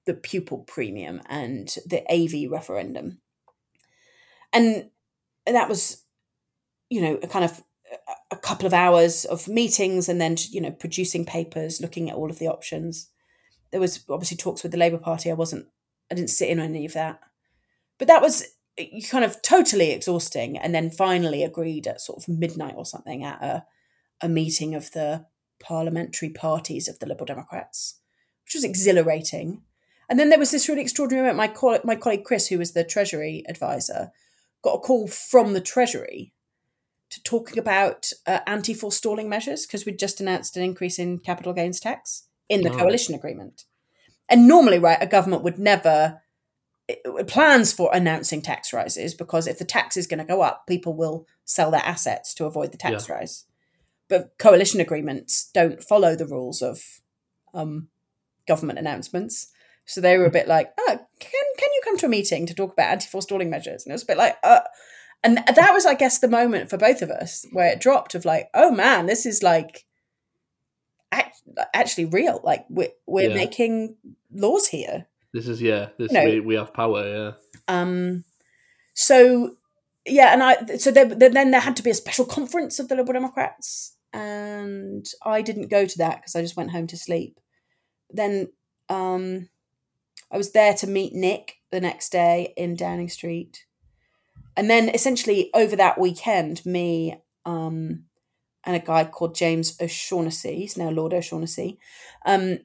the 0.05 0.13
pupil 0.13 0.60
premium 0.60 1.21
and 1.29 1.77
the 1.86 2.03
AV 2.12 2.47
referendum. 2.49 3.21
And 4.53 4.89
that 5.45 5.67
was, 5.69 6.03
you 6.89 7.01
know, 7.01 7.15
a 7.21 7.27
kind 7.27 7.45
of 7.45 7.63
a- 8.31 8.38
couple 8.38 8.65
of 8.65 8.73
hours 8.73 9.25
of 9.25 9.47
meetings 9.47 10.08
and 10.10 10.19
then, 10.19 10.38
you 10.49 10.62
know, 10.62 10.71
producing 10.71 11.25
papers, 11.25 11.81
looking 11.81 12.10
at 12.10 12.15
all 12.15 12.29
of 12.29 12.39
the 12.39 12.47
options. 12.47 13.10
There 13.71 13.79
was 13.81 14.03
obviously 14.10 14.38
talks 14.38 14.63
with 14.63 14.71
the 14.71 14.77
Labour 14.77 14.97
Party. 14.97 15.29
I 15.29 15.34
wasn't, 15.36 15.67
I 16.10 16.15
didn't 16.15 16.29
sit 16.29 16.49
in 16.49 16.60
on 16.60 16.67
any 16.67 16.86
of 16.86 16.93
that. 16.93 17.19
But 17.97 18.08
that 18.08 18.21
was 18.21 18.54
kind 19.09 19.23
of 19.23 19.41
totally 19.41 19.91
exhausting. 19.91 20.57
And 20.57 20.73
then 20.75 20.89
finally 20.89 21.43
agreed 21.43 21.88
at 21.88 22.01
sort 22.01 22.19
of 22.21 22.27
midnight 22.27 22.75
or 22.77 22.85
something 22.85 23.23
at 23.23 23.41
a, 23.41 23.65
a 24.21 24.29
meeting 24.29 24.75
of 24.75 24.91
the 24.91 25.25
parliamentary 25.59 26.29
parties 26.29 26.88
of 26.88 26.99
the 26.99 27.05
Liberal 27.05 27.25
Democrats, 27.25 27.99
which 28.43 28.53
was 28.55 28.63
exhilarating. 28.63 29.61
And 30.09 30.19
then 30.19 30.29
there 30.29 30.39
was 30.39 30.51
this 30.51 30.69
really 30.69 30.81
extraordinary 30.81 31.23
moment. 31.27 31.38
My, 31.38 31.47
coll- 31.47 31.79
my 31.83 31.95
colleague 31.95 32.25
Chris, 32.25 32.47
who 32.47 32.57
was 32.57 32.73
the 32.73 32.83
Treasury 32.83 33.43
advisor, 33.47 34.11
got 34.61 34.75
a 34.75 34.79
call 34.79 35.07
from 35.07 35.53
the 35.53 35.61
Treasury 35.61 36.33
to 37.11 37.21
talking 37.23 37.57
about 37.57 38.11
uh, 38.27 38.39
anti 38.45 38.73
forestalling 38.73 39.29
measures 39.29 39.65
because 39.65 39.85
we'd 39.85 39.99
just 39.99 40.19
announced 40.19 40.57
an 40.57 40.63
increase 40.63 40.99
in 40.99 41.19
capital 41.19 41.53
gains 41.53 41.79
tax 41.79 42.27
in 42.49 42.61
the 42.61 42.71
Oh. 42.71 42.77
coalition 42.77 43.15
agreement. 43.15 43.63
And 44.27 44.47
normally, 44.47 44.79
right, 44.79 44.97
a 44.99 45.05
government 45.07 45.43
would 45.43 45.59
never 45.59 46.21
plans 47.28 47.74
for 47.74 47.89
announcing 47.93 48.41
tax 48.41 48.71
rises 48.74 49.13
because 49.13 49.48
if 49.48 49.58
the 49.60 49.65
tax 49.65 49.98
is 49.98 50.08
going 50.08 50.19
to 50.19 50.26
go 50.26 50.41
up, 50.41 50.67
people 50.67 50.93
will 50.93 51.26
sell 51.43 51.71
their 51.71 51.86
assets 51.86 52.34
to 52.36 52.45
avoid 52.45 52.71
the 52.71 52.78
tax 52.78 53.10
rise. 53.10 53.45
But 54.08 54.38
coalition 54.38 54.80
agreements 54.80 55.50
don't 55.54 55.84
follow 55.84 56.15
the 56.15 56.28
rules 56.28 56.62
of 56.62 57.02
um, 57.54 57.88
government 58.48 58.78
announcements. 58.80 59.52
So 59.86 60.00
they 60.02 60.17
were 60.17 60.26
a 60.26 60.32
bit 60.32 60.48
like, 60.48 60.74
oh, 60.78 61.00
can 61.19 61.43
can 61.58 61.69
you 61.74 61.82
come 61.84 61.98
to 61.98 62.06
a 62.06 62.10
meeting 62.10 62.45
to 62.48 62.54
talk 62.54 62.74
about 62.74 62.91
anti 62.91 63.08
forestalling 63.08 63.50
measures? 63.50 63.84
And 63.84 63.91
it 63.91 63.95
was 63.95 64.04
a 64.04 64.08
bit 64.08 64.17
like, 64.17 64.36
uh, 64.43 64.62
and 65.24 65.38
that 65.38 65.74
was, 65.74 65.86
I 65.88 65.95
guess, 65.95 66.19
the 66.19 66.28
moment 66.28 66.69
for 66.69 66.78
both 66.78 67.02
of 67.02 67.10
us 67.10 67.45
where 67.52 67.71
it 67.71 67.80
dropped 67.82 68.13
of 68.15 68.26
like, 68.26 68.50
oh 68.54 68.71
man, 68.71 69.08
this 69.08 69.26
is 69.26 69.41
like 69.41 69.86
act- 71.12 71.41
actually 71.74 72.06
real. 72.06 72.41
Like 72.43 72.65
we're 72.69 72.89
we're 73.06 73.30
Yeah. 73.30 73.36
making 73.36 73.95
laws 74.32 74.67
here. 74.67 75.08
This 75.36 75.50
is 75.50 75.62
yeah. 75.62 75.89
This 75.98 76.13
No. 76.13 76.24
we, 76.24 76.39
we 76.39 76.56
have 76.56 76.74
power. 76.74 77.06
Yeah. 77.06 77.32
Um, 77.67 78.24
so 78.93 79.58
yeah, 80.06 80.32
and 80.32 80.41
I 80.41 80.78
so 80.78 80.91
there, 80.91 81.06
there- 81.06 81.30
then 81.30 81.52
there 81.52 81.60
had 81.60 81.76
to 81.76 81.84
be 81.84 81.89
a 81.89 81.95
special 82.04 82.26
conference 82.26 82.80
of 82.80 82.88
the 82.88 82.95
Liberal 82.95 83.19
Democrats, 83.19 83.98
and 84.13 85.06
I 85.24 85.41
didn't 85.41 85.67
go 85.69 85.86
to 85.86 85.98
that 85.98 86.17
because 86.17 86.36
I 86.36 86.41
just 86.41 86.56
went 86.56 86.71
home 86.71 86.88
to 86.88 86.98
sleep. 86.98 87.39
Then 88.10 88.50
um, 88.88 89.50
I 90.32 90.38
was 90.38 90.52
there 90.54 90.74
to 90.76 90.88
meet 90.88 91.13
Nick 91.13 91.56
the 91.69 91.82
next 91.82 92.12
day 92.13 92.54
in 92.56 92.78
Downing 92.78 93.10
Street, 93.10 93.65
and 94.56 94.69
then 94.69 94.88
essentially 94.88 95.50
over 95.54 95.76
that 95.76 96.00
weekend, 96.00 96.65
me 96.65 97.19
um, 97.45 98.06
and 98.63 98.76
a 98.76 98.80
guy 98.80 99.04
called 99.04 99.36
James 99.36 99.76
O'Shaughnessy, 99.82 100.56
he's 100.60 100.78
now 100.78 100.89
Lord 100.91 101.13
O'Shaughnessy, 101.13 101.78
um, 102.26 102.60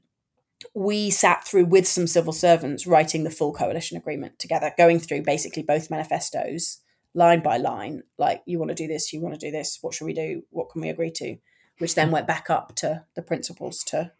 we 0.74 1.10
sat 1.10 1.46
through 1.46 1.66
with 1.66 1.86
some 1.86 2.06
civil 2.06 2.32
servants 2.32 2.86
writing 2.86 3.24
the 3.24 3.30
full 3.30 3.52
coalition 3.52 3.96
agreement 3.96 4.38
together, 4.38 4.72
going 4.76 4.98
through 4.98 5.22
basically 5.22 5.62
both 5.62 5.90
manifestos 5.90 6.80
line 7.14 7.40
by 7.40 7.56
line. 7.56 8.02
Like, 8.18 8.42
you 8.46 8.58
want 8.58 8.70
to 8.70 8.74
do 8.74 8.86
this, 8.86 9.12
you 9.12 9.20
want 9.20 9.34
to 9.38 9.46
do 9.46 9.50
this, 9.50 9.78
what 9.80 9.94
should 9.94 10.04
we 10.04 10.12
do, 10.12 10.42
what 10.50 10.70
can 10.70 10.82
we 10.82 10.88
agree 10.88 11.10
to? 11.12 11.36
Which 11.78 11.94
then 11.94 12.10
went 12.10 12.26
back 12.26 12.50
up 12.50 12.74
to 12.76 13.04
the 13.14 13.22
principals 13.22 13.82
to, 13.84 14.12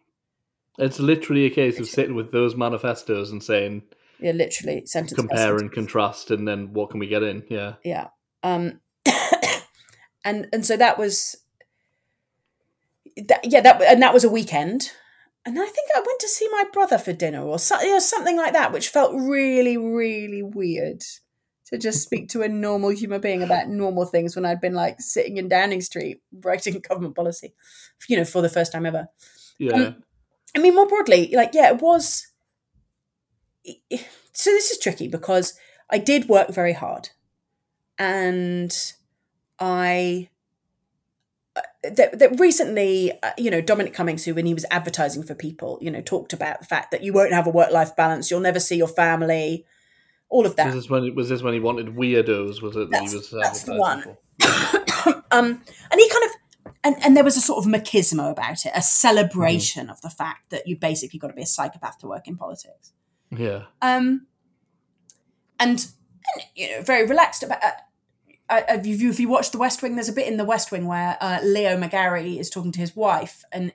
It's 0.79 0.98
literally 0.98 1.44
a 1.44 1.50
case 1.50 1.79
of 1.79 1.88
sitting 1.88 2.14
with 2.14 2.33
those 2.33 2.57
manifestos 2.57 3.31
and 3.31 3.42
saying 3.42 3.83
yeah, 4.18 4.33
literally 4.33 4.87
sentence 4.87 5.14
compare 5.14 5.57
and 5.57 5.70
contrast, 5.70 6.31
and 6.31 6.48
then 6.48 6.72
what 6.72 6.90
can 6.90 7.00
we 7.00 7.07
get 7.07 7.22
in? 7.22 7.44
Yeah. 7.48 7.74
yeah 7.85 8.09
um 8.42 8.81
and 10.24 10.48
and 10.53 10.64
so 10.64 10.76
that 10.76 10.98
was 10.98 11.37
that, 13.16 13.40
yeah 13.44 13.61
that 13.61 13.81
and 13.83 14.03
that 14.03 14.14
was 14.14 14.24
a 14.24 14.31
weekend 14.31 14.92
and 15.44 15.59
i 15.59 15.66
think 15.66 15.88
i 15.94 16.00
went 16.00 16.20
to 16.20 16.29
see 16.29 16.48
my 16.50 16.64
brother 16.72 16.98
for 16.98 17.12
dinner 17.12 17.42
or 17.42 17.59
so, 17.59 17.81
you 17.81 17.92
know, 17.92 17.98
something 17.98 18.37
like 18.37 18.53
that 18.53 18.72
which 18.72 18.88
felt 18.88 19.14
really 19.14 19.76
really 19.76 20.42
weird 20.42 21.03
to 21.66 21.79
just 21.79 22.03
speak 22.07 22.29
to 22.29 22.42
a 22.42 22.48
normal 22.48 22.90
human 22.90 23.20
being 23.20 23.42
about 23.42 23.68
normal 23.68 24.05
things 24.05 24.35
when 24.35 24.44
i'd 24.44 24.61
been 24.61 24.74
like 24.74 25.00
sitting 25.00 25.37
in 25.37 25.48
downing 25.48 25.81
street 25.81 26.20
writing 26.44 26.83
government 26.88 27.14
policy 27.14 27.55
you 28.09 28.16
know 28.16 28.24
for 28.24 28.42
the 28.42 28.48
first 28.48 28.72
time 28.72 28.87
ever 28.87 29.09
Yeah. 29.59 29.74
Um, 29.74 30.03
I 30.57 30.59
mean, 30.59 30.74
more 30.74 30.87
broadly, 30.87 31.31
like, 31.35 31.50
yeah, 31.55 31.68
it 31.70 31.81
was. 31.81 32.26
So 34.33 34.50
this 34.50 34.70
is 34.70 34.79
tricky 34.79 35.07
because 35.07 35.55
I 35.90 35.98
did 35.98 36.29
work 36.29 36.48
very 36.50 36.72
hard, 36.72 37.11
and 37.98 38.74
I. 39.59 40.31
That, 41.83 42.18
that 42.18 42.38
recently, 42.38 43.12
uh, 43.23 43.31
you 43.38 43.51
know, 43.51 43.61
Dominic 43.61 43.94
Cummings, 43.94 44.25
who 44.25 44.35
when 44.35 44.46
he 44.46 44.55
was 44.55 44.66
advertising 44.70 45.23
for 45.23 45.35
people, 45.35 45.79
you 45.81 45.90
know, 45.90 46.01
talked 46.01 46.33
about 46.33 46.61
the 46.61 46.66
fact 46.66 46.90
that 46.90 47.03
you 47.03 47.12
won't 47.12 47.33
have 47.33 47.46
a 47.46 47.51
work 47.51 47.70
life 47.70 47.96
balance, 47.96 48.31
you'll 48.31 48.40
never 48.40 48.61
see 48.61 48.77
your 48.77 48.88
family, 48.88 49.64
all 50.31 50.46
of 50.46 50.57
that. 50.57 50.66
was 50.66 50.75
this 50.75 50.90
when 50.90 51.14
was 51.14 51.29
this 51.29 51.42
when 51.42 51.55
he 51.55 51.61
wanted 51.61 51.88
weirdos? 51.88 52.62
Was 52.62 52.77
it 52.77 52.90
that 52.90 52.90
That's- 52.90 53.11
he 53.11 53.16
was 53.16 53.31
that's 53.31 53.62
the 53.64 53.75
one. 53.75 54.05
um, 55.31 55.62
and 55.90 56.01
he 56.01 56.09
kind 56.09 56.25
of, 56.25 56.75
and, 56.83 56.96
and 57.05 57.16
there 57.16 57.25
was 57.25 57.37
a 57.37 57.40
sort 57.40 57.64
of 57.64 57.70
machismo 57.70 58.31
about 58.31 58.64
it, 58.64 58.73
a 58.75 58.81
celebration 58.81 59.90
of 59.90 60.01
the 60.01 60.09
fact 60.09 60.51
that 60.51 60.66
you 60.66 60.77
basically 60.79 61.18
got 61.18 61.29
to 61.29 61.35
be 61.35 61.42
a 61.42 61.46
psychopath 61.46 61.99
to 61.99 62.07
work 62.07 62.27
in 62.27 62.37
politics. 62.37 62.92
Yeah. 63.31 63.64
Um, 63.83 64.27
and, 65.59 65.70
and 65.79 66.44
you 66.55 66.70
know, 66.70 66.83
very 66.83 67.07
relaxed 67.07 67.42
about. 67.42 67.61
Uh, 68.51 68.63
if 68.69 68.85
you 69.01 69.11
if 69.11 69.21
you 69.21 69.29
watch 69.29 69.51
The 69.53 69.59
West 69.59 69.81
Wing, 69.83 69.95
there's 69.95 70.09
a 70.09 70.13
bit 70.13 70.27
in 70.29 70.37
The 70.37 70.45
West 70.45 70.73
Wing 70.73 70.87
where 70.87 71.17
uh, 71.21 71.39
Leo 71.43 71.77
McGarry 71.79 72.39
is 72.39 72.51
talking 72.51 72.73
to 72.73 72.81
his 72.81 72.95
wife, 72.97 73.45
and 73.53 73.73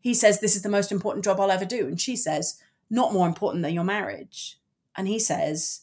he 0.00 0.12
says, 0.14 0.40
"This 0.40 0.56
is 0.56 0.62
the 0.62 0.68
most 0.68 0.90
important 0.92 1.24
job 1.24 1.40
I'll 1.40 1.50
ever 1.50 1.64
do," 1.64 1.86
and 1.86 2.00
she 2.00 2.16
says, 2.16 2.60
"Not 2.90 3.12
more 3.12 3.26
important 3.28 3.62
than 3.62 3.72
your 3.72 3.84
marriage," 3.84 4.58
and 4.96 5.06
he 5.08 5.18
says, 5.20 5.82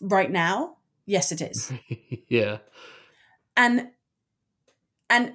"Right 0.00 0.30
now, 0.30 0.76
yes, 1.06 1.32
it 1.32 1.40
is." 1.42 1.72
yeah. 2.28 2.58
and 3.56 3.88
and 5.08 5.34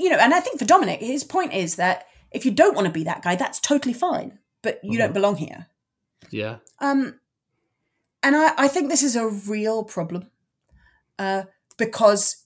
you 0.00 0.10
know 0.10 0.18
and 0.18 0.34
i 0.34 0.40
think 0.40 0.58
for 0.58 0.64
dominic 0.64 1.00
his 1.00 1.22
point 1.24 1.52
is 1.52 1.76
that 1.76 2.06
if 2.32 2.44
you 2.44 2.50
don't 2.50 2.74
want 2.74 2.86
to 2.86 2.92
be 2.92 3.04
that 3.04 3.22
guy 3.22 3.36
that's 3.36 3.60
totally 3.60 3.94
fine 3.94 4.38
but 4.62 4.80
you 4.82 4.98
don't 4.98 5.10
Mhm. 5.10 5.14
belong 5.14 5.36
here 5.36 5.66
Yeah. 6.30 6.56
um 6.80 7.20
and 8.22 8.34
i 8.36 8.52
i 8.58 8.68
think 8.68 8.88
this 8.90 9.02
is 9.02 9.14
a 9.16 9.28
real 9.28 9.84
problem 9.84 10.28
uh 11.20 11.44
because 11.72 12.44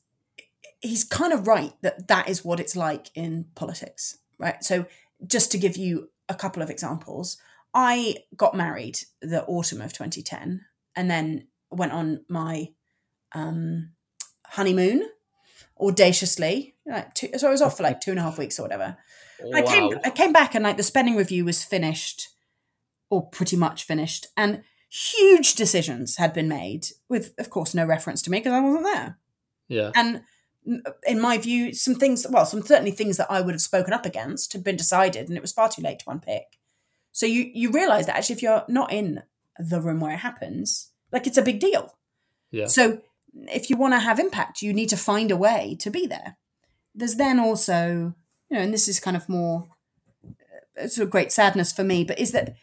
he's 0.80 1.04
kind 1.04 1.32
of 1.32 1.46
right 1.46 1.72
that 1.82 2.08
that 2.08 2.28
is 2.28 2.44
what 2.44 2.60
it's 2.60 2.76
like 2.76 3.10
in 3.14 3.46
politics 3.54 4.18
right? 4.38 4.62
So 4.62 4.86
just 5.26 5.50
to 5.52 5.58
give 5.58 5.76
you 5.76 6.10
a 6.28 6.34
couple 6.34 6.62
of 6.62 6.70
examples 6.70 7.38
i 7.72 8.16
got 8.36 8.54
married 8.54 8.98
the 9.22 9.44
autumn 9.46 9.80
of 9.80 9.92
2010 9.92 10.60
and 10.94 11.10
then 11.10 11.46
went 11.70 11.92
on 11.92 12.24
my 12.28 12.68
um 13.32 13.90
honeymoon 14.46 15.08
audaciously 15.80 16.74
like 16.86 17.14
two, 17.14 17.28
so 17.36 17.48
i 17.48 17.50
was 17.50 17.62
off 17.62 17.76
for 17.76 17.82
like 17.82 18.00
two 18.00 18.10
and 18.10 18.20
a 18.20 18.22
half 18.22 18.38
weeks 18.38 18.58
or 18.58 18.62
whatever. 18.62 18.96
I 19.54 19.62
came 19.62 19.90
I 20.04 20.10
came 20.10 20.32
back 20.32 20.54
and 20.54 20.64
like 20.64 20.76
the 20.76 20.82
spending 20.82 21.16
review 21.16 21.44
was 21.44 21.62
finished 21.62 22.28
or 23.10 23.28
pretty 23.28 23.56
much 23.56 23.84
finished 23.84 24.26
and 24.36 24.62
huge 24.96 25.54
decisions 25.54 26.16
had 26.16 26.32
been 26.32 26.48
made 26.48 26.87
with 27.09 27.35
of 27.38 27.50
course 27.50 27.74
no 27.74 27.85
reference 27.85 28.22
to 28.22 28.30
me 28.30 28.38
because 28.38 28.53
I 28.53 28.61
wasn't 28.61 28.84
there. 28.84 29.18
Yeah. 29.68 29.90
And 29.94 30.22
in 31.07 31.20
my 31.20 31.38
view 31.38 31.72
some 31.74 31.94
things 31.94 32.26
well 32.28 32.47
some 32.47 32.62
certainly 32.62 32.90
things 32.90 33.16
that 33.18 33.30
I 33.30 33.40
would 33.40 33.55
have 33.55 33.61
spoken 33.61 33.92
up 33.92 34.07
against 34.07 34.53
had 34.53 34.64
been 34.64 34.76
decided 34.76 35.28
and 35.28 35.36
it 35.36 35.42
was 35.42 35.53
far 35.53 35.68
too 35.68 35.82
late 35.82 35.99
to 36.01 36.11
unpick. 36.11 36.59
So 37.12 37.26
you 37.26 37.51
you 37.53 37.70
realize 37.70 38.07
that 38.07 38.16
actually 38.16 38.36
if 38.36 38.42
you're 38.42 38.64
not 38.68 38.92
in 38.92 39.22
the 39.59 39.80
room 39.80 40.01
where 40.01 40.14
it 40.14 40.18
happens 40.18 40.90
like 41.12 41.26
it's 41.26 41.38
a 41.38 41.42
big 41.42 41.61
deal. 41.61 41.97
Yeah. 42.51 42.66
So 42.66 43.03
if 43.34 43.68
you 43.68 43.76
want 43.76 43.94
to 43.94 44.01
have 44.01 44.18
impact, 44.18 44.62
you 44.62 44.72
need 44.72 44.88
to 44.88 44.97
find 44.97 45.30
a 45.30 45.36
way 45.36 45.76
to 45.80 45.90
be 45.90 46.07
there. 46.07 46.36
There's 46.94 47.16
then 47.16 47.38
also, 47.38 48.14
you 48.51 48.57
know, 48.57 48.61
and 48.61 48.72
this 48.72 48.88
is 48.88 48.99
kind 48.99 49.16
of 49.16 49.28
more 49.28 49.68
uh, 50.80 50.88
sort 50.88 51.05
of 51.05 51.11
great 51.11 51.32
sadness 51.32 51.72
for 51.72 51.84
me, 51.84 52.03
but 52.05 52.18
is 52.18 52.32
that 52.32 52.57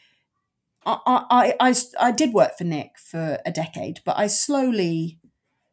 I, 0.85 0.99
I, 1.29 1.53
I, 1.69 1.75
I 1.99 2.11
did 2.11 2.33
work 2.33 2.57
for 2.57 2.63
Nick 2.63 2.97
for 2.97 3.39
a 3.45 3.51
decade, 3.51 4.01
but 4.05 4.17
I 4.17 4.27
slowly 4.27 5.19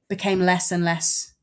became 0.09 0.41
less 0.41 0.71
and 0.73 0.85
less 0.85 1.35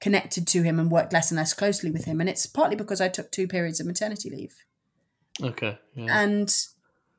connected 0.00 0.46
to 0.48 0.62
him 0.62 0.78
and 0.78 0.90
worked 0.90 1.12
less 1.12 1.30
and 1.30 1.38
less 1.38 1.54
closely 1.54 1.90
with 1.90 2.04
him. 2.04 2.20
And 2.20 2.28
it's 2.28 2.46
partly 2.46 2.76
because 2.76 3.00
I 3.00 3.08
took 3.08 3.30
two 3.32 3.48
periods 3.48 3.80
of 3.80 3.86
maternity 3.86 4.28
leave 4.30 4.54
Okay. 5.42 5.78
Yeah. 5.94 6.20
and 6.22 6.54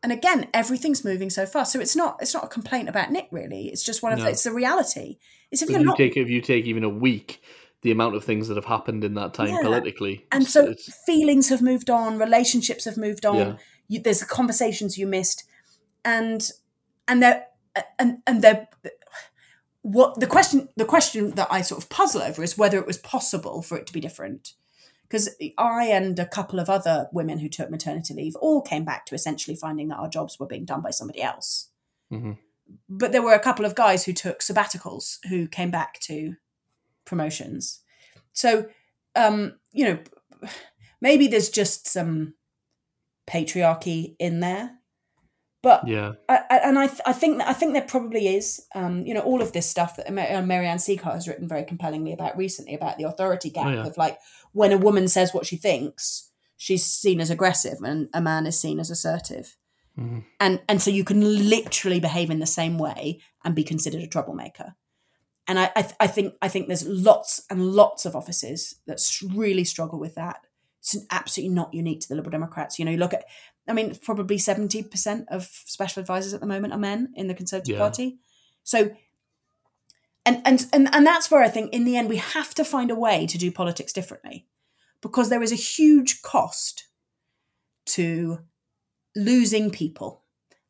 and 0.04 0.12
again, 0.12 0.48
everything's 0.54 1.04
moving 1.04 1.32
so 1.32 1.48
fast. 1.48 1.72
So 1.74 1.80
it's 1.80 1.96
not 1.96 2.18
it's 2.22 2.34
not 2.34 2.44
a 2.44 2.48
complaint 2.48 2.88
about 2.90 3.12
Nick 3.12 3.28
really. 3.32 3.70
It's 3.70 3.84
just 3.84 4.04
one 4.04 4.14
of 4.14 4.20
No. 4.20 4.26
the, 4.26 4.32
it's 4.32 4.44
the 4.44 4.52
reality. 4.54 5.18
It's 5.52 5.62
if 5.64 5.70
If 5.70 5.78
you 5.78 5.84
not 5.84 5.98
take 5.98 6.16
if 6.16 6.30
you 6.30 6.42
take 6.42 6.66
even 6.66 6.84
a 6.84 6.90
week, 6.90 7.42
the 7.82 7.92
amount 7.92 8.16
of 8.16 8.24
things 8.24 8.48
that 8.48 8.56
have 8.56 8.66
happened 8.66 9.04
in 9.04 9.16
that 9.16 9.34
time 9.34 9.48
Yeah. 9.50 9.62
politically, 9.64 10.26
and 10.32 10.46
so 10.48 10.62
it's- 10.64 10.94
feelings 11.06 11.50
have 11.50 11.62
moved 11.62 11.90
on, 11.90 12.18
relationships 12.20 12.86
have 12.86 12.98
moved 12.98 13.26
on. 13.26 13.36
Yeah. 13.38 13.54
You, 13.88 14.00
there's 14.00 14.20
the 14.20 14.26
conversations 14.26 14.98
you 14.98 15.08
missed, 15.08 15.44
and 16.06 16.50
and 17.08 17.22
they're 17.22 17.46
and 18.00 18.20
and 18.26 18.42
they're 18.42 18.68
what 19.82 20.20
the 20.20 20.28
question 20.28 20.70
the 20.78 20.86
question 20.86 21.32
that 21.32 21.48
I 21.52 21.62
sort 21.62 21.84
of 21.84 21.90
puzzle 21.90 22.22
over 22.22 22.42
is 22.42 22.58
whether 22.58 22.80
it 22.80 22.88
was 22.88 22.98
possible 22.98 23.62
for 23.62 23.78
it 23.78 23.86
to 23.88 23.94
be 23.94 24.00
different. 24.00 24.54
Because 25.04 25.30
I 25.58 25.86
and 25.86 26.18
a 26.18 26.26
couple 26.26 26.60
of 26.60 26.68
other 26.68 27.10
women 27.12 27.38
who 27.38 27.48
took 27.48 27.70
maternity 27.70 28.14
leave 28.16 28.36
all 28.38 28.62
came 28.62 28.84
back 28.84 29.06
to 29.06 29.16
essentially 29.16 29.56
finding 29.56 29.90
that 29.90 29.98
our 29.98 30.10
jobs 30.10 30.40
were 30.40 30.48
being 30.48 30.66
done 30.66 30.82
by 30.82 30.90
somebody 30.90 31.22
else. 31.22 31.70
Mhm. 32.12 32.40
But 32.90 33.12
there 33.12 33.22
were 33.22 33.36
a 33.36 33.40
couple 33.40 33.66
of 33.66 33.76
guys 33.76 34.06
who 34.06 34.14
took 34.14 34.40
sabbaticals 34.40 35.20
who 35.28 35.48
came 35.48 35.70
back 35.70 36.00
to 36.02 36.38
promotions. 37.06 37.82
So, 38.34 38.68
um, 39.16 39.60
you 39.72 39.86
know, 39.86 40.00
maybe 41.02 41.28
there's 41.28 41.50
just 41.50 41.88
some 41.88 42.34
patriarchy 43.28 44.16
in 44.18 44.40
there. 44.40 44.80
But 45.66 45.88
yeah, 45.88 46.12
I, 46.30 46.36
I, 46.50 46.58
and 46.68 46.78
I, 46.78 46.88
th- 46.88 47.02
I 47.08 47.12
think 47.14 47.40
that 47.40 47.48
I 47.48 47.54
think 47.54 47.74
there 47.74 47.82
probably 47.96 48.28
is, 48.28 48.62
um, 48.76 49.04
you 49.08 49.14
know, 49.16 49.22
all 49.30 49.42
of 49.42 49.52
this 49.52 49.68
stuff 49.68 49.96
that 49.98 50.08
uh, 50.08 50.42
Mary 50.44 50.68
Ann 50.68 50.78
Sieghart 50.78 51.16
has 51.16 51.28
written 51.28 51.48
very 51.48 51.64
compellingly 51.64 52.14
about 52.14 52.38
recently 52.38 52.76
about 52.76 52.98
the 53.00 53.06
authority 53.06 53.50
gap 53.50 53.66
Oh, 53.66 53.70
yeah. 53.72 53.86
of 53.88 53.98
like 53.98 54.20
when 54.54 54.72
a 54.72 54.78
woman 54.78 55.08
says 55.08 55.34
what 55.34 55.48
she 55.48 55.58
thinks, 55.58 56.30
she's 56.56 56.86
seen 56.86 57.20
as 57.20 57.32
aggressive, 57.32 57.80
and 57.84 58.10
a 58.14 58.22
man 58.22 58.46
is 58.46 58.60
seen 58.60 58.80
as 58.80 58.92
assertive, 58.92 59.58
Mhm. 59.98 60.24
and 60.40 60.62
and 60.70 60.82
so 60.84 60.92
you 60.92 61.04
can 61.04 61.22
literally 61.50 62.00
behave 62.00 62.30
in 62.30 62.40
the 62.40 62.46
same 62.60 62.78
way 62.78 63.20
and 63.44 63.56
be 63.56 63.64
considered 63.64 64.02
a 64.04 64.08
troublemaker. 64.08 64.76
And 65.48 65.60
I, 65.60 65.72
I, 65.76 65.82
th- 65.82 65.96
I 66.00 66.08
think 66.08 66.34
I 66.44 66.48
think 66.48 66.68
there's 66.68 66.88
lots 66.88 67.44
and 67.50 67.60
lots 67.82 68.06
of 68.06 68.16
offices 68.16 68.76
that 68.88 69.00
really 69.34 69.64
struggle 69.64 70.00
with 70.00 70.16
that. 70.16 70.38
It's 70.80 70.96
absolutely 71.10 71.56
not 71.56 71.74
unique 71.74 72.02
to 72.02 72.08
the 72.08 72.16
Liberal 72.16 72.32
Democrats. 72.32 72.78
You 72.78 72.86
know, 72.86 72.92
you 72.92 72.98
look 72.98 73.14
at 73.14 73.26
I 73.68 73.74
mean, 73.74 73.96
probably 73.96 74.38
70% 74.38 75.26
of 75.30 75.46
special 75.66 76.02
advisors 76.02 76.34
at 76.34 76.40
the 76.40 76.46
moment 76.46 76.74
are 76.74 76.80
men 76.80 77.14
in 77.16 77.28
the 77.28 77.34
Conservative 77.34 77.74
Yeah. 77.74 77.80
Party. 77.80 78.20
So, 78.64 78.96
and, 80.26 80.42
and, 80.46 80.66
and, 80.72 80.94
and 80.94 81.06
that's 81.06 81.30
where 81.30 81.44
I 81.44 81.50
think 81.50 81.74
in 81.74 81.86
the 81.86 81.98
end 81.98 82.10
we 82.10 82.18
have 82.18 82.54
to 82.56 82.66
find 82.66 82.92
a 82.92 82.96
way 82.96 83.26
to 83.28 83.38
do 83.38 83.52
politics 83.52 83.94
differently 83.94 84.48
because 85.02 85.30
there 85.30 85.44
is 85.44 85.52
a 85.52 85.56
huge 85.56 86.22
cost 86.22 86.88
to 87.88 88.40
losing 89.16 89.72
people. 89.72 90.24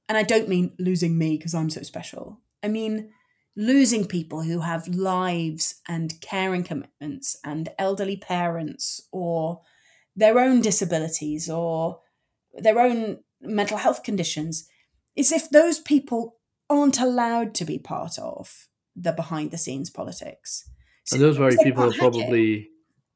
And 0.08 0.18
I 0.18 0.24
don't 0.24 0.50
mean 0.50 0.74
losing 0.78 1.18
me 1.18 1.38
because 1.38 1.54
I'm 1.56 1.70
so 1.70 1.82
special. 1.84 2.40
I 2.64 2.68
mean 2.68 3.10
losing 3.56 4.06
people 4.06 4.44
who 4.44 4.60
have 4.60 4.88
lives 4.88 5.82
and 5.88 6.20
caring 6.22 6.64
commitments 6.64 7.38
and 7.44 7.70
elderly 7.80 8.18
parents 8.18 9.08
or 9.12 9.62
their 10.16 10.40
own 10.40 10.62
disabilities 10.62 11.50
or 11.50 12.02
their 12.58 12.80
own 12.80 13.20
mental 13.42 13.78
health 13.78 14.04
conditions 14.04 14.68
is 15.16 15.32
if 15.32 15.50
those 15.50 15.80
people 15.80 16.36
aren't 16.70 17.00
allowed 17.00 17.54
to 17.56 17.66
be 17.66 17.78
part 17.80 18.18
of 18.20 18.68
the 18.96 19.12
behind 19.12 19.52
the 19.52 19.58
scenes 19.58 19.90
politics. 19.90 20.70
and 21.12 21.22
those 21.22 21.38
very 21.38 21.56
people 21.62 21.84
are 21.84 21.94
probably, 21.94 22.70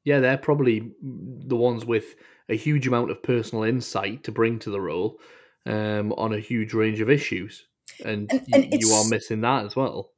yeah, 0.03 0.19
they're 0.19 0.37
probably 0.37 0.91
the 1.01 1.55
ones 1.55 1.85
with 1.85 2.15
a 2.49 2.55
huge 2.55 2.87
amount 2.87 3.11
of 3.11 3.23
personal 3.23 3.63
insight 3.63 4.23
to 4.23 4.31
bring 4.31 4.59
to 4.59 4.69
the 4.69 4.81
role 4.81 5.19
um, 5.65 6.11
on 6.13 6.33
a 6.33 6.39
huge 6.39 6.73
range 6.73 6.99
of 6.99 7.09
issues, 7.09 7.65
and, 8.05 8.31
And- 8.31 8.45
and 8.53 8.81
you 8.81 8.91
are 8.91 9.07
missing 9.09 9.41
that 9.41 9.65
as 9.65 9.75
well. 9.75 10.11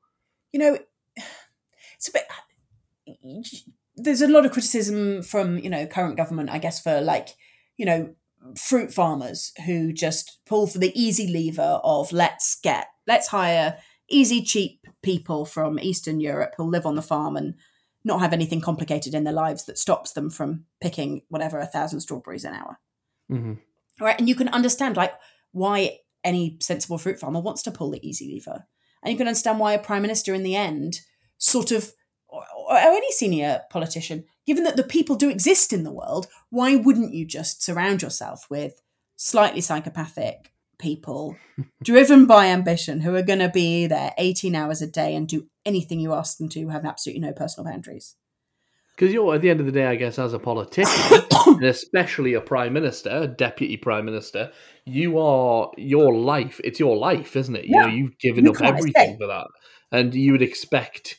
you 0.51 0.59
know, 0.59 0.77
it's 1.95 2.09
a 2.09 2.11
bit. 2.11 2.23
There's 3.95 4.21
a 4.21 4.27
lot 4.27 4.45
of 4.45 4.51
criticism 4.51 5.21
from 5.21 5.57
you 5.59 5.69
know 5.69 5.85
current 5.85 6.17
government, 6.17 6.49
I 6.49 6.57
guess, 6.57 6.81
for 6.81 7.01
like 7.01 7.29
you 7.77 7.85
know 7.85 8.15
fruit 8.57 8.93
farmers 8.93 9.51
who 9.65 9.93
just 9.93 10.39
pull 10.45 10.67
for 10.67 10.79
the 10.79 10.99
easy 10.99 11.27
lever 11.27 11.79
of 11.83 12.11
let's 12.11 12.59
get 12.61 12.87
let's 13.07 13.27
hire 13.27 13.77
easy 14.09 14.41
cheap 14.41 14.87
people 15.03 15.45
from 15.45 15.79
Eastern 15.79 16.19
Europe 16.19 16.53
who'll 16.57 16.67
live 16.67 16.85
on 16.85 16.95
the 16.95 17.01
farm 17.01 17.37
and 17.37 17.55
not 18.03 18.19
have 18.19 18.33
anything 18.33 18.61
complicated 18.61 19.13
in 19.13 19.23
their 19.23 19.33
lives 19.33 19.65
that 19.65 19.77
stops 19.77 20.13
them 20.13 20.29
from 20.29 20.65
picking 20.81 21.21
whatever 21.29 21.59
a 21.59 21.67
thousand 21.67 21.99
strawberries 22.01 22.43
an 22.43 22.53
hour. 22.53 22.79
hmm 23.29 23.53
right? 24.01 24.19
And 24.19 24.27
you 24.27 24.35
can 24.35 24.49
understand 24.49 24.97
like 24.97 25.13
why 25.51 25.99
any 26.23 26.57
sensible 26.59 26.97
fruit 26.97 27.19
farmer 27.19 27.39
wants 27.39 27.61
to 27.63 27.71
pull 27.71 27.91
the 27.91 28.07
easy 28.07 28.27
lever, 28.33 28.65
and 29.03 29.11
you 29.11 29.17
can 29.17 29.27
understand 29.27 29.59
why 29.59 29.73
a 29.73 29.79
prime 29.79 30.01
minister 30.01 30.33
in 30.33 30.43
the 30.43 30.55
end 30.55 31.01
sort 31.37 31.71
of 31.71 31.93
or, 32.71 32.77
any 32.77 33.11
senior 33.11 33.61
politician, 33.69 34.25
given 34.45 34.63
that 34.63 34.77
the 34.77 34.83
people 34.83 35.15
do 35.15 35.29
exist 35.29 35.73
in 35.73 35.83
the 35.83 35.91
world, 35.91 36.27
why 36.49 36.75
wouldn't 36.75 37.13
you 37.13 37.25
just 37.25 37.63
surround 37.63 38.01
yourself 38.01 38.45
with 38.49 38.81
slightly 39.15 39.61
psychopathic 39.61 40.51
people 40.79 41.35
driven 41.83 42.25
by 42.25 42.47
ambition 42.47 43.01
who 43.01 43.15
are 43.15 43.21
going 43.21 43.39
to 43.39 43.49
be 43.49 43.87
there 43.87 44.13
18 44.17 44.55
hours 44.55 44.81
a 44.81 44.87
day 44.87 45.15
and 45.15 45.27
do 45.27 45.47
anything 45.65 45.99
you 45.99 46.13
ask 46.13 46.37
them 46.37 46.49
to 46.49 46.69
have 46.69 46.85
absolutely 46.85 47.21
no 47.21 47.31
personal 47.31 47.69
boundaries 47.71 48.15
Because 48.95 49.13
you're 49.13 49.35
at 49.35 49.41
the 49.41 49.49
end 49.49 49.59
of 49.59 49.65
the 49.65 49.71
day, 49.71 49.85
I 49.85 49.95
guess, 49.95 50.19
as 50.19 50.33
a 50.33 50.39
politician, 50.39 51.21
and 51.47 51.63
especially 51.63 52.33
a 52.33 52.41
prime 52.41 52.73
minister, 52.73 53.09
a 53.09 53.27
deputy 53.27 53.77
prime 53.77 54.05
minister, 54.05 54.51
you 54.85 55.19
are 55.19 55.71
your 55.77 56.13
life. 56.13 56.59
It's 56.63 56.79
your 56.79 56.97
life, 56.97 57.35
isn't 57.35 57.55
it? 57.55 57.65
You 57.65 57.79
know, 57.79 57.87
you've 57.87 58.17
given 58.19 58.45
You 58.45 58.51
up 58.51 58.61
everything 58.61 59.17
for 59.17 59.27
that, 59.27 59.47
and 59.91 60.13
you 60.13 60.33
would 60.33 60.41
expect, 60.41 61.17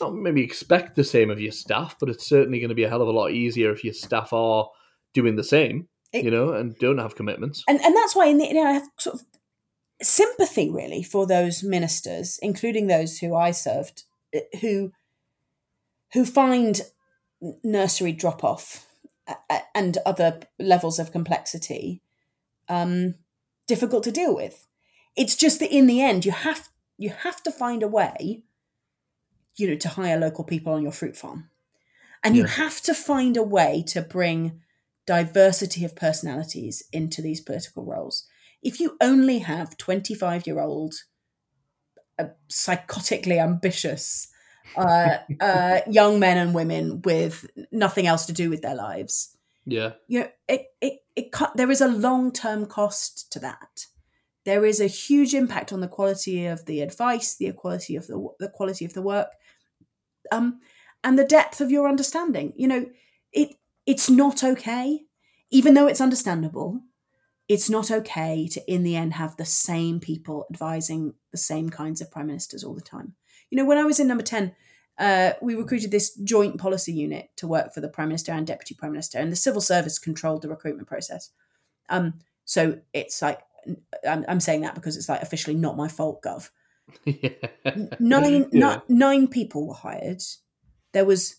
not 0.00 0.14
maybe 0.14 0.42
expect 0.42 0.96
the 0.96 1.04
same 1.04 1.30
of 1.30 1.40
your 1.40 1.52
staff, 1.52 1.96
but 2.00 2.08
it's 2.08 2.26
certainly 2.26 2.58
going 2.60 2.68
to 2.70 2.74
be 2.74 2.84
a 2.84 2.88
hell 2.88 3.02
of 3.02 3.08
a 3.08 3.12
lot 3.12 3.32
easier 3.32 3.72
if 3.72 3.84
your 3.84 3.94
staff 3.94 4.32
are 4.32 4.68
doing 5.12 5.36
the 5.36 5.44
same, 5.44 5.88
It- 6.12 6.24
you 6.24 6.30
know, 6.30 6.52
and 6.52 6.76
don't 6.78 6.98
have 6.98 7.14
commitments. 7.16 7.62
and 7.68 7.80
and 7.80 7.94
that's 7.96 8.14
why 8.16 8.26
in 8.26 8.38
the, 8.38 8.46
you 8.46 8.54
know, 8.54 8.64
I 8.66 8.72
have 8.72 8.88
sort 8.98 9.16
of 9.16 9.26
sympathy 10.02 10.70
really 10.70 11.02
for 11.02 11.26
those 11.26 11.62
ministers, 11.62 12.38
including 12.42 12.86
those 12.86 13.18
who 13.18 13.34
I 13.34 13.50
served, 13.52 14.04
eh, 14.32 14.40
who 14.60 14.92
who 16.12 16.24
find 16.24 16.80
nursery 17.62 18.12
drop 18.12 18.42
off 18.44 18.86
and 19.74 19.98
other 20.06 20.40
levels 20.58 20.98
of 20.98 21.10
complexity 21.12 22.02
um, 22.68 23.14
difficult 23.66 24.04
to 24.04 24.12
deal 24.12 24.34
with. 24.34 24.66
It's 25.16 25.34
just 25.36 25.60
that 25.60 25.74
in 25.74 25.86
the 25.86 26.00
end, 26.00 26.24
you 26.24 26.32
have 26.32 26.68
you 26.96 27.10
have 27.10 27.42
to 27.42 27.50
find 27.50 27.82
a 27.82 27.88
way, 27.88 28.42
you 29.56 29.68
know, 29.68 29.76
to 29.76 29.88
hire 29.88 30.18
local 30.18 30.44
people 30.44 30.72
on 30.72 30.82
your 30.82 30.92
fruit 30.92 31.16
farm, 31.16 31.50
and 32.22 32.36
you 32.36 32.44
have 32.44 32.80
to 32.82 32.94
find 32.94 33.36
a 33.36 33.42
way 33.42 33.84
to 33.88 34.00
bring 34.00 34.60
diversity 35.06 35.84
of 35.84 35.94
personalities 35.94 36.82
into 36.92 37.20
these 37.20 37.40
political 37.40 37.84
roles. 37.84 38.26
If 38.62 38.80
you 38.80 38.96
only 39.00 39.40
have 39.40 39.76
25 39.76 40.46
year 40.46 40.60
old, 40.60 40.94
uh, 42.18 42.26
psychotically 42.50 43.38
ambitious 43.38 44.28
uh, 44.76 45.18
uh, 45.40 45.80
young 45.88 46.18
men 46.18 46.38
and 46.38 46.54
women 46.54 47.02
with 47.02 47.46
nothing 47.70 48.06
else 48.06 48.26
to 48.26 48.32
do 48.32 48.48
with 48.48 48.62
their 48.62 48.74
lives, 48.74 49.36
Yeah, 49.66 49.92
you 50.08 50.20
know, 50.20 50.28
it, 50.48 50.66
it, 50.80 51.00
it 51.16 51.34
there 51.54 51.70
is 51.70 51.80
a 51.80 51.88
long 51.88 52.32
term 52.32 52.66
cost 52.66 53.30
to 53.32 53.38
that. 53.40 53.86
There 54.44 54.64
is 54.64 54.80
a 54.80 54.86
huge 54.86 55.32
impact 55.32 55.72
on 55.72 55.80
the 55.80 55.88
quality 55.88 56.44
of 56.46 56.66
the 56.66 56.82
advice, 56.82 57.34
the 57.34 57.50
quality 57.52 57.96
of 57.96 58.06
the, 58.06 58.28
the 58.38 58.48
quality 58.48 58.84
of 58.84 58.92
the 58.92 59.00
work, 59.00 59.28
um, 60.32 60.60
and 61.02 61.18
the 61.18 61.24
depth 61.24 61.60
of 61.60 61.70
your 61.70 61.88
understanding. 61.88 62.52
You 62.56 62.68
know, 62.68 62.86
it 63.32 63.56
it's 63.86 64.08
not 64.08 64.42
okay, 64.42 65.00
even 65.50 65.74
though 65.74 65.86
it's 65.86 66.00
understandable. 66.00 66.80
It's 67.46 67.68
not 67.68 67.90
okay 67.90 68.48
to, 68.48 68.72
in 68.72 68.84
the 68.84 68.96
end, 68.96 69.14
have 69.14 69.36
the 69.36 69.44
same 69.44 70.00
people 70.00 70.46
advising 70.50 71.12
the 71.30 71.36
same 71.36 71.68
kinds 71.68 72.00
of 72.00 72.10
prime 72.10 72.28
ministers 72.28 72.64
all 72.64 72.74
the 72.74 72.80
time. 72.80 73.14
You 73.50 73.58
know, 73.58 73.66
when 73.66 73.76
I 73.76 73.84
was 73.84 74.00
in 74.00 74.08
number 74.08 74.24
ten, 74.24 74.54
uh, 74.98 75.32
we 75.42 75.54
recruited 75.54 75.90
this 75.90 76.14
joint 76.14 76.58
policy 76.58 76.92
unit 76.92 77.28
to 77.36 77.46
work 77.46 77.74
for 77.74 77.82
the 77.82 77.88
prime 77.88 78.08
minister 78.08 78.32
and 78.32 78.46
deputy 78.46 78.74
prime 78.74 78.92
minister, 78.92 79.18
and 79.18 79.30
the 79.30 79.36
civil 79.36 79.60
service 79.60 79.98
controlled 79.98 80.42
the 80.42 80.48
recruitment 80.48 80.88
process. 80.88 81.30
Um, 81.90 82.14
so 82.46 82.78
it's 82.92 83.20
like 83.20 83.40
I'm, 84.08 84.24
I'm 84.28 84.40
saying 84.40 84.62
that 84.62 84.74
because 84.74 84.96
it's 84.96 85.08
like 85.08 85.22
officially 85.22 85.56
not 85.56 85.76
my 85.76 85.88
fault, 85.88 86.22
Gov 86.22 86.48
yeah. 87.04 87.30
nine, 87.98 88.48
Yeah. 88.52 88.80
ni- 88.88 88.96
nine 88.96 89.28
people 89.28 89.68
were 89.68 89.74
hired. 89.74 90.22
There 90.92 91.04
was 91.04 91.36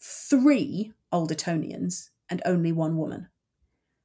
three 0.00 0.92
old 1.12 1.32
Etonians 1.32 2.10
and 2.28 2.42
only 2.44 2.72
one 2.72 2.96
woman. 2.96 3.28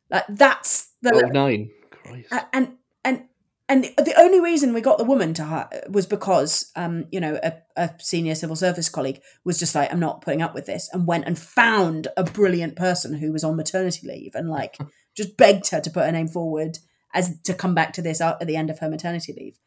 Like 0.09 0.25
that's 0.29 0.91
the 1.01 1.25
of 1.25 1.31
nine. 1.33 1.69
Christ. 1.91 2.33
and 2.53 2.73
and 3.03 3.23
and 3.69 3.85
the 3.85 4.13
only 4.17 4.41
reason 4.41 4.73
we 4.73 4.81
got 4.81 4.97
the 4.97 5.05
woman 5.05 5.33
to 5.35 5.45
hire 5.45 5.69
was 5.89 6.05
because 6.05 6.71
um 6.75 7.05
you 7.11 7.19
know 7.19 7.39
a, 7.41 7.53
a 7.77 7.91
senior 7.99 8.35
civil 8.35 8.55
service 8.55 8.89
colleague 8.89 9.21
was 9.45 9.57
just 9.59 9.73
like 9.75 9.91
I'm 9.91 9.99
not 9.99 10.21
putting 10.21 10.41
up 10.41 10.53
with 10.53 10.65
this 10.65 10.89
and 10.91 11.07
went 11.07 11.25
and 11.25 11.39
found 11.39 12.07
a 12.17 12.23
brilliant 12.23 12.75
person 12.75 13.13
who 13.15 13.31
was 13.31 13.43
on 13.43 13.55
maternity 13.55 14.05
leave 14.07 14.35
and 14.35 14.49
like 14.49 14.77
just 15.15 15.37
begged 15.37 15.69
her 15.71 15.79
to 15.81 15.89
put 15.89 16.05
her 16.05 16.11
name 16.11 16.27
forward 16.27 16.79
as 17.13 17.39
to 17.43 17.53
come 17.53 17.73
back 17.73 17.93
to 17.93 18.01
this 18.01 18.19
at 18.21 18.39
the 18.45 18.55
end 18.55 18.69
of 18.69 18.79
her 18.79 18.89
maternity 18.89 19.33
leave. 19.37 19.57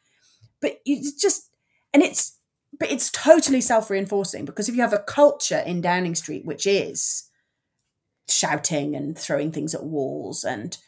But 0.65 0.81
you 0.87 1.13
just 1.21 1.55
and 1.93 2.03
it's 2.03 2.39
but 2.81 2.91
it's 2.91 3.11
totally 3.11 3.61
self-reinforcing 3.61 4.47
because 4.47 4.69
if 4.69 4.75
you 4.75 4.81
have 4.81 4.95
a 4.95 4.99
culture 5.21 5.63
in 5.67 5.83
Downing 5.83 6.15
Street 6.15 6.45
which 6.47 6.67
is 6.67 7.29
shouting 8.29 8.97
and 8.97 9.19
throwing 9.19 9.53
things 9.53 9.75
at 9.75 9.85
walls 9.85 10.43
and 10.43 10.79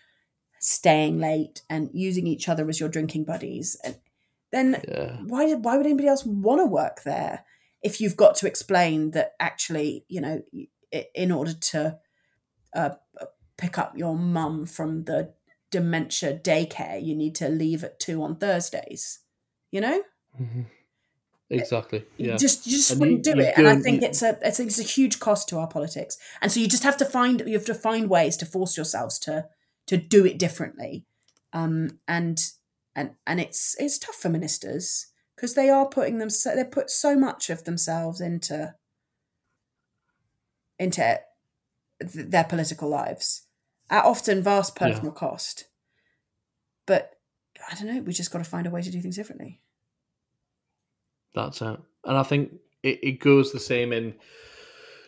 staying 0.59 1.18
late 1.20 1.61
and 1.68 1.91
using 1.93 2.27
each 2.27 2.49
other 2.49 2.66
as 2.70 2.81
your 2.81 2.89
drinking 2.89 3.24
buddies 3.24 3.77
and 3.85 3.97
then 4.51 4.83
Yeah. 4.89 5.18
why 5.27 5.53
why 5.55 5.77
would 5.77 5.85
anybody 5.87 6.09
else 6.09 6.24
want 6.24 6.61
to 6.62 6.66
work 6.66 7.03
there 7.03 7.45
if 7.83 8.01
you've 8.01 8.16
got 8.16 8.35
to 8.37 8.47
explain 8.47 9.11
that 9.11 9.33
actually 9.39 10.07
you 10.09 10.22
know 10.22 10.43
in 11.14 11.31
order 11.31 11.53
to 11.53 11.99
uh, 12.74 12.91
pick 13.59 13.77
up 13.79 13.93
your 13.99 14.16
mum 14.16 14.64
from 14.64 15.05
the 15.05 15.35
dementia 15.70 16.33
daycare 16.39 17.05
you 17.05 17.14
need 17.14 17.35
to 17.35 17.49
leave 17.51 17.85
at 17.85 18.01
two 18.01 18.22
on 18.22 18.37
thursdays 18.37 19.20
you 19.77 19.81
know 19.87 19.99
Mhm. 20.45 20.64
Exactly. 21.49 22.01
you 22.16 22.29
Yeah. 22.31 22.37
just 22.45 22.66
you 22.66 22.77
just 22.77 22.91
And 22.91 23.01
wouldn't 23.01 23.24
you- 23.27 23.35
do 23.35 23.41
it 23.47 23.53
and 23.59 23.68
i 23.74 23.77
think 23.85 24.03
it's 24.09 24.22
a 24.29 24.31
it's, 24.49 24.59
it's 24.61 24.81
a 24.87 24.89
huge 24.97 25.16
cost 25.27 25.43
to 25.51 25.59
our 25.61 25.68
politics 25.77 26.14
and 26.41 26.49
so 26.53 26.57
you 26.62 26.68
just 26.77 26.83
have 26.89 26.99
to 27.03 27.07
find 27.16 27.35
you 27.51 27.55
have 27.61 27.70
to 27.72 27.81
find 27.89 28.11
ways 28.16 28.35
to 28.39 28.47
force 28.55 28.77
yourselves 28.81 29.14
to 29.27 29.35
to 29.91 29.97
do 30.16 30.20
it 30.31 30.37
differently 30.47 30.93
um 31.61 31.77
and 32.16 32.37
and 32.99 33.07
and 33.31 33.39
it's 33.45 33.77
it's 33.83 33.99
tough 34.05 34.16
for 34.22 34.29
ministers 34.39 34.87
because 35.35 35.55
they 35.55 35.68
are 35.77 35.87
putting 35.97 36.18
them 36.18 36.31
so 36.31 36.49
they 36.57 36.64
put 36.79 36.89
so 36.91 37.11
much 37.27 37.49
of 37.55 37.59
themselves 37.64 38.20
into 38.20 38.74
into 40.79 41.20
th- 42.01 42.27
their 42.35 42.45
political 42.45 42.89
lives 42.89 43.43
at 43.89 44.05
often 44.05 44.43
vast 44.43 44.72
Yeah. 44.81 44.89
personal 44.89 45.12
cost 45.12 45.64
but 46.87 47.03
i 47.70 47.74
don't 47.77 47.87
know 47.95 48.03
we 48.03 48.12
just 48.12 48.31
got 48.33 48.39
to 48.45 48.51
find 48.55 48.66
a 48.66 48.70
way 48.70 48.83
to 48.83 48.91
do 48.91 49.01
things 49.01 49.16
differently 49.16 49.61
That's 51.37 51.62
it. 51.62 51.78
And 52.05 52.16
I 52.16 52.24
think 52.24 52.55
it, 52.82 52.99
it 53.03 53.20
goes 53.20 53.53
the 53.53 53.61
same 53.61 53.93
in 53.93 54.14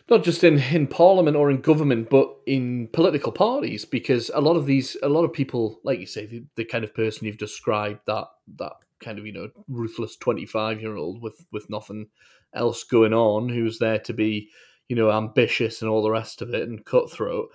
not 0.09 0.23
just 0.23 0.43
in, 0.43 0.59
in 0.59 0.87
parliament 0.87 1.35
or 1.35 1.51
in 1.51 1.61
government, 1.61 2.09
but 2.09 2.33
in 2.47 2.87
political 2.93 3.31
parties, 3.31 3.85
because 3.85 4.31
a 4.33 4.41
lot 4.41 4.55
of 4.55 4.65
these 4.65 4.95
a 5.03 5.09
lot 5.09 5.25
of 5.25 5.33
people, 5.33 5.81
like 5.83 5.99
you 5.99 6.05
say, 6.05 6.25
the, 6.25 6.43
the 6.55 6.65
kind 6.65 6.83
of 6.83 6.95
person 6.95 7.25
you've 7.25 7.37
described, 7.37 7.99
that 8.07 8.25
that 8.57 8.73
kind 9.03 9.19
of, 9.19 9.25
you 9.25 9.33
know, 9.33 9.49
ruthless 9.67 10.15
twenty 10.15 10.45
five 10.45 10.81
year 10.81 10.95
old 10.95 11.21
with 11.21 11.45
with 11.51 11.69
nothing 11.69 12.07
else 12.53 12.83
going 12.83 13.13
on, 13.13 13.49
who's 13.49 13.79
there 13.79 13.99
to 13.99 14.13
be, 14.13 14.49
you 14.87 14.95
know, 14.95 15.11
ambitious 15.11 15.81
and 15.81 15.89
all 15.89 16.03
the 16.03 16.11
rest 16.11 16.41
of 16.41 16.53
it 16.53 16.67
and 16.67 16.85
cutthroat. 16.85 17.49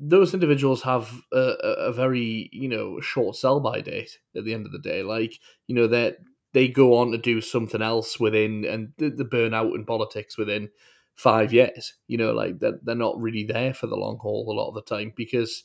Those 0.00 0.34
individuals 0.34 0.82
have 0.82 1.12
a, 1.32 1.54
a, 1.60 1.92
very, 1.92 2.48
you 2.52 2.68
know, 2.68 3.00
short 3.00 3.34
sell 3.34 3.58
by 3.58 3.80
date 3.80 4.16
at 4.36 4.44
the 4.44 4.54
end 4.54 4.64
of 4.64 4.70
the 4.70 4.78
day. 4.78 5.02
Like, 5.02 5.34
you 5.66 5.74
know, 5.74 5.88
they're 5.88 6.16
they 6.52 6.68
go 6.68 6.96
on 6.96 7.12
to 7.12 7.18
do 7.18 7.40
something 7.40 7.82
else 7.82 8.18
within 8.18 8.64
and 8.64 8.92
the, 8.98 9.10
the 9.10 9.24
burnout 9.24 9.74
in 9.74 9.84
politics 9.84 10.38
within 10.38 10.70
five 11.14 11.52
years. 11.52 11.94
You 12.06 12.18
know, 12.18 12.32
like 12.32 12.58
they're, 12.58 12.78
they're 12.82 12.94
not 12.94 13.20
really 13.20 13.44
there 13.44 13.74
for 13.74 13.86
the 13.86 13.96
long 13.96 14.18
haul 14.18 14.46
a 14.50 14.54
lot 14.54 14.68
of 14.68 14.74
the 14.74 14.82
time 14.82 15.12
because, 15.16 15.62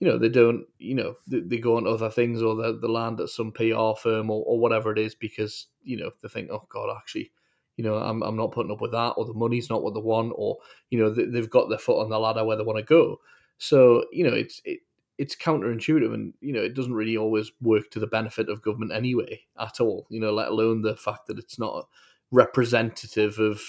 you 0.00 0.08
know, 0.08 0.18
they 0.18 0.28
don't, 0.28 0.64
you 0.78 0.94
know, 0.94 1.14
they, 1.26 1.40
they 1.40 1.58
go 1.58 1.76
on 1.76 1.84
to 1.84 1.90
other 1.90 2.10
things 2.10 2.42
or 2.42 2.54
they, 2.56 2.72
they 2.80 2.88
land 2.88 3.20
at 3.20 3.30
some 3.30 3.52
PR 3.52 3.94
firm 4.00 4.30
or, 4.30 4.44
or 4.46 4.58
whatever 4.58 4.92
it 4.92 4.98
is 4.98 5.14
because, 5.14 5.66
you 5.82 5.96
know, 5.96 6.10
they 6.22 6.28
think, 6.28 6.50
oh 6.50 6.66
God, 6.68 6.94
actually, 6.96 7.32
you 7.76 7.84
know, 7.84 7.94
I'm, 7.94 8.22
I'm 8.22 8.36
not 8.36 8.52
putting 8.52 8.72
up 8.72 8.80
with 8.80 8.92
that 8.92 9.14
or 9.16 9.24
the 9.24 9.34
money's 9.34 9.70
not 9.70 9.82
what 9.82 9.94
they 9.94 10.00
want 10.00 10.32
or, 10.36 10.58
you 10.90 10.98
know, 10.98 11.10
they, 11.10 11.24
they've 11.24 11.48
got 11.50 11.68
their 11.68 11.78
foot 11.78 12.02
on 12.02 12.10
the 12.10 12.18
ladder 12.18 12.44
where 12.44 12.56
they 12.56 12.64
want 12.64 12.78
to 12.78 12.84
go. 12.84 13.20
So, 13.58 14.04
you 14.12 14.24
know, 14.24 14.34
it's, 14.34 14.60
it, 14.64 14.80
it's 15.18 15.36
counterintuitive 15.36 16.14
and 16.14 16.32
you 16.40 16.52
know 16.52 16.62
it 16.62 16.74
doesn't 16.74 16.94
really 16.94 17.16
always 17.16 17.50
work 17.60 17.90
to 17.90 17.98
the 17.98 18.06
benefit 18.06 18.48
of 18.48 18.62
government 18.62 18.92
anyway 18.92 19.40
at 19.60 19.80
all 19.80 20.06
you 20.10 20.20
know 20.20 20.32
let 20.32 20.48
alone 20.48 20.80
the 20.82 20.96
fact 20.96 21.26
that 21.26 21.38
it's 21.38 21.58
not 21.58 21.88
representative 22.30 23.38
of 23.38 23.60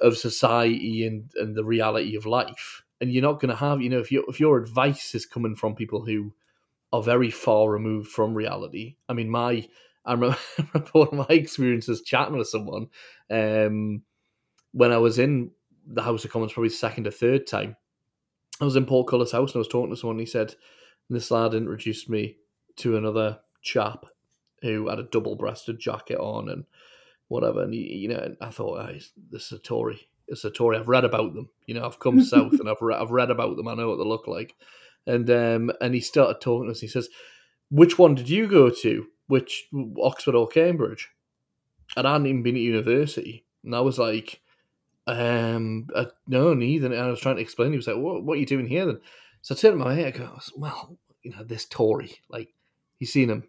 of 0.00 0.16
society 0.16 1.06
and 1.06 1.30
and 1.36 1.54
the 1.54 1.64
reality 1.64 2.16
of 2.16 2.26
life. 2.26 2.82
And 3.00 3.12
you're 3.12 3.22
not 3.22 3.40
going 3.40 3.50
to 3.50 3.56
have 3.56 3.80
you 3.80 3.88
know 3.88 3.98
if 3.98 4.12
your 4.12 4.24
if 4.28 4.40
your 4.40 4.58
advice 4.58 5.14
is 5.14 5.26
coming 5.26 5.56
from 5.56 5.74
people 5.74 6.04
who 6.04 6.32
are 6.92 7.02
very 7.02 7.30
far 7.30 7.70
removed 7.70 8.08
from 8.08 8.34
reality 8.34 8.96
i 9.08 9.12
mean 9.12 9.30
my 9.30 9.66
i 10.04 10.12
remember, 10.12 10.36
one 10.92 11.08
of 11.08 11.14
my 11.14 11.26
experiences 11.28 12.02
chatting 12.02 12.36
with 12.36 12.48
someone 12.48 12.88
um 13.30 14.02
when 14.72 14.92
i 14.92 14.98
was 14.98 15.18
in 15.18 15.50
the 15.86 16.02
house 16.02 16.24
of 16.24 16.30
commons 16.32 16.52
probably 16.52 16.68
second 16.68 17.06
or 17.06 17.10
third 17.10 17.46
time 17.46 17.76
I 18.60 18.64
was 18.64 18.76
in 18.76 18.84
Paul 18.84 19.04
Portcullis 19.04 19.32
House 19.32 19.52
and 19.52 19.56
I 19.56 19.58
was 19.58 19.68
talking 19.68 19.90
to 19.90 19.96
someone. 19.96 20.16
And 20.16 20.20
he 20.20 20.26
said, 20.26 20.54
"This 21.08 21.30
lad 21.30 21.54
introduced 21.54 22.08
me 22.08 22.36
to 22.76 22.96
another 22.96 23.40
chap 23.62 24.06
who 24.62 24.88
had 24.88 24.98
a 24.98 25.04
double-breasted 25.04 25.78
jacket 25.78 26.18
on 26.18 26.48
and 26.48 26.64
whatever." 27.28 27.62
And 27.62 27.72
he, 27.72 27.80
you 27.80 28.08
know, 28.08 28.18
and 28.18 28.36
I 28.40 28.50
thought, 28.50 28.80
oh, 28.80 28.98
"This 29.30 29.46
is 29.46 29.52
a 29.52 29.58
Tory. 29.58 30.08
It's 30.28 30.44
a 30.44 30.50
Tory. 30.50 30.76
I've 30.76 30.88
read 30.88 31.04
about 31.04 31.34
them. 31.34 31.48
You 31.66 31.74
know, 31.74 31.86
I've 31.86 31.98
come 31.98 32.22
south 32.24 32.52
and 32.52 32.68
I've 32.68 32.82
re- 32.82 32.96
I've 32.96 33.10
read 33.10 33.30
about 33.30 33.56
them. 33.56 33.68
I 33.68 33.74
know 33.74 33.88
what 33.88 33.96
they 33.96 34.04
look 34.04 34.26
like." 34.26 34.54
And 35.06 35.30
um, 35.30 35.72
and 35.80 35.94
he 35.94 36.00
started 36.00 36.40
talking 36.40 36.66
to 36.66 36.72
us. 36.72 36.80
He 36.80 36.88
says, 36.88 37.08
"Which 37.70 37.98
one 37.98 38.14
did 38.14 38.28
you 38.28 38.46
go 38.46 38.68
to? 38.68 39.06
Which 39.26 39.68
Oxford 40.02 40.34
or 40.34 40.46
Cambridge?" 40.46 41.08
And 41.96 42.06
I 42.06 42.12
hadn't 42.12 42.26
even 42.26 42.42
been 42.42 42.56
at 42.56 42.62
university, 42.62 43.46
and 43.64 43.74
I 43.74 43.80
was 43.80 43.98
like. 43.98 44.42
Um, 45.06 45.88
uh, 45.94 46.06
no, 46.26 46.54
neither. 46.54 46.86
And 46.86 46.96
I 46.96 47.08
was 47.08 47.20
trying 47.20 47.36
to 47.36 47.42
explain. 47.42 47.70
He 47.72 47.76
was 47.76 47.86
like, 47.86 47.96
"What? 47.96 48.22
What 48.24 48.34
are 48.36 48.40
you 48.40 48.46
doing 48.46 48.66
here?" 48.66 48.86
Then, 48.86 49.00
so 49.42 49.54
I 49.54 49.58
turned 49.58 49.78
my 49.78 49.94
head. 49.94 50.14
I 50.14 50.18
go, 50.18 50.38
"Well, 50.56 50.98
you 51.22 51.32
know, 51.32 51.42
this 51.44 51.64
Tory, 51.64 52.16
like, 52.28 52.48
he's 52.98 53.12
seen 53.12 53.30
him?" 53.30 53.44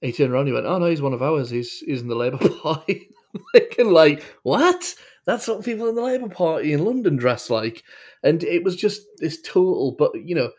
He 0.00 0.12
turned 0.12 0.32
around. 0.32 0.46
He 0.46 0.52
went, 0.52 0.66
"Oh 0.66 0.78
no, 0.78 0.86
he's 0.86 1.02
one 1.02 1.12
of 1.14 1.22
ours. 1.22 1.50
He's 1.50 1.80
he's 1.80 2.02
in 2.02 2.08
the 2.08 2.14
Labour 2.14 2.38
Party." 2.62 3.10
Thinking 3.52 3.90
like, 3.90 4.22
what? 4.42 4.94
That's 5.26 5.48
what 5.48 5.64
people 5.64 5.88
in 5.88 5.96
the 5.96 6.02
Labour 6.02 6.28
Party 6.28 6.72
in 6.72 6.84
London 6.84 7.16
dress 7.16 7.50
like, 7.50 7.82
and 8.22 8.42
it 8.44 8.62
was 8.62 8.76
just 8.76 9.02
this 9.18 9.40
total. 9.42 9.92
But 9.98 10.12
you 10.24 10.34
know, 10.34 10.52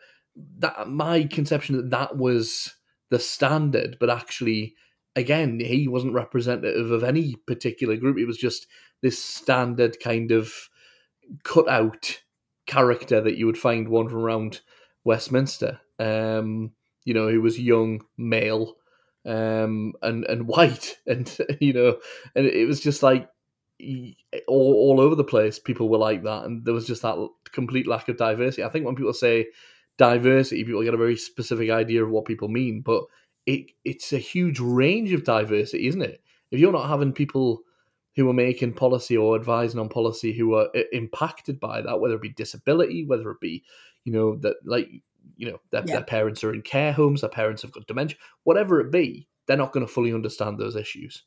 that 0.58 0.88
my 0.88 1.24
conception 1.24 1.76
that 1.76 1.90
that 1.90 2.16
was 2.16 2.74
the 3.10 3.18
standard, 3.18 3.96
but 3.98 4.10
actually, 4.10 4.74
again, 5.16 5.58
he 5.60 5.88
wasn't 5.88 6.12
representative 6.12 6.90
of 6.90 7.02
any 7.02 7.34
particular 7.46 7.96
group. 7.96 8.18
It 8.18 8.26
was 8.26 8.38
just 8.38 8.66
this 9.02 9.22
standard 9.22 9.98
kind 10.00 10.30
of 10.32 10.52
cut 11.44 11.68
out 11.68 12.20
character 12.66 13.20
that 13.20 13.36
you 13.36 13.46
would 13.46 13.58
find 13.58 13.88
wandering 13.88 14.22
around 14.22 14.60
Westminster. 15.04 15.80
Um, 15.98 16.72
you 17.04 17.14
know, 17.14 17.28
he 17.28 17.38
was 17.38 17.58
young, 17.58 18.02
male, 18.16 18.76
um, 19.24 19.94
and 20.02 20.24
and 20.24 20.46
white, 20.46 20.98
and 21.06 21.36
you 21.60 21.72
know, 21.72 21.98
and 22.34 22.46
it 22.46 22.66
was 22.66 22.80
just 22.80 23.02
like 23.02 23.28
all, 24.46 24.74
all 24.74 25.00
over 25.00 25.14
the 25.14 25.24
place. 25.24 25.58
People 25.58 25.88
were 25.88 25.98
like 25.98 26.22
that, 26.24 26.44
and 26.44 26.64
there 26.64 26.74
was 26.74 26.86
just 26.86 27.02
that 27.02 27.16
complete 27.52 27.86
lack 27.86 28.08
of 28.08 28.16
diversity. 28.16 28.64
I 28.64 28.68
think 28.68 28.84
when 28.84 28.96
people 28.96 29.12
say 29.12 29.46
diversity, 29.96 30.64
people 30.64 30.82
get 30.82 30.94
a 30.94 30.98
very 30.98 31.16
specific 31.16 31.70
idea 31.70 32.04
of 32.04 32.10
what 32.10 32.24
people 32.24 32.48
mean, 32.48 32.82
but 32.82 33.04
it 33.46 33.70
it's 33.84 34.12
a 34.12 34.18
huge 34.18 34.60
range 34.60 35.12
of 35.12 35.24
diversity, 35.24 35.86
isn't 35.88 36.02
it? 36.02 36.22
If 36.50 36.60
you're 36.60 36.72
not 36.72 36.88
having 36.88 37.12
people 37.12 37.62
who 38.18 38.28
are 38.28 38.34
making 38.34 38.72
policy 38.72 39.16
or 39.16 39.36
advising 39.36 39.78
on 39.78 39.88
policy 39.88 40.32
who 40.32 40.54
are 40.54 40.68
impacted 40.92 41.60
by 41.60 41.80
that, 41.80 42.00
whether 42.00 42.16
it 42.16 42.20
be 42.20 42.30
disability, 42.30 43.04
whether 43.04 43.30
it 43.30 43.38
be, 43.40 43.62
you 44.02 44.12
know, 44.12 44.34
that 44.38 44.56
like, 44.64 44.88
you 45.36 45.48
know, 45.48 45.60
their, 45.70 45.82
Yeah. 45.82 45.94
their 45.94 46.02
parents 46.02 46.42
are 46.42 46.52
in 46.52 46.62
care 46.62 46.92
homes, 46.92 47.20
their 47.20 47.30
parents 47.30 47.62
have 47.62 47.70
got 47.70 47.86
dementia, 47.86 48.18
whatever 48.42 48.80
it 48.80 48.90
be, 48.90 49.28
they're 49.46 49.56
not 49.56 49.72
going 49.72 49.86
to 49.86 49.92
fully 49.92 50.12
understand 50.12 50.58
those 50.58 50.74
issues. 50.74 51.22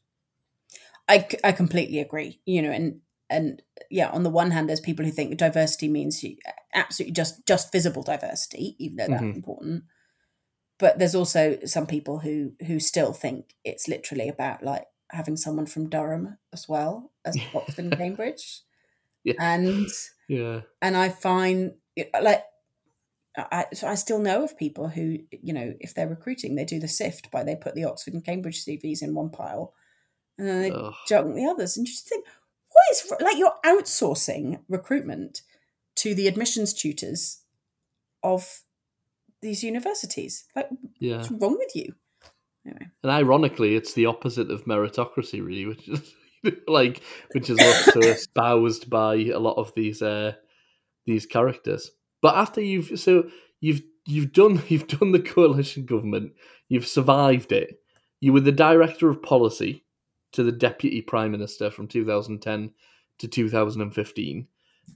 I, 1.08 1.26
I 1.46 1.54
completely 1.54 2.00
agree. 2.00 2.42
You 2.46 2.62
know, 2.62 2.72
and 2.72 3.00
and 3.30 3.62
yeah, 3.90 4.10
on 4.10 4.24
the 4.24 4.30
one 4.30 4.52
hand, 4.52 4.68
there's 4.68 4.82
people 4.82 5.06
who 5.06 5.12
think 5.12 5.38
diversity 5.38 5.88
means 5.88 6.26
absolutely 6.74 7.14
just 7.14 7.46
just 7.48 7.72
visible 7.72 8.04
diversity, 8.04 8.76
even 8.80 8.98
though 8.98 9.08
that's 9.08 9.24
Mhm. 9.24 9.36
important. 9.36 9.86
But 10.78 11.00
there's 11.00 11.16
also 11.16 11.60
some 11.66 11.88
people 11.88 12.20
who 12.20 12.54
who 12.68 12.80
still 12.80 13.14
think 13.14 13.56
it's 13.64 13.88
literally 13.88 14.28
about 14.28 14.64
like 14.64 14.88
having 15.12 15.38
someone 15.38 15.66
from 15.66 15.90
Durham 15.90 16.38
as 16.54 16.68
well 16.68 17.12
as 17.26 17.38
Oxford 17.56 17.86
and 17.86 17.98
Cambridge, 17.98 18.62
Yeah. 19.24 19.34
and 19.40 19.88
Yeah. 20.28 20.62
and 20.82 20.96
I 20.98 21.10
find 21.10 21.74
uh, 22.00 22.22
like 22.22 22.44
I 23.38 23.66
so 23.74 23.88
I 23.88 23.96
still 23.96 24.20
know 24.20 24.44
of 24.44 24.58
people 24.58 24.90
who 24.90 25.20
you 25.32 25.54
know 25.54 25.74
if 25.80 25.94
they're 25.94 26.08
recruiting 26.08 26.56
they 26.56 26.66
do 26.66 26.80
the 26.80 26.88
sift 26.88 27.32
by 27.32 27.44
they 27.44 27.56
put 27.56 27.76
the 27.76 27.86
Oxford 27.86 28.14
and 28.14 28.26
Cambridge 28.26 28.64
CVs 28.66 29.02
in 29.02 29.14
one 29.16 29.30
pile 29.30 29.74
and 30.38 30.48
then 30.48 30.62
they 30.62 30.72
Ugh. 30.72 30.94
junk 31.08 31.36
the 31.36 31.46
others 31.46 31.78
and 31.78 31.88
you 31.88 31.94
just 31.94 32.08
think 32.10 32.26
what 32.72 32.84
is 32.92 33.14
like 33.22 33.38
you're 33.38 33.56
outsourcing 33.66 34.60
recruitment 34.68 35.42
to 35.96 36.14
the 36.16 36.28
admissions 36.28 36.74
tutors 36.74 37.42
of 38.24 38.62
these 39.42 39.64
universities 39.64 40.46
like 40.56 40.70
Yeah. 41.00 41.18
what's 41.18 41.32
wrong 41.32 41.58
with 41.58 41.76
you 41.76 41.96
anyway 42.66 42.88
And 43.04 43.12
ironically, 43.12 43.76
it's 43.76 43.94
the 43.94 44.06
opposite 44.06 44.52
of 44.52 44.66
meritocracy, 44.66 45.46
really, 45.46 45.66
which 45.66 45.88
is 45.88 46.14
like, 46.68 47.02
which 47.34 47.50
is 47.50 47.58
what's 47.58 47.94
so 47.94 48.00
espoused 48.02 48.90
by 48.90 49.16
a 49.16 49.40
lot 49.40 49.58
of 49.58 49.74
these 49.76 50.02
uh, 50.02 50.34
these 51.06 51.26
characters. 51.26 51.92
But 52.22 52.36
after 52.36 52.62
you've 52.62 53.00
so 53.00 53.30
you've 53.60 53.82
you've 54.06 54.34
done 54.34 54.62
you've 54.68 54.88
done 54.88 55.12
the 55.12 55.20
coalition 55.20 55.86
government. 55.86 56.34
You've 56.70 56.88
survived 56.88 57.52
it. 57.52 57.80
You 58.20 58.34
were 58.34 58.40
the 58.40 58.52
director 58.52 59.10
of 59.10 59.22
policy 59.24 59.84
to 60.34 60.44
the 60.44 60.52
deputy 60.52 61.02
prime 61.02 61.32
minister 61.32 61.72
from 61.72 61.88
2010 61.88 62.72
to 63.20 63.28
2015. 63.28 64.48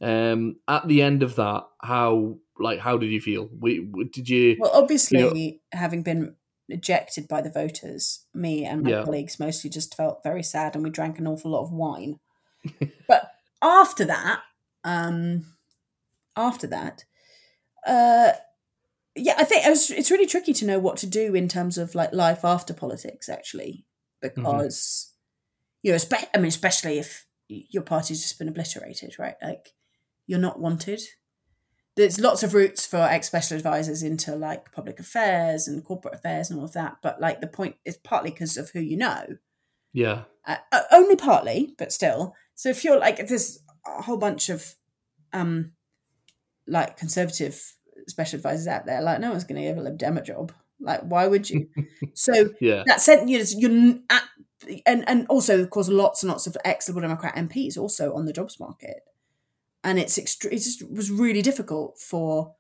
Um, 0.02 0.56
at 0.68 0.88
the 0.88 1.02
end 1.02 1.24
of 1.24 1.36
that, 1.36 1.64
how 1.82 2.38
like 2.60 2.80
how 2.80 2.98
did 2.98 3.12
you 3.12 3.22
feel? 3.22 3.50
We, 3.60 3.88
did 4.12 4.30
you? 4.30 4.58
Well, 4.60 4.72
obviously, 4.74 5.20
you 5.20 5.52
know, 5.52 5.80
having 5.80 6.04
been 6.04 6.36
ejected 6.70 7.28
by 7.28 7.42
the 7.42 7.50
voters, 7.52 8.26
me 8.34 8.66
and 8.66 8.84
my 8.84 8.90
yeah. 8.92 9.04
colleagues 9.04 9.40
mostly 9.40 9.70
just 9.70 9.96
felt 9.96 10.24
very 10.24 10.44
sad, 10.44 10.76
and 10.76 10.84
we 10.84 10.90
drank 10.90 11.20
an 11.20 11.28
awful 11.28 11.52
lot 11.52 11.64
of 11.64 11.72
wine. 11.72 12.20
but 13.08 13.32
after 13.62 14.06
that, 14.06 14.42
um, 14.84 15.46
after 16.36 16.68
that, 16.68 17.06
uh, 17.86 18.32
yeah, 19.16 19.36
I 19.38 19.44
think 19.44 19.66
it 19.66 19.70
was, 19.70 19.92
it's 19.92 20.12
really 20.12 20.26
tricky 20.26 20.54
to 20.54 20.66
know 20.66 20.80
what 20.80 20.98
to 20.98 21.08
do 21.08 21.36
in 21.36 21.48
terms 21.48 21.78
of 21.78 21.96
like 21.96 22.14
life 22.14 22.44
after 22.44 22.74
politics, 22.74 23.30
actually, 23.30 23.86
mm-hmm. 24.24 24.42
because 24.42 25.12
mm-hmm. 25.12 25.88
you 25.88 25.92
know, 25.94 25.98
spe- 25.98 26.30
I 26.34 26.38
mean, 26.38 26.48
especially 26.48 27.00
if 27.00 27.26
your 27.48 27.84
party's 27.84 28.22
just 28.22 28.40
been 28.40 28.50
obliterated, 28.50 29.16
right? 29.20 29.36
Like 29.42 29.74
you're 30.28 30.40
not 30.40 30.60
wanted. 30.60 31.02
There's 31.96 32.20
lots 32.20 32.44
of 32.44 32.54
routes 32.54 32.86
for 32.86 32.98
ex 32.98 33.28
special 33.28 33.56
advisors 33.56 34.04
into 34.04 34.36
like 34.36 34.72
public 34.72 35.00
affairs 35.00 35.68
and 35.68 35.84
corporate 35.84 36.16
affairs 36.16 36.50
and 36.50 36.60
all 36.60 36.66
of 36.66 36.74
that, 36.74 36.98
but 37.02 37.22
like 37.22 37.42
the 37.42 37.48
point 37.48 37.76
is 37.86 37.98
partly 37.98 38.32
because 38.32 38.58
of 38.58 38.72
who 38.72 38.82
you 38.82 38.98
know. 38.98 39.38
Yeah. 39.94 40.24
Uh, 40.46 40.58
uh, 40.72 40.82
only 40.92 41.16
partly, 41.16 41.74
but 41.78 41.94
still. 41.94 42.36
So 42.54 42.70
if 42.70 42.84
you're 42.84 43.00
like, 43.00 43.20
if 43.20 43.30
there's 43.30 43.60
a 43.86 44.02
whole 44.02 44.18
bunch 44.18 44.50
of 44.50 44.76
um 45.32 45.72
like 46.68 46.98
conservative 46.98 47.62
special 48.08 48.38
advisors 48.38 48.68
out 48.68 48.86
there, 48.86 49.02
like 49.02 49.20
no 49.20 49.32
one's 49.32 49.44
going 49.44 49.62
to 49.62 49.68
give 49.68 49.78
a 49.78 49.82
Lib 49.82 49.98
Dem 49.98 50.18
a 50.18 50.22
job. 50.22 50.52
Like, 50.80 51.02
why 51.02 51.28
would 51.28 51.50
you? 51.50 51.70
so 52.14 52.50
yeah, 52.60 52.84
that 52.88 53.02
said, 53.02 53.30
you 53.30 53.44
you're 53.58 53.96
at, 54.10 54.24
and 54.86 55.08
and 55.08 55.26
also 55.28 55.62
of 55.62 55.70
course 55.70 55.88
lots 55.88 56.24
and 56.24 56.30
lots 56.30 56.48
of 56.48 56.58
ex 56.66 56.88
Liberal 56.90 57.08
Democrat 57.08 57.36
MPs 57.36 57.78
also 57.78 58.14
on 58.14 58.26
the 58.26 58.34
jobs 58.34 58.60
market, 58.60 59.02
and 59.86 60.00
it's 60.00 60.18
it 60.18 60.52
just 60.52 60.90
was 60.92 61.12
really 61.12 61.44
difficult 61.44 62.00
for 62.00 62.56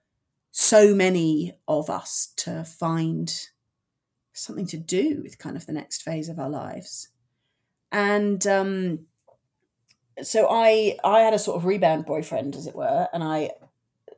so 0.52 0.96
many 0.96 1.58
of 1.68 1.90
us 1.90 2.32
to 2.38 2.64
find 2.64 3.48
something 4.32 4.68
to 4.68 4.78
do 4.78 5.22
with 5.24 5.40
kind 5.40 5.58
of 5.58 5.66
the 5.66 5.74
next 5.74 6.04
phase 6.04 6.30
of 6.30 6.40
our 6.40 6.50
lives, 6.50 7.10
and 7.92 8.46
um, 8.46 9.00
so 10.22 10.48
I 10.50 10.98
I 11.04 11.22
had 11.22 11.34
a 11.34 11.40
sort 11.40 11.58
of 11.58 11.66
rebound 11.66 12.06
boyfriend, 12.06 12.56
as 12.56 12.68
it 12.68 12.76
were, 12.76 13.08
and 13.12 13.24
I 13.24 13.52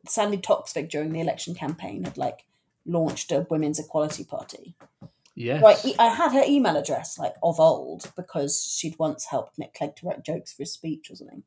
Sandi 0.05 0.37
Toksvig 0.37 0.89
during 0.89 1.13
the 1.13 1.21
election 1.21 1.55
campaign 1.55 2.03
had 2.03 2.17
like 2.17 2.45
launched 2.85 3.31
a 3.31 3.47
women's 3.49 3.79
equality 3.79 4.25
party. 4.25 4.75
Yes. 5.33 5.61
Right, 5.61 5.95
I 5.99 6.07
had 6.07 6.33
her 6.33 6.43
email 6.45 6.75
address 6.75 7.19
like 7.19 7.35
of 7.43 7.59
old 7.59 8.11
because 8.15 8.75
she'd 8.75 8.97
once 8.97 9.25
helped 9.25 9.57
Nick 9.57 9.75
Clegg 9.75 9.95
to 9.97 10.07
write 10.07 10.25
jokes 10.25 10.51
for 10.51 10.63
his 10.63 10.73
speech 10.73 11.11
or 11.11 11.15
something. 11.15 11.43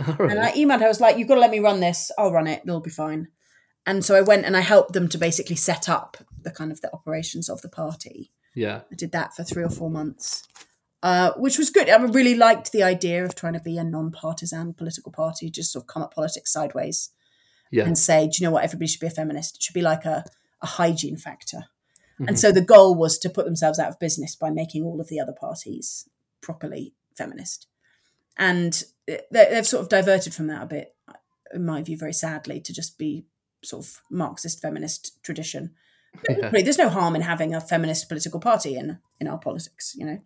Right. 0.18 0.30
And 0.30 0.40
I 0.40 0.52
emailed 0.52 0.80
her, 0.80 0.86
I 0.86 0.88
was 0.88 1.00
like, 1.00 1.18
You've 1.18 1.28
got 1.28 1.34
to 1.34 1.40
let 1.40 1.50
me 1.50 1.58
run 1.58 1.80
this. 1.80 2.10
I'll 2.18 2.32
run 2.32 2.46
it, 2.46 2.62
it'll 2.64 2.80
be 2.80 2.90
fine. 2.90 3.28
And 3.86 4.04
so 4.04 4.14
I 4.14 4.20
went 4.20 4.44
and 4.44 4.56
I 4.56 4.60
helped 4.60 4.92
them 4.92 5.08
to 5.08 5.18
basically 5.18 5.56
set 5.56 5.88
up 5.88 6.18
the 6.42 6.50
kind 6.50 6.70
of 6.70 6.80
the 6.80 6.92
operations 6.92 7.48
of 7.48 7.62
the 7.62 7.68
party. 7.68 8.30
Yeah. 8.54 8.82
I 8.90 8.94
did 8.94 9.12
that 9.12 9.34
for 9.34 9.42
three 9.42 9.64
or 9.64 9.70
four 9.70 9.90
months. 9.90 10.46
Uh, 11.02 11.32
which 11.36 11.56
was 11.56 11.70
good. 11.70 11.88
I 11.88 11.96
really 11.96 12.34
liked 12.34 12.72
the 12.72 12.82
idea 12.82 13.24
of 13.24 13.34
trying 13.34 13.54
to 13.54 13.60
be 13.60 13.78
a 13.78 13.84
non-partisan 13.84 14.74
political 14.74 15.10
party, 15.10 15.48
just 15.48 15.72
sort 15.72 15.84
of 15.84 15.86
come 15.86 16.02
at 16.02 16.10
politics 16.10 16.52
sideways 16.52 17.08
yeah. 17.70 17.84
and 17.84 17.96
say, 17.96 18.26
do 18.26 18.32
you 18.34 18.46
know 18.46 18.50
what? 18.50 18.64
Everybody 18.64 18.88
should 18.88 19.00
be 19.00 19.06
a 19.06 19.10
feminist. 19.10 19.56
It 19.56 19.62
should 19.62 19.72
be 19.72 19.80
like 19.80 20.04
a, 20.04 20.24
a 20.60 20.66
hygiene 20.66 21.16
factor. 21.16 21.64
Mm-hmm. 22.14 22.28
And 22.28 22.38
so 22.38 22.52
the 22.52 22.60
goal 22.60 22.94
was 22.94 23.18
to 23.20 23.30
put 23.30 23.46
themselves 23.46 23.78
out 23.78 23.88
of 23.88 23.98
business 23.98 24.36
by 24.36 24.50
making 24.50 24.84
all 24.84 25.00
of 25.00 25.08
the 25.08 25.18
other 25.18 25.32
parties 25.32 26.06
properly 26.42 26.92
feminist. 27.16 27.66
And 28.36 28.82
they've 29.30 29.66
sort 29.66 29.82
of 29.82 29.88
diverted 29.88 30.34
from 30.34 30.46
that 30.48 30.62
a 30.62 30.66
bit, 30.66 30.94
in 31.52 31.64
my 31.64 31.82
view, 31.82 31.96
very 31.96 32.12
sadly, 32.12 32.60
to 32.60 32.72
just 32.72 32.98
be 32.98 33.26
sort 33.62 33.84
of 33.84 34.00
Marxist 34.10 34.60
feminist 34.60 35.22
tradition. 35.22 35.74
Yeah. 36.28 36.50
There's 36.50 36.76
no 36.76 36.88
harm 36.88 37.14
in 37.14 37.22
having 37.22 37.54
a 37.54 37.60
feminist 37.60 38.08
political 38.08 38.40
party 38.40 38.74
in 38.74 38.98
in 39.20 39.28
our 39.28 39.38
politics, 39.38 39.94
you 39.96 40.04
know. 40.04 40.18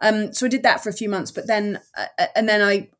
Um, 0.00 0.32
so 0.32 0.46
I 0.46 0.48
did 0.48 0.62
that 0.62 0.80
for 0.80 0.90
a 0.90 0.92
few 0.92 1.08
months, 1.08 1.32
but 1.32 1.48
then 1.48 1.80
uh, 1.98 2.26
and 2.36 2.48
then 2.48 2.62
I 2.62 2.90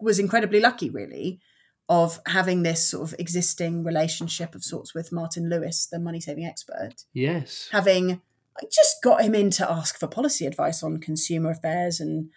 was 0.00 0.18
incredibly 0.18 0.58
lucky, 0.58 0.90
really, 0.90 1.40
of 1.88 2.18
having 2.26 2.64
this 2.64 2.88
sort 2.88 3.06
of 3.06 3.18
existing 3.20 3.84
relationship 3.84 4.56
of 4.56 4.64
sorts 4.64 4.94
with 4.94 5.12
Martin 5.12 5.48
Lewis, 5.48 5.86
the 5.86 6.00
money 6.00 6.18
saving 6.18 6.44
expert. 6.44 7.04
Yes. 7.12 7.68
Having 7.70 8.20
I 8.56 8.66
just 8.70 9.02
got 9.02 9.22
him 9.22 9.34
in 9.34 9.50
to 9.52 9.70
ask 9.70 9.98
for 9.98 10.06
policy 10.06 10.46
advice 10.46 10.82
on 10.82 10.98
consumer 10.98 11.50
affairs 11.50 12.00
and 12.00 12.30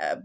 uh, 0.00 0.16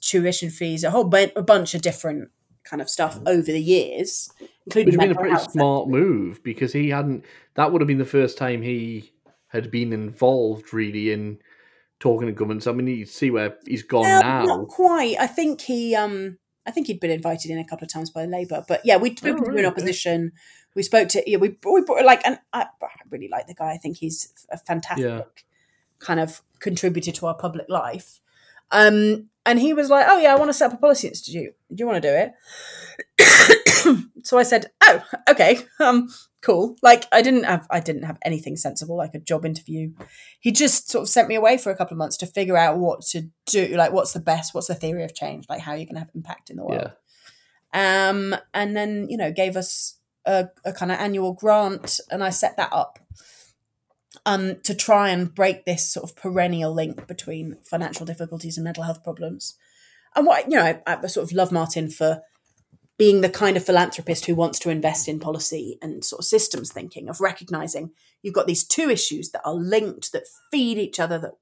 tuition 0.00 0.50
fees, 0.50 0.84
a 0.84 0.90
whole 0.90 1.04
b- 1.04 1.32
a 1.36 1.42
bunch 1.42 1.74
of 1.74 1.82
different 1.82 2.30
kind 2.64 2.82
of 2.82 2.90
stuff 2.90 3.18
over 3.26 3.52
the 3.52 3.60
years, 3.60 4.30
including. 4.66 4.98
Which 4.98 4.98
would 4.98 5.08
been 5.08 5.16
a 5.16 5.20
pretty 5.20 5.50
smart 5.50 5.88
move 5.88 6.42
because 6.42 6.72
he 6.72 6.90
hadn't. 6.90 7.24
That 7.54 7.72
would 7.72 7.80
have 7.80 7.88
been 7.88 7.98
the 7.98 8.04
first 8.04 8.38
time 8.38 8.62
he 8.62 9.12
had 9.48 9.70
been 9.70 9.92
involved 9.92 10.72
really 10.72 11.10
in 11.10 11.38
talking 12.00 12.26
to 12.26 12.32
governments. 12.32 12.66
I 12.66 12.72
mean, 12.72 12.86
you 12.86 13.06
see 13.06 13.30
where 13.30 13.56
he's 13.66 13.82
gone 13.82 14.04
now. 14.04 14.44
Not 14.44 14.68
quite. 14.68 15.16
I 15.18 15.26
think 15.26 15.60
he. 15.62 15.94
um 15.94 16.38
I 16.66 16.70
think 16.70 16.86
he'd 16.86 17.00
been 17.00 17.10
invited 17.10 17.50
in 17.50 17.58
a 17.58 17.64
couple 17.64 17.86
of 17.86 17.92
times 17.92 18.10
by 18.10 18.26
Labour, 18.26 18.62
but 18.68 18.82
yeah, 18.84 18.98
we'd 18.98 19.18
spoken 19.18 19.42
oh, 19.48 19.50
to 19.50 19.56
in 19.56 19.64
opposition. 19.64 20.32
We 20.74 20.82
spoke 20.82 21.08
to 21.08 21.28
yeah, 21.28 21.38
we 21.38 21.56
we 21.64 21.80
brought, 21.80 22.04
like, 22.04 22.20
and 22.26 22.38
I, 22.52 22.66
I, 22.82 22.88
really 23.08 23.28
like 23.28 23.46
the 23.46 23.54
guy. 23.54 23.72
I 23.72 23.78
think 23.78 23.96
he's 23.96 24.46
a 24.50 24.58
fantastic 24.58 25.06
yeah. 25.06 25.22
kind 25.98 26.20
of 26.20 26.42
contributor 26.60 27.10
to 27.10 27.26
our 27.26 27.34
public 27.34 27.70
life. 27.70 28.20
Um, 28.70 29.28
and 29.46 29.58
he 29.58 29.72
was 29.72 29.88
like, 29.88 30.06
"Oh 30.08 30.18
yeah, 30.18 30.32
I 30.32 30.36
want 30.36 30.50
to 30.50 30.52
set 30.52 30.70
up 30.70 30.78
a 30.78 30.80
policy 30.80 31.08
institute. 31.08 31.54
Do 31.70 31.76
you 31.76 31.86
want 31.86 32.02
to 32.02 32.08
do 32.08 32.14
it?" 32.14 34.06
so 34.24 34.38
I 34.38 34.42
said, 34.42 34.70
"Oh, 34.82 35.02
okay, 35.30 35.60
um, 35.80 36.08
cool." 36.42 36.76
Like 36.82 37.06
I 37.12 37.22
didn't 37.22 37.44
have 37.44 37.66
I 37.70 37.80
didn't 37.80 38.02
have 38.02 38.18
anything 38.24 38.56
sensible 38.56 38.96
like 38.96 39.14
a 39.14 39.18
job 39.18 39.46
interview. 39.46 39.92
He 40.40 40.52
just 40.52 40.90
sort 40.90 41.02
of 41.02 41.08
sent 41.08 41.28
me 41.28 41.34
away 41.34 41.56
for 41.56 41.70
a 41.70 41.76
couple 41.76 41.94
of 41.94 41.98
months 41.98 42.18
to 42.18 42.26
figure 42.26 42.58
out 42.58 42.78
what 42.78 43.00
to 43.12 43.30
do. 43.46 43.68
Like, 43.68 43.92
what's 43.92 44.12
the 44.12 44.20
best? 44.20 44.54
What's 44.54 44.68
the 44.68 44.74
theory 44.74 45.04
of 45.04 45.14
change? 45.14 45.46
Like, 45.48 45.60
how 45.60 45.72
you're 45.72 45.80
you 45.80 45.86
going 45.86 45.94
to 45.94 46.00
have 46.00 46.10
impact 46.14 46.50
in 46.50 46.56
the 46.56 46.64
world? 46.64 46.92
Yeah. 47.72 48.08
Um, 48.10 48.36
and 48.52 48.76
then 48.76 49.08
you 49.08 49.16
know 49.16 49.32
gave 49.32 49.56
us 49.56 49.98
a, 50.26 50.48
a 50.66 50.74
kind 50.74 50.92
of 50.92 50.98
annual 50.98 51.32
grant, 51.32 52.00
and 52.10 52.22
I 52.22 52.30
set 52.30 52.58
that 52.58 52.72
up 52.72 52.98
um, 54.24 54.56
to 54.60 54.74
try 54.74 55.10
and 55.10 55.34
break 55.34 55.64
this 55.64 55.86
sort 55.92 56.08
of 56.08 56.16
perennial 56.16 56.72
link 56.72 57.06
between 57.06 57.58
financial 57.62 58.06
difficulties 58.06 58.56
and 58.56 58.64
mental 58.64 58.84
health 58.84 59.04
problems. 59.04 59.54
And 60.16 60.26
what 60.26 60.50
you 60.50 60.56
know, 60.56 60.64
I, 60.64 60.80
I 60.86 61.06
sort 61.06 61.30
of 61.30 61.36
love 61.36 61.52
Martin 61.52 61.90
for 61.90 62.22
being 62.98 63.20
the 63.20 63.30
kind 63.30 63.56
of 63.56 63.64
philanthropist 63.64 64.26
who 64.26 64.34
wants 64.34 64.58
to 64.58 64.70
invest 64.70 65.08
in 65.08 65.20
policy 65.20 65.78
and 65.80 66.04
sort 66.04 66.18
of 66.18 66.24
systems 66.24 66.72
thinking 66.72 67.08
of 67.08 67.20
recognizing 67.20 67.92
you've 68.22 68.34
got 68.34 68.48
these 68.48 68.64
two 68.64 68.90
issues 68.90 69.30
that 69.30 69.42
are 69.44 69.54
linked 69.54 70.12
that 70.12 70.26
feed 70.50 70.76
each 70.76 70.98
other 70.98 71.18
that 71.18 71.34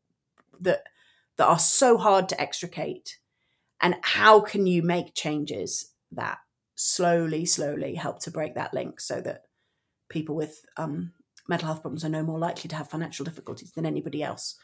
that 0.61 0.83
that 1.37 1.47
are 1.47 1.59
so 1.59 1.97
hard 1.97 2.29
to 2.29 2.41
extricate 2.41 3.19
and 3.81 3.97
how 4.03 4.41
can 4.41 4.67
you 4.67 4.83
make 4.83 5.15
changes 5.15 5.93
that 6.13 6.39
slowly 6.75 7.47
slowly 7.47 7.95
help 7.95 8.21
to 8.21 8.31
break 8.31 8.55
that 8.55 8.75
link 8.75 9.01
so 9.01 9.21
that 9.21 9.45
people 10.09 10.35
with 10.35 10.67
um, 10.77 11.13
mental 11.49 11.67
health 11.67 11.83
problems 11.83 12.05
are 12.05 12.09
no 12.09 12.23
more 12.23 12.39
likely 12.39 12.69
to 12.69 12.77
have 12.77 12.89
financial 12.89 13.25
difficulties 13.25 13.73
than 13.73 13.87
anybody 13.87 14.23
else. 14.23 14.57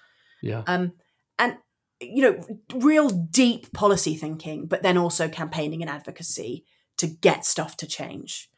Yeah. 0.43 0.63
Um, 0.67 0.93
and 1.39 1.57
you 2.01 2.23
know, 2.23 2.59
real 2.75 3.09
deep 3.09 3.73
policy 3.73 4.17
thinking, 4.17 4.67
but 4.67 4.83
then 4.83 4.99
also 4.99 5.29
campaigning 5.29 5.83
and 5.83 5.91
advocacy 5.91 6.65
to 6.99 7.07
get 7.07 7.45
stuff 7.45 7.77
to 7.79 7.87
change. 7.87 8.51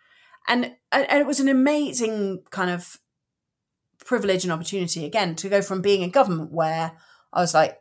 And 0.48 0.72
and 0.92 1.20
it 1.20 1.26
was 1.26 1.40
an 1.40 1.48
amazing 1.48 2.42
kind 2.50 2.70
of 2.70 2.98
privilege 4.04 4.44
and 4.44 4.52
opportunity 4.52 5.04
again 5.04 5.34
to 5.36 5.48
go 5.48 5.62
from 5.62 5.80
being 5.80 6.02
in 6.02 6.10
government 6.10 6.52
where 6.52 6.92
I 7.32 7.40
was 7.40 7.54
like 7.54 7.78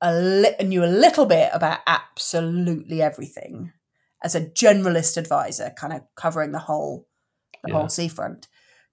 a 0.00 0.14
li- 0.14 0.56
knew 0.62 0.84
a 0.84 0.86
little 0.86 1.26
bit 1.26 1.50
about 1.52 1.80
absolutely 1.86 3.02
everything 3.02 3.72
as 4.22 4.34
a 4.34 4.42
generalist 4.42 5.16
advisor, 5.16 5.72
kind 5.76 5.92
of 5.92 6.02
covering 6.14 6.52
the 6.52 6.58
whole 6.58 7.06
the 7.64 7.70
yeah. 7.70 7.78
whole 7.78 7.88
seafront, 7.88 8.46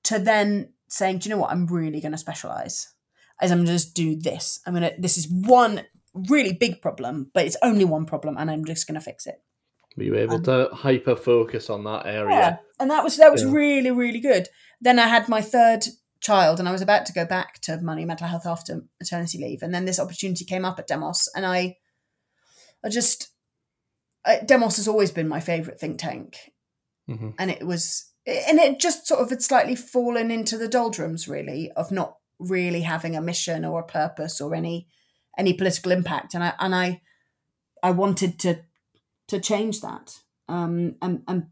to 0.05 0.19
then 0.19 0.73
saying, 0.87 1.19
do 1.19 1.29
you 1.29 1.35
know 1.35 1.41
what? 1.41 1.51
I'm 1.51 1.67
really 1.67 2.01
going 2.01 2.13
to 2.13 2.17
specialize. 2.17 2.87
As 3.41 3.51
I'm 3.51 3.57
going 3.57 3.67
to 3.67 3.73
just 3.73 3.93
do 3.93 4.15
this. 4.15 4.61
I'm 4.65 4.73
going 4.73 4.89
to, 4.89 4.95
this 4.97 5.17
is 5.17 5.27
one 5.29 5.81
really 6.13 6.53
big 6.53 6.81
problem, 6.81 7.31
but 7.33 7.45
it's 7.45 7.57
only 7.61 7.83
one 7.83 8.05
problem 8.05 8.37
and 8.37 8.49
I'm 8.49 8.63
just 8.63 8.87
going 8.87 8.95
to 8.95 9.03
fix 9.03 9.27
it. 9.27 9.41
Were 9.97 10.03
you 10.03 10.15
able 10.15 10.35
um, 10.35 10.43
to 10.43 10.69
hyper 10.71 11.17
focus 11.17 11.69
on 11.69 11.83
that 11.83 12.05
area? 12.05 12.29
Yeah. 12.29 12.57
And 12.79 12.89
that 12.89 13.03
was, 13.03 13.17
that 13.17 13.33
was 13.33 13.43
yeah. 13.43 13.51
really, 13.51 13.91
really 13.91 14.21
good. 14.21 14.47
Then 14.79 14.99
I 14.99 15.07
had 15.07 15.27
my 15.27 15.41
third 15.41 15.85
child 16.21 16.59
and 16.59 16.69
I 16.69 16.71
was 16.71 16.81
about 16.81 17.05
to 17.07 17.13
go 17.13 17.25
back 17.25 17.59
to 17.63 17.81
money 17.81 18.05
mental 18.05 18.27
health 18.27 18.45
after 18.45 18.85
maternity 19.01 19.37
leave. 19.37 19.61
And 19.61 19.75
then 19.75 19.83
this 19.83 19.99
opportunity 19.99 20.45
came 20.45 20.63
up 20.63 20.79
at 20.79 20.87
Demos 20.87 21.29
and 21.35 21.45
I, 21.45 21.75
I 22.85 22.89
just, 22.89 23.29
I, 24.25 24.39
Demos 24.45 24.77
has 24.77 24.87
always 24.87 25.11
been 25.11 25.27
my 25.27 25.41
favorite 25.41 25.77
think 25.77 25.99
tank. 25.99 26.37
Mm-hmm. 27.09 27.31
And 27.37 27.51
it 27.51 27.67
was 27.67 28.13
and 28.27 28.59
it 28.59 28.79
just 28.79 29.07
sort 29.07 29.21
of 29.21 29.29
had 29.29 29.41
slightly 29.43 29.75
fallen 29.75 30.31
into 30.31 30.57
the 30.57 30.67
doldrums, 30.67 31.27
really, 31.27 31.71
of 31.73 31.91
not 31.91 32.17
really 32.39 32.81
having 32.81 33.15
a 33.15 33.21
mission 33.21 33.63
or 33.65 33.79
a 33.81 33.85
purpose 33.85 34.41
or 34.41 34.55
any 34.55 34.87
any 35.37 35.53
political 35.53 35.91
impact. 35.91 36.33
And 36.33 36.43
I 36.43 36.53
and 36.59 36.73
I 36.75 37.01
I 37.83 37.91
wanted 37.91 38.39
to 38.39 38.61
to 39.27 39.39
change 39.39 39.81
that 39.81 40.19
um, 40.47 40.95
and 41.01 41.23
and 41.27 41.47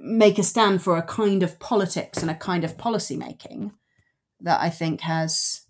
make 0.00 0.38
a 0.38 0.42
stand 0.42 0.82
for 0.82 0.96
a 0.96 1.02
kind 1.02 1.42
of 1.42 1.58
politics 1.58 2.20
and 2.22 2.30
a 2.30 2.34
kind 2.34 2.64
of 2.64 2.76
policy 2.76 3.16
making 3.16 3.72
that 4.40 4.60
I 4.60 4.70
think 4.70 5.00
has 5.02 5.62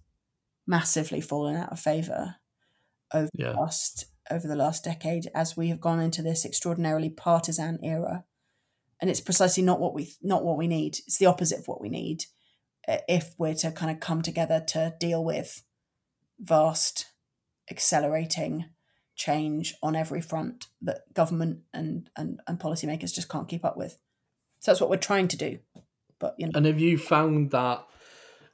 massively 0.67 1.21
fallen 1.21 1.57
out 1.57 1.73
of 1.73 1.81
favour 1.81 2.37
over 3.13 3.29
Yeah. 3.35 3.53
the 3.53 3.61
last 3.61 4.07
over 4.31 4.47
the 4.47 4.57
last 4.57 4.85
decade 4.85 5.29
as 5.35 5.57
we 5.57 5.69
have 5.69 5.81
gone 5.81 6.01
into 6.01 6.23
this 6.23 6.45
extraordinarily 6.45 7.11
partisan 7.11 7.79
era. 7.85 8.25
And 9.01 9.09
it's 9.09 9.21
precisely 9.21 9.63
not 9.63 9.81
what 9.81 9.95
we 9.95 10.13
not 10.23 10.45
what 10.45 10.59
we 10.59 10.67
need. 10.67 10.99
It's 11.07 11.19
the 11.19 11.27
opposite 11.27 11.61
of 11.61 11.69
what 11.69 11.81
we 11.81 11.89
need 11.89 12.25
uh, 12.87 12.99
if 13.09 13.35
we're 13.39 13.55
to 13.55 13.71
kind 13.71 13.91
of 13.91 14.01
come 14.01 14.23
together 14.23 14.63
to 14.69 14.95
deal 14.99 15.25
with 15.25 15.63
vast, 16.39 17.07
accelerating 17.71 18.67
change 19.15 19.75
on 19.83 19.95
every 19.95 20.21
front 20.21 20.67
that 20.81 21.13
government 21.13 21.61
and, 21.75 22.09
and, 22.17 22.41
and 22.47 22.59
policymakers 22.59 23.15
just 23.15 23.29
can't 23.29 23.49
keep 23.49 23.65
up 23.65 23.77
with. 23.77 23.99
So 24.61 24.71
that's 24.71 24.81
what 24.81 24.91
we're 24.91 24.97
trying 24.97 25.29
to 25.29 25.37
do. 25.37 25.59
But 26.19 26.35
you 26.39 26.47
know, 26.47 26.53
And 26.55 26.67
have 26.67 26.81
you 26.81 26.99
found 26.99 27.51
that? 27.51 27.87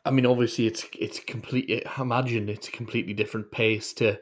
I 0.04 0.10
mean, 0.10 0.26
obviously, 0.26 0.66
it's 0.66 0.84
it's 0.98 1.18
complete. 1.20 1.84
Imagine 1.98 2.48
it's 2.48 2.68
a 2.68 2.72
completely 2.72 3.12
different 3.12 3.50
pace 3.50 3.92
to 3.94 4.18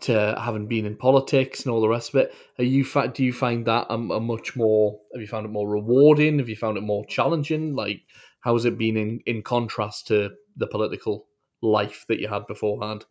to 0.00 0.38
having 0.40 0.66
been 0.66 0.86
in 0.86 0.96
politics 0.96 1.64
and 1.64 1.72
all 1.72 1.80
the 1.80 1.88
rest 1.88 2.10
of 2.10 2.20
it. 2.20 2.34
Are 2.58 2.64
you 2.64 2.84
do 3.12 3.24
you 3.24 3.32
find 3.32 3.66
that 3.66 3.86
a, 3.88 3.94
a 3.94 4.20
much 4.20 4.56
more? 4.56 5.00
Have 5.12 5.20
you 5.20 5.26
found 5.26 5.46
it 5.46 5.50
more 5.50 5.68
rewarding? 5.68 6.38
Have 6.38 6.48
you 6.48 6.56
found 6.56 6.76
it 6.76 6.82
more 6.82 7.04
challenging? 7.06 7.74
Like, 7.74 8.02
how 8.40 8.54
has 8.54 8.64
it 8.64 8.78
been 8.78 8.96
in 8.96 9.20
in 9.26 9.42
contrast 9.42 10.06
to 10.08 10.30
the 10.56 10.66
political 10.66 11.26
life 11.62 12.04
that 12.08 12.20
you 12.20 12.28
had 12.28 12.46
beforehand? 12.46 13.04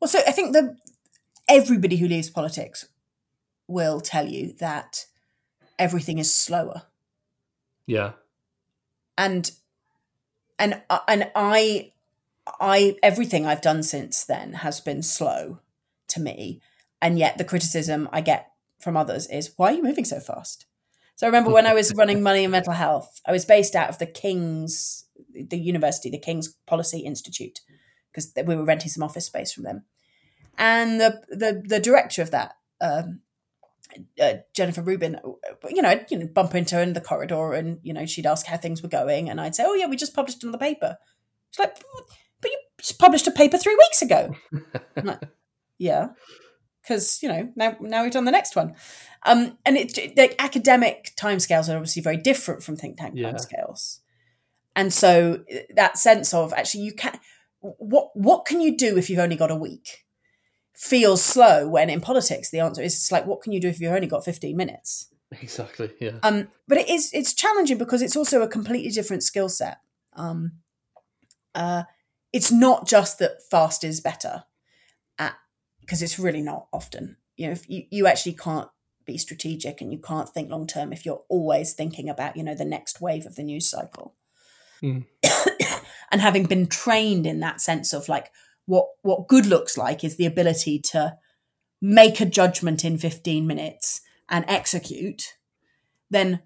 well, 0.00 0.08
so 0.08 0.20
I 0.26 0.32
think 0.32 0.52
the 0.52 0.76
everybody 1.48 1.96
who 1.96 2.08
leaves 2.08 2.30
politics 2.30 2.86
will 3.68 4.00
tell 4.00 4.28
you 4.28 4.52
that 4.58 5.06
everything 5.78 6.18
is 6.18 6.34
slower. 6.34 6.82
Yeah, 7.86 8.12
and 9.16 9.50
and 10.58 10.82
uh, 10.90 11.00
and 11.08 11.30
I 11.34 11.92
I 12.60 12.96
everything 13.02 13.46
I've 13.46 13.62
done 13.62 13.82
since 13.82 14.24
then 14.24 14.54
has 14.54 14.80
been 14.80 15.02
slow 15.02 15.60
to 16.16 16.20
me, 16.20 16.60
and 17.00 17.18
yet 17.18 17.38
the 17.38 17.44
criticism 17.44 18.08
I 18.12 18.20
get 18.20 18.48
from 18.80 18.96
others 18.96 19.26
is 19.28 19.52
why 19.56 19.68
are 19.72 19.76
you 19.76 19.82
moving 19.82 20.04
so 20.04 20.20
fast? 20.20 20.66
So 21.14 21.26
I 21.26 21.28
remember 21.28 21.50
when 21.50 21.66
I 21.66 21.72
was 21.72 21.94
running 21.94 22.22
money 22.22 22.44
and 22.44 22.52
mental 22.52 22.74
health, 22.74 23.20
I 23.26 23.32
was 23.32 23.46
based 23.46 23.74
out 23.74 23.88
of 23.88 23.98
the 23.98 24.06
King's 24.06 25.04
the 25.34 25.58
university, 25.58 26.10
the 26.10 26.18
King's 26.18 26.54
Policy 26.66 27.00
Institute, 27.00 27.60
because 28.10 28.32
we 28.44 28.54
were 28.54 28.64
renting 28.64 28.90
some 28.90 29.02
office 29.02 29.26
space 29.26 29.52
from 29.52 29.64
them, 29.64 29.84
and 30.58 31.00
the 31.00 31.22
the 31.28 31.62
the 31.64 31.80
director 31.80 32.22
of 32.22 32.30
that. 32.32 32.56
Um, 32.80 33.20
uh, 34.20 34.34
Jennifer 34.52 34.82
Rubin, 34.82 35.18
you 35.70 35.80
know, 35.80 35.88
I'd 35.88 36.10
you 36.10 36.18
know, 36.18 36.26
bump 36.26 36.54
into 36.54 36.74
her 36.74 36.82
in 36.82 36.92
the 36.92 37.00
corridor 37.00 37.52
and, 37.52 37.78
you 37.82 37.92
know, 37.92 38.04
she'd 38.04 38.26
ask 38.26 38.44
how 38.44 38.56
things 38.56 38.82
were 38.82 38.88
going. 38.88 39.30
And 39.30 39.40
I'd 39.40 39.54
say, 39.54 39.64
oh, 39.66 39.74
yeah, 39.74 39.86
we 39.86 39.96
just 39.96 40.14
published 40.14 40.40
the 40.40 40.58
paper. 40.58 40.98
She's 41.50 41.60
like, 41.60 41.76
but 42.40 42.50
you 42.50 42.58
just 42.78 42.98
published 42.98 43.26
a 43.26 43.30
paper 43.30 43.56
three 43.56 43.76
weeks 43.76 44.02
ago. 44.02 44.34
Like, 45.02 45.20
yeah. 45.78 46.08
Because, 46.82 47.20
you 47.22 47.28
know, 47.28 47.52
now 47.56 47.76
now 47.80 48.02
we've 48.04 48.12
done 48.12 48.26
the 48.26 48.30
next 48.30 48.54
one. 48.54 48.74
Um, 49.24 49.58
and 49.66 49.76
it's 49.76 49.98
like 50.16 50.36
academic 50.38 51.12
timescales 51.16 51.68
are 51.68 51.76
obviously 51.76 52.00
very 52.02 52.16
different 52.16 52.62
from 52.62 52.76
think 52.76 52.96
tank 52.98 53.14
Yeah. 53.16 53.32
timescales. 53.32 53.98
And 54.76 54.92
so 54.92 55.42
uh, 55.52 55.58
that 55.74 55.98
sense 55.98 56.32
of 56.32 56.52
actually 56.52 56.84
you 56.84 56.92
can 56.94 57.18
what 57.60 58.10
what 58.14 58.44
can 58.44 58.60
you 58.60 58.76
do 58.76 58.96
if 58.96 59.10
you've 59.10 59.18
only 59.18 59.36
got 59.36 59.50
a 59.50 59.56
week? 59.56 60.04
feels 60.78 61.22
slow 61.24 61.66
when 61.66 61.88
in 61.88 62.02
politics 62.02 62.50
the 62.50 62.60
answer 62.60 62.82
is 62.82 62.92
it's 62.92 63.10
like 63.10 63.24
what 63.24 63.40
can 63.40 63.50
you 63.50 63.58
do 63.58 63.66
if 63.66 63.80
you've 63.80 63.94
only 63.94 64.06
got 64.06 64.22
15 64.22 64.54
minutes 64.54 65.08
exactly. 65.40 65.90
Yeah, 65.98 66.18
um 66.22 66.48
but 66.68 66.76
it 66.76 66.90
is 66.90 67.10
it's 67.14 67.32
challenging 67.32 67.78
because 67.78 68.02
it's 68.02 68.14
also 68.14 68.42
a 68.42 68.46
completely 68.48 68.90
different 68.90 69.22
skill 69.22 69.48
set 69.48 69.78
um 70.16 70.52
uh 71.54 71.84
it's 72.30 72.52
not 72.52 72.86
just 72.86 73.18
that 73.20 73.40
fast 73.50 73.84
is 73.84 74.02
better 74.02 74.44
because 75.86 76.02
it's 76.02 76.18
really 76.18 76.42
not 76.42 76.66
often 76.72 77.16
you 77.36 77.46
know 77.46 77.52
if 77.52 77.68
you, 77.70 77.84
you 77.90 78.06
actually 78.06 78.34
can't 78.34 78.68
be 79.06 79.16
strategic 79.16 79.80
and 79.80 79.92
you 79.92 79.98
can't 79.98 80.28
think 80.28 80.50
long 80.50 80.66
term 80.66 80.92
if 80.92 81.06
you're 81.06 81.22
always 81.28 81.72
thinking 81.72 82.08
about 82.08 82.36
you 82.36 82.42
know 82.42 82.54
the 82.54 82.64
next 82.64 83.00
wave 83.00 83.24
of 83.24 83.36
the 83.36 83.42
news 83.42 83.70
cycle 83.70 84.14
Mm. 84.82 85.06
and 86.12 86.20
having 86.20 86.44
been 86.44 86.66
trained 86.66 87.26
in 87.26 87.40
that 87.40 87.60
sense 87.60 87.92
of 87.92 88.08
like 88.08 88.30
what 88.66 88.86
what 89.02 89.28
good 89.28 89.46
looks 89.46 89.76
like 89.76 90.04
is 90.04 90.16
the 90.16 90.26
ability 90.26 90.78
to 90.78 91.16
make 91.80 92.20
a 92.20 92.26
judgment 92.26 92.84
in 92.84 92.98
15 92.98 93.46
minutes 93.46 94.00
and 94.28 94.44
execute 94.48 95.36
then 96.10 96.42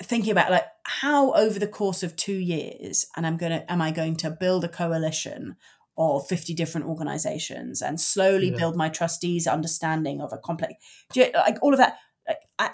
thinking 0.00 0.30
about 0.30 0.50
like 0.50 0.66
how 0.84 1.32
over 1.32 1.58
the 1.58 1.66
course 1.66 2.02
of 2.02 2.16
2 2.16 2.32
years 2.32 3.06
and 3.16 3.26
I'm 3.26 3.36
going 3.36 3.52
to 3.52 3.70
am 3.70 3.82
I 3.82 3.90
going 3.90 4.16
to 4.16 4.30
build 4.30 4.64
a 4.64 4.68
coalition 4.68 5.56
of 5.98 6.26
50 6.28 6.54
different 6.54 6.86
organizations 6.86 7.82
and 7.82 8.00
slowly 8.00 8.50
Yeah. 8.50 8.56
build 8.56 8.76
my 8.76 8.88
trustees 8.88 9.46
understanding 9.46 10.20
of 10.20 10.32
a 10.32 10.38
complex 10.38 10.74
like 11.16 11.58
all 11.60 11.72
of 11.72 11.78
that 11.78 11.98
like, 12.26 12.38
I, 12.58 12.70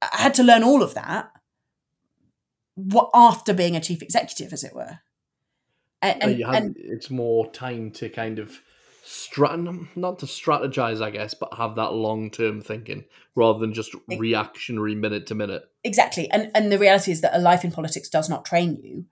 I 0.00 0.22
had 0.22 0.34
to 0.34 0.42
learn 0.42 0.62
all 0.62 0.82
of 0.82 0.94
that 0.94 1.30
what 2.76 3.10
after 3.12 3.52
being 3.52 3.74
a 3.74 3.80
chief 3.80 4.02
executive 4.02 4.52
as 4.52 4.62
it 4.62 4.74
were 4.74 5.00
and, 6.00 6.22
and, 6.22 6.44
had, 6.44 6.62
and 6.62 6.76
it's 6.78 7.10
more 7.10 7.50
time 7.50 7.90
to 7.90 8.08
kind 8.08 8.38
of 8.38 8.60
strat 9.04 9.88
not 9.96 10.18
to 10.18 10.26
strategize, 10.26 11.02
I 11.02 11.10
guess, 11.10 11.34
but 11.34 11.54
have 11.54 11.76
that 11.76 11.94
long 11.94 12.30
term 12.30 12.60
thinking 12.60 13.04
rather 13.34 13.58
than 13.58 13.72
just 13.72 13.94
reactionary 14.06 14.94
minute 14.94 15.26
to 15.28 15.34
minute. 15.34 15.64
exactly 15.82 16.30
and 16.30 16.50
and 16.54 16.70
the 16.70 16.78
reality 16.78 17.10
is 17.10 17.20
that 17.22 17.34
a 17.34 17.38
life 17.40 17.64
in 17.64 17.72
politics 17.72 18.08
does 18.08 18.28
not 18.28 18.44
train 18.44 18.76
you 18.76 19.06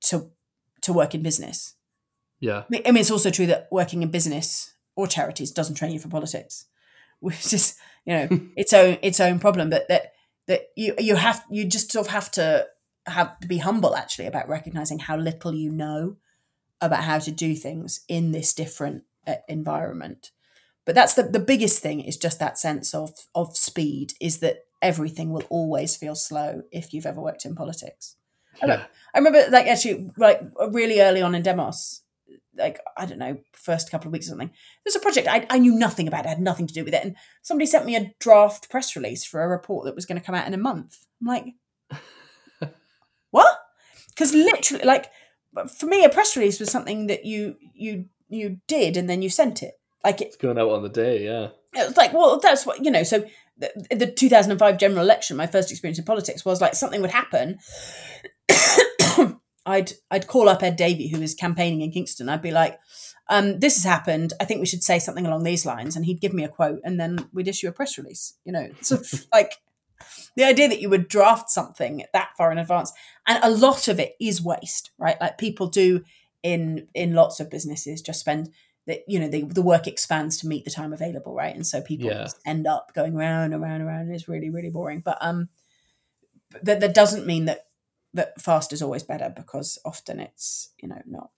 to 0.00 0.30
to 0.82 0.92
work 0.92 1.14
in 1.14 1.22
business 1.22 1.74
Yeah, 2.40 2.62
I 2.62 2.66
mean, 2.70 2.96
it's 2.96 3.10
also 3.10 3.30
true 3.30 3.46
that 3.46 3.68
working 3.70 4.02
in 4.02 4.10
business 4.10 4.74
or 4.94 5.06
charities 5.06 5.50
doesn't 5.50 5.76
train 5.76 5.92
you 5.92 5.98
for 5.98 6.08
politics, 6.08 6.66
which 7.20 7.52
is 7.52 7.76
you 8.04 8.14
know 8.14 8.28
its 8.56 8.72
own 8.72 8.98
its 9.02 9.20
own 9.20 9.38
problem. 9.38 9.70
But 9.70 9.88
that 9.88 10.12
that 10.46 10.68
you 10.76 10.94
you 10.98 11.16
have 11.16 11.44
you 11.50 11.64
just 11.64 11.92
sort 11.92 12.06
of 12.06 12.12
have 12.12 12.30
to 12.32 12.66
have 13.06 13.38
to 13.40 13.48
be 13.48 13.58
humble 13.58 13.96
actually 13.96 14.26
about 14.26 14.48
recognizing 14.48 14.98
how 14.98 15.16
little 15.16 15.54
you 15.54 15.70
know 15.70 16.16
about 16.80 17.04
how 17.04 17.18
to 17.18 17.30
do 17.30 17.54
things 17.54 18.00
in 18.08 18.32
this 18.32 18.52
different 18.52 19.04
uh, 19.26 19.36
environment. 19.48 20.30
But 20.84 20.94
that's 20.94 21.14
the 21.14 21.22
the 21.22 21.40
biggest 21.40 21.82
thing 21.82 22.00
is 22.00 22.16
just 22.16 22.38
that 22.38 22.58
sense 22.58 22.94
of 22.94 23.26
of 23.34 23.56
speed 23.56 24.14
is 24.20 24.38
that 24.38 24.64
everything 24.80 25.32
will 25.32 25.44
always 25.50 25.96
feel 25.96 26.14
slow 26.14 26.62
if 26.70 26.94
you've 26.94 27.06
ever 27.06 27.20
worked 27.20 27.44
in 27.44 27.54
politics. 27.54 28.16
yeah, 28.64 28.84
I 29.14 29.18
remember 29.18 29.44
like 29.50 29.66
actually 29.66 30.10
like 30.16 30.40
really 30.70 31.00
early 31.00 31.22
on 31.22 31.34
in 31.34 31.42
Demos, 31.42 32.02
like 32.58 32.80
I 32.96 33.06
don't 33.06 33.18
know, 33.18 33.38
first 33.52 33.90
couple 33.90 34.08
of 34.08 34.12
weeks 34.12 34.26
or 34.26 34.30
something. 34.30 34.50
There's 34.84 34.96
a 34.96 35.00
project 35.00 35.28
I, 35.28 35.46
I 35.50 35.58
knew 35.58 35.74
nothing 35.74 36.08
about, 36.08 36.24
it, 36.24 36.28
had 36.28 36.40
nothing 36.40 36.66
to 36.66 36.74
do 36.74 36.84
with 36.84 36.94
it, 36.94 37.04
and 37.04 37.16
somebody 37.42 37.66
sent 37.66 37.86
me 37.86 37.96
a 37.96 38.12
draft 38.20 38.70
press 38.70 38.96
release 38.96 39.24
for 39.24 39.42
a 39.42 39.48
report 39.48 39.84
that 39.84 39.94
was 39.94 40.06
going 40.06 40.20
to 40.20 40.24
come 40.24 40.34
out 40.34 40.46
in 40.46 40.54
a 40.54 40.58
month. 40.58 41.06
I'm 41.20 41.26
like, 41.26 41.46
what? 43.30 43.58
Because 44.08 44.34
literally, 44.34 44.84
like 44.84 45.10
for 45.78 45.86
me, 45.86 46.04
a 46.04 46.08
press 46.08 46.36
release 46.36 46.60
was 46.60 46.70
something 46.70 47.06
that 47.06 47.24
you 47.24 47.56
you 47.74 48.06
you 48.28 48.60
did 48.66 48.96
and 48.96 49.08
then 49.08 49.22
you 49.22 49.30
sent 49.30 49.62
it. 49.62 49.74
Like 50.04 50.20
it, 50.20 50.28
it's 50.28 50.36
going 50.36 50.58
out 50.58 50.70
on 50.70 50.82
the 50.82 50.88
day. 50.88 51.24
Yeah, 51.24 51.48
it 51.74 51.86
was 51.86 51.96
like, 51.96 52.12
well, 52.12 52.38
that's 52.40 52.66
what 52.66 52.84
you 52.84 52.90
know. 52.90 53.02
So 53.02 53.24
the, 53.58 53.70
the 53.90 54.06
2005 54.06 54.78
general 54.78 55.02
election, 55.02 55.36
my 55.36 55.46
first 55.46 55.70
experience 55.70 55.98
in 55.98 56.04
politics 56.04 56.44
was 56.44 56.60
like 56.60 56.74
something 56.74 57.00
would 57.00 57.10
happen. 57.10 57.58
I'd 59.68 59.92
I'd 60.10 60.26
call 60.26 60.48
up 60.48 60.62
Ed 60.62 60.76
Davey, 60.76 61.08
who 61.08 61.20
was 61.20 61.34
campaigning 61.34 61.82
in 61.82 61.90
Kingston. 61.92 62.28
I'd 62.28 62.42
be 62.42 62.50
like, 62.50 62.78
um, 63.28 63.58
"This 63.60 63.76
has 63.76 63.84
happened. 63.84 64.32
I 64.40 64.44
think 64.44 64.60
we 64.60 64.66
should 64.66 64.82
say 64.82 64.98
something 64.98 65.26
along 65.26 65.44
these 65.44 65.66
lines," 65.66 65.94
and 65.96 66.04
he'd 66.06 66.20
give 66.20 66.32
me 66.32 66.44
a 66.44 66.48
quote, 66.48 66.80
and 66.84 66.98
then 66.98 67.28
we'd 67.32 67.48
issue 67.48 67.68
a 67.68 67.72
press 67.72 67.98
release. 67.98 68.34
You 68.44 68.52
know, 68.52 68.68
so 68.80 68.98
like 69.32 69.52
the 70.36 70.44
idea 70.44 70.68
that 70.68 70.80
you 70.80 70.88
would 70.90 71.08
draft 71.08 71.50
something 71.50 72.04
that 72.12 72.30
far 72.36 72.50
in 72.52 72.58
advance, 72.58 72.92
and 73.26 73.38
a 73.42 73.50
lot 73.50 73.88
of 73.88 74.00
it 74.00 74.14
is 74.20 74.42
waste, 74.42 74.90
right? 74.98 75.20
Like 75.20 75.38
people 75.38 75.66
do 75.68 76.02
in 76.42 76.88
in 76.94 77.14
lots 77.14 77.40
of 77.40 77.50
businesses, 77.50 78.00
just 78.02 78.20
spend 78.20 78.50
that 78.86 79.00
you 79.06 79.18
know 79.20 79.28
the, 79.28 79.42
the 79.42 79.60
work 79.60 79.86
expands 79.86 80.38
to 80.38 80.46
meet 80.46 80.64
the 80.64 80.70
time 80.70 80.94
available 80.94 81.34
right 81.34 81.54
and 81.54 81.66
so 81.66 81.82
people 81.82 82.08
Yeah. 82.08 82.22
just 82.22 82.38
end 82.46 82.66
up 82.66 82.94
going 82.94 83.14
round 83.14 83.52
and 83.52 83.62
round 83.62 83.82
and 83.82 83.86
round 83.86 84.06
and 84.06 84.14
it's 84.14 84.28
really 84.28 84.48
really 84.48 84.70
boring 84.70 85.00
but 85.04 85.18
um 85.20 85.50
that, 86.62 86.80
that 86.80 86.94
doesn't 86.94 87.26
mean 87.26 87.44
that 87.44 87.66
that 88.14 88.40
fast 88.40 88.72
is 88.72 88.82
always 88.82 89.02
better 89.02 89.32
because 89.34 89.78
often 89.84 90.20
it's 90.20 90.70
you 90.82 90.88
know 90.88 91.02
not 91.06 91.30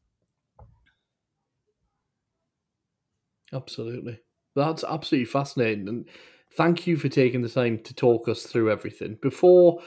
absolutely. 3.52 4.20
That's 4.56 4.84
absolutely 4.84 5.26
fascinating, 5.26 5.88
and 5.88 6.08
thank 6.56 6.86
you 6.86 6.96
for 6.96 7.08
taking 7.08 7.42
the 7.42 7.48
time 7.48 7.78
to 7.84 7.94
talk 7.94 8.28
us 8.28 8.42
through 8.42 8.70
everything. 8.70 9.16
Before 9.22 9.80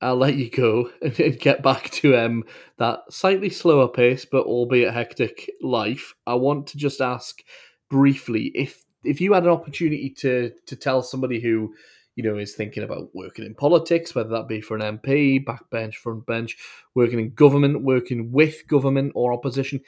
I'll 0.00 0.16
let 0.16 0.36
you 0.36 0.50
go 0.50 0.90
and 1.02 1.38
get 1.38 1.62
back 1.62 1.90
to 1.90 2.16
um, 2.16 2.44
that 2.78 3.00
slightly 3.10 3.50
slower 3.50 3.88
pace, 3.88 4.24
but 4.24 4.46
albeit 4.46 4.92
hectic 4.92 5.50
life. 5.62 6.14
I 6.26 6.34
want 6.34 6.66
to 6.68 6.78
just 6.78 7.00
ask 7.00 7.42
briefly 7.90 8.52
if 8.54 8.82
if 9.04 9.20
you 9.20 9.32
had 9.32 9.44
an 9.44 9.50
opportunity 9.50 10.10
to 10.10 10.52
to 10.66 10.76
tell 10.76 11.02
somebody 11.02 11.40
who 11.40 11.74
you 12.16 12.22
know 12.22 12.36
is 12.38 12.54
thinking 12.54 12.82
about 12.82 13.14
working 13.14 13.44
in 13.44 13.54
politics, 13.54 14.14
whether 14.14 14.30
that 14.30 14.48
be 14.48 14.60
for 14.60 14.76
an 14.76 14.98
MP, 14.98 15.44
backbench, 15.44 15.96
front 15.96 16.26
bench, 16.26 16.56
working 16.94 17.18
in 17.18 17.34
government, 17.34 17.82
working 17.82 18.32
with 18.32 18.66
government 18.68 19.12
or 19.14 19.32
opposition, 19.32 19.80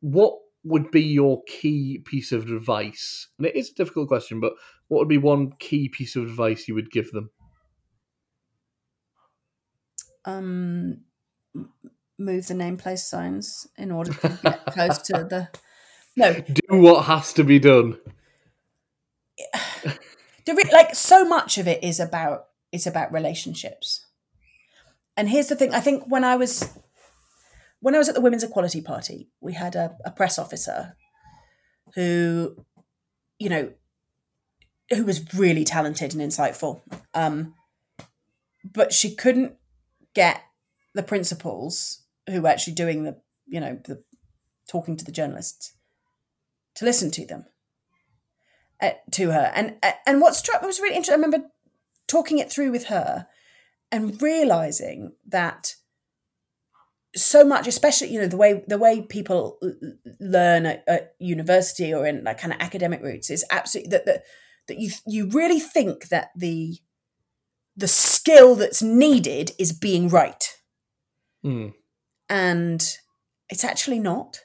what 0.00 0.34
would 0.64 0.90
be 0.90 1.02
your 1.02 1.42
key 1.44 2.02
piece 2.04 2.32
of 2.32 2.50
advice? 2.50 3.28
And 3.38 3.46
it 3.46 3.56
is 3.56 3.70
a 3.70 3.74
difficult 3.74 4.08
question, 4.08 4.40
but 4.40 4.52
what 4.88 4.98
would 4.98 5.08
be 5.08 5.18
one 5.18 5.52
key 5.58 5.88
piece 5.88 6.16
of 6.16 6.24
advice 6.24 6.68
you 6.68 6.74
would 6.74 6.90
give 6.90 7.10
them? 7.12 7.30
Um, 10.24 11.00
move 12.18 12.46
the 12.46 12.54
name 12.54 12.76
place 12.76 13.08
signs 13.08 13.66
in 13.76 13.90
order 13.90 14.12
to 14.12 14.38
get 14.42 14.66
close 14.66 14.98
to 14.98 15.12
the. 15.12 15.48
No, 16.16 16.32
do 16.40 16.76
what 16.80 17.04
has 17.06 17.32
to 17.34 17.44
be 17.44 17.58
done. 17.58 17.98
Like 20.72 20.94
so 20.94 21.24
much 21.24 21.58
of 21.58 21.66
it 21.66 21.82
is 21.82 22.00
about 22.00 22.46
it's 22.72 22.86
about 22.86 23.12
relationships. 23.12 24.04
And 25.16 25.28
here's 25.28 25.48
the 25.48 25.56
thing: 25.56 25.74
I 25.74 25.80
think 25.80 26.04
when 26.06 26.24
I 26.24 26.36
was 26.36 26.78
when 27.80 27.94
I 27.94 27.98
was 27.98 28.08
at 28.08 28.14
the 28.14 28.20
Women's 28.20 28.44
Equality 28.44 28.80
Party, 28.80 29.28
we 29.40 29.54
had 29.54 29.74
a, 29.74 29.96
a 30.04 30.10
press 30.10 30.38
officer 30.38 30.96
who, 31.94 32.56
you 33.38 33.48
know, 33.48 33.72
who 34.90 35.04
was 35.04 35.34
really 35.34 35.64
talented 35.64 36.14
and 36.14 36.22
insightful. 36.22 36.80
Um, 37.14 37.54
but 38.64 38.92
she 38.92 39.14
couldn't 39.14 39.54
get 40.14 40.42
the 40.94 41.02
principals 41.02 42.02
who 42.28 42.42
were 42.42 42.48
actually 42.48 42.74
doing 42.74 43.04
the, 43.04 43.20
you 43.46 43.60
know, 43.60 43.78
the 43.84 44.02
talking 44.68 44.96
to 44.96 45.04
the 45.04 45.12
journalists 45.12 45.74
to 46.74 46.84
listen 46.84 47.10
to 47.12 47.26
them, 47.26 47.46
uh, 48.80 48.90
to 49.12 49.30
her. 49.30 49.52
And 49.54 49.76
uh, 49.82 49.92
and 50.06 50.20
what 50.20 50.34
struck 50.34 50.62
me 50.62 50.66
was 50.66 50.80
really 50.80 50.96
interesting. 50.96 51.14
I 51.14 51.24
remember 51.24 51.48
talking 52.06 52.38
it 52.38 52.50
through 52.50 52.72
with 52.72 52.86
her 52.86 53.26
and 53.92 54.20
realizing 54.20 55.12
that 55.26 55.74
so 57.16 57.44
much 57.44 57.66
especially 57.66 58.08
you 58.08 58.20
know 58.20 58.26
the 58.26 58.36
way 58.36 58.62
the 58.66 58.78
way 58.78 59.02
people 59.02 59.58
learn 60.20 60.66
at, 60.66 60.84
at 60.86 61.14
university 61.18 61.92
or 61.92 62.06
in 62.06 62.22
like 62.22 62.38
kind 62.38 62.52
of 62.52 62.60
academic 62.60 63.02
routes 63.02 63.30
is 63.30 63.44
absolutely 63.50 63.90
that 63.90 64.04
that 64.04 64.24
that 64.68 64.78
you 64.78 64.90
you 65.06 65.28
really 65.30 65.58
think 65.58 66.08
that 66.08 66.30
the 66.36 66.76
the 67.76 67.88
skill 67.88 68.54
that's 68.54 68.82
needed 68.82 69.52
is 69.58 69.72
being 69.72 70.08
right 70.08 70.58
mm. 71.44 71.72
and 72.28 72.98
it's 73.48 73.64
actually 73.64 73.98
not 73.98 74.40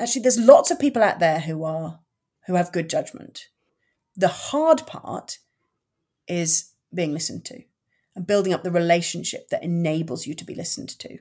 actually 0.00 0.22
there's 0.22 0.38
lots 0.38 0.70
of 0.70 0.78
people 0.78 1.02
out 1.02 1.20
there 1.20 1.40
who 1.40 1.62
are 1.62 2.00
who 2.46 2.54
have 2.54 2.72
good 2.72 2.90
judgment 2.90 3.46
the 4.16 4.28
hard 4.28 4.86
part 4.86 5.38
is 6.28 6.72
being 6.92 7.12
listened 7.12 7.44
to 7.44 7.62
and 8.14 8.26
building 8.26 8.52
up 8.52 8.62
the 8.62 8.70
relationship 8.70 9.48
that 9.48 9.62
enables 9.62 10.26
you 10.26 10.34
to 10.34 10.44
be 10.44 10.54
listened 10.54 10.88
to 11.00 11.18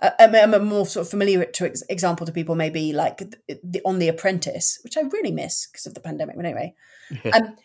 I'm 0.00 0.52
a 0.52 0.58
more 0.58 0.86
sort 0.86 1.06
of 1.06 1.10
familiar 1.10 1.44
to 1.44 1.74
example 1.88 2.26
to 2.26 2.32
people 2.32 2.54
maybe 2.54 2.92
like 2.92 3.18
the, 3.18 3.58
the, 3.62 3.80
on 3.84 3.98
the 3.98 4.08
Apprentice, 4.08 4.78
which 4.84 4.96
I 4.96 5.02
really 5.02 5.32
miss 5.32 5.66
because 5.66 5.86
of 5.86 5.94
the 5.94 6.00
pandemic. 6.00 6.36
But 6.36 6.44
anyway, 6.44 6.74
um, 7.32 7.56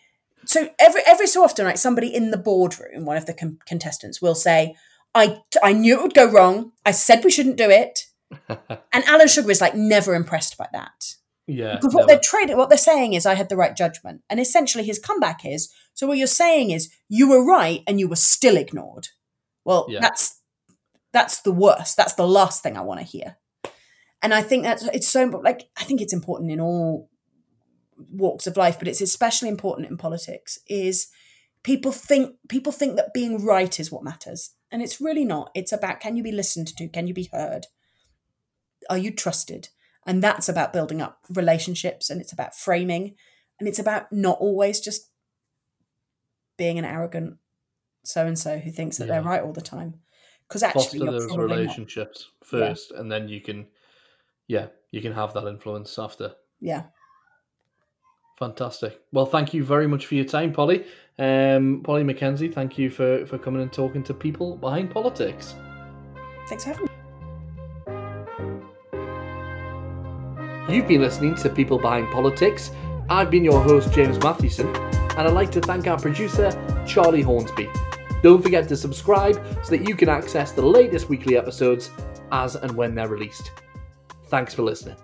so 0.46 0.70
every 0.78 1.02
every 1.06 1.26
so 1.26 1.44
often, 1.44 1.66
like 1.66 1.76
somebody 1.76 2.14
in 2.14 2.30
the 2.30 2.38
boardroom, 2.38 3.04
one 3.04 3.18
of 3.18 3.26
the 3.26 3.34
com- 3.34 3.58
contestants 3.66 4.22
will 4.22 4.34
say, 4.34 4.74
"I 5.14 5.42
I 5.62 5.74
knew 5.74 5.98
it 5.98 6.02
would 6.02 6.14
go 6.14 6.30
wrong. 6.30 6.72
I 6.86 6.92
said 6.92 7.22
we 7.22 7.30
shouldn't 7.30 7.58
do 7.58 7.68
it." 7.68 8.06
and 8.48 9.04
Alan 9.04 9.28
Sugar 9.28 9.50
is 9.50 9.60
like 9.60 9.74
never 9.74 10.14
impressed 10.14 10.56
by 10.56 10.68
that. 10.72 11.16
Yeah, 11.52 11.76
because 11.76 11.94
what 11.94 12.06
never. 12.06 12.14
they're 12.14 12.20
trading, 12.22 12.56
what 12.56 12.68
they're 12.68 12.78
saying 12.78 13.12
is, 13.14 13.26
"I 13.26 13.34
had 13.34 13.48
the 13.48 13.56
right 13.56 13.76
judgment," 13.76 14.22
and 14.28 14.40
essentially 14.40 14.84
his 14.84 14.98
comeback 14.98 15.44
is, 15.44 15.72
"So 15.94 16.06
what 16.06 16.18
you're 16.18 16.26
saying 16.26 16.70
is 16.70 16.90
you 17.08 17.28
were 17.28 17.44
right 17.44 17.82
and 17.86 18.00
you 18.00 18.08
were 18.08 18.16
still 18.16 18.56
ignored." 18.56 19.08
Well, 19.64 19.86
yeah. 19.88 20.00
that's 20.00 20.40
that's 21.12 21.42
the 21.42 21.52
worst. 21.52 21.96
That's 21.96 22.14
the 22.14 22.26
last 22.26 22.62
thing 22.62 22.76
I 22.76 22.82
want 22.82 23.00
to 23.00 23.06
hear. 23.06 23.36
And 24.22 24.32
I 24.32 24.42
think 24.42 24.62
that's 24.62 24.84
it's 24.84 25.08
so 25.08 25.24
like 25.24 25.68
I 25.76 25.84
think 25.84 26.00
it's 26.00 26.12
important 26.12 26.50
in 26.50 26.60
all 26.60 27.10
walks 28.10 28.46
of 28.46 28.56
life, 28.56 28.78
but 28.78 28.88
it's 28.88 29.00
especially 29.00 29.48
important 29.48 29.88
in 29.88 29.96
politics. 29.96 30.58
Is 30.68 31.08
people 31.62 31.92
think 31.92 32.36
people 32.48 32.72
think 32.72 32.96
that 32.96 33.14
being 33.14 33.44
right 33.44 33.78
is 33.78 33.90
what 33.90 34.04
matters, 34.04 34.54
and 34.70 34.80
it's 34.82 35.00
really 35.00 35.24
not. 35.24 35.50
It's 35.54 35.72
about 35.72 36.00
can 36.00 36.16
you 36.16 36.22
be 36.22 36.32
listened 36.32 36.68
to? 36.68 36.88
Can 36.88 37.06
you 37.06 37.14
be 37.14 37.28
heard? 37.32 37.66
Are 38.88 38.98
you 38.98 39.10
trusted? 39.10 39.68
And 40.06 40.22
that's 40.22 40.48
about 40.48 40.72
building 40.72 41.00
up 41.00 41.18
relationships, 41.30 42.10
and 42.10 42.20
it's 42.20 42.32
about 42.32 42.56
framing, 42.56 43.14
and 43.58 43.68
it's 43.68 43.78
about 43.78 44.12
not 44.12 44.38
always 44.40 44.80
just 44.80 45.10
being 46.58 46.78
an 46.78 46.84
arrogant 46.84 47.36
so 48.04 48.26
and 48.26 48.38
so 48.38 48.58
who 48.58 48.70
thinks 48.70 48.98
that 48.98 49.06
yeah. 49.06 49.14
they're 49.14 49.22
right 49.22 49.42
all 49.42 49.52
the 49.52 49.60
time 49.60 49.94
because 50.48 50.62
actually 50.62 50.98
foster 50.98 51.10
those 51.10 51.36
relationships 51.36 52.28
not. 52.40 52.48
first, 52.48 52.90
yeah. 52.92 53.00
and 53.00 53.10
then 53.10 53.28
you 53.28 53.40
can, 53.40 53.66
yeah, 54.48 54.66
you 54.90 55.00
can 55.00 55.12
have 55.12 55.32
that 55.34 55.46
influence 55.46 55.98
after. 55.98 56.34
Yeah. 56.60 56.84
Fantastic. 58.38 59.00
Well, 59.12 59.26
thank 59.26 59.54
you 59.54 59.62
very 59.64 59.86
much 59.86 60.06
for 60.06 60.14
your 60.14 60.24
time, 60.24 60.52
Polly. 60.52 60.84
Um, 61.18 61.82
Polly 61.84 62.02
MacKenzie, 62.02 62.52
thank 62.52 62.76
you 62.76 62.90
for 62.90 63.24
for 63.26 63.38
coming 63.38 63.62
and 63.62 63.72
talking 63.72 64.02
to 64.04 64.14
people 64.14 64.56
behind 64.56 64.90
politics. 64.90 65.54
Thanks 66.48 66.64
for 66.64 66.70
having 66.70 66.86
me. 66.86 66.91
You've 70.72 70.88
been 70.88 71.02
listening 71.02 71.34
to 71.34 71.50
People 71.50 71.78
Behind 71.78 72.10
Politics. 72.10 72.70
I've 73.10 73.30
been 73.30 73.44
your 73.44 73.62
host, 73.62 73.92
James 73.92 74.18
Mathewson, 74.20 74.74
and 74.74 75.28
I'd 75.28 75.34
like 75.34 75.52
to 75.52 75.60
thank 75.60 75.86
our 75.86 75.98
producer, 75.98 76.50
Charlie 76.86 77.20
Hornsby. 77.20 77.68
Don't 78.22 78.40
forget 78.42 78.68
to 78.68 78.76
subscribe 78.78 79.34
so 79.62 79.76
that 79.76 79.86
you 79.86 79.94
can 79.94 80.08
access 80.08 80.52
the 80.52 80.62
latest 80.62 81.10
weekly 81.10 81.36
episodes 81.36 81.90
as 82.30 82.54
and 82.54 82.74
when 82.74 82.94
they're 82.94 83.06
released. 83.06 83.52
Thanks 84.28 84.54
for 84.54 84.62
listening. 84.62 84.96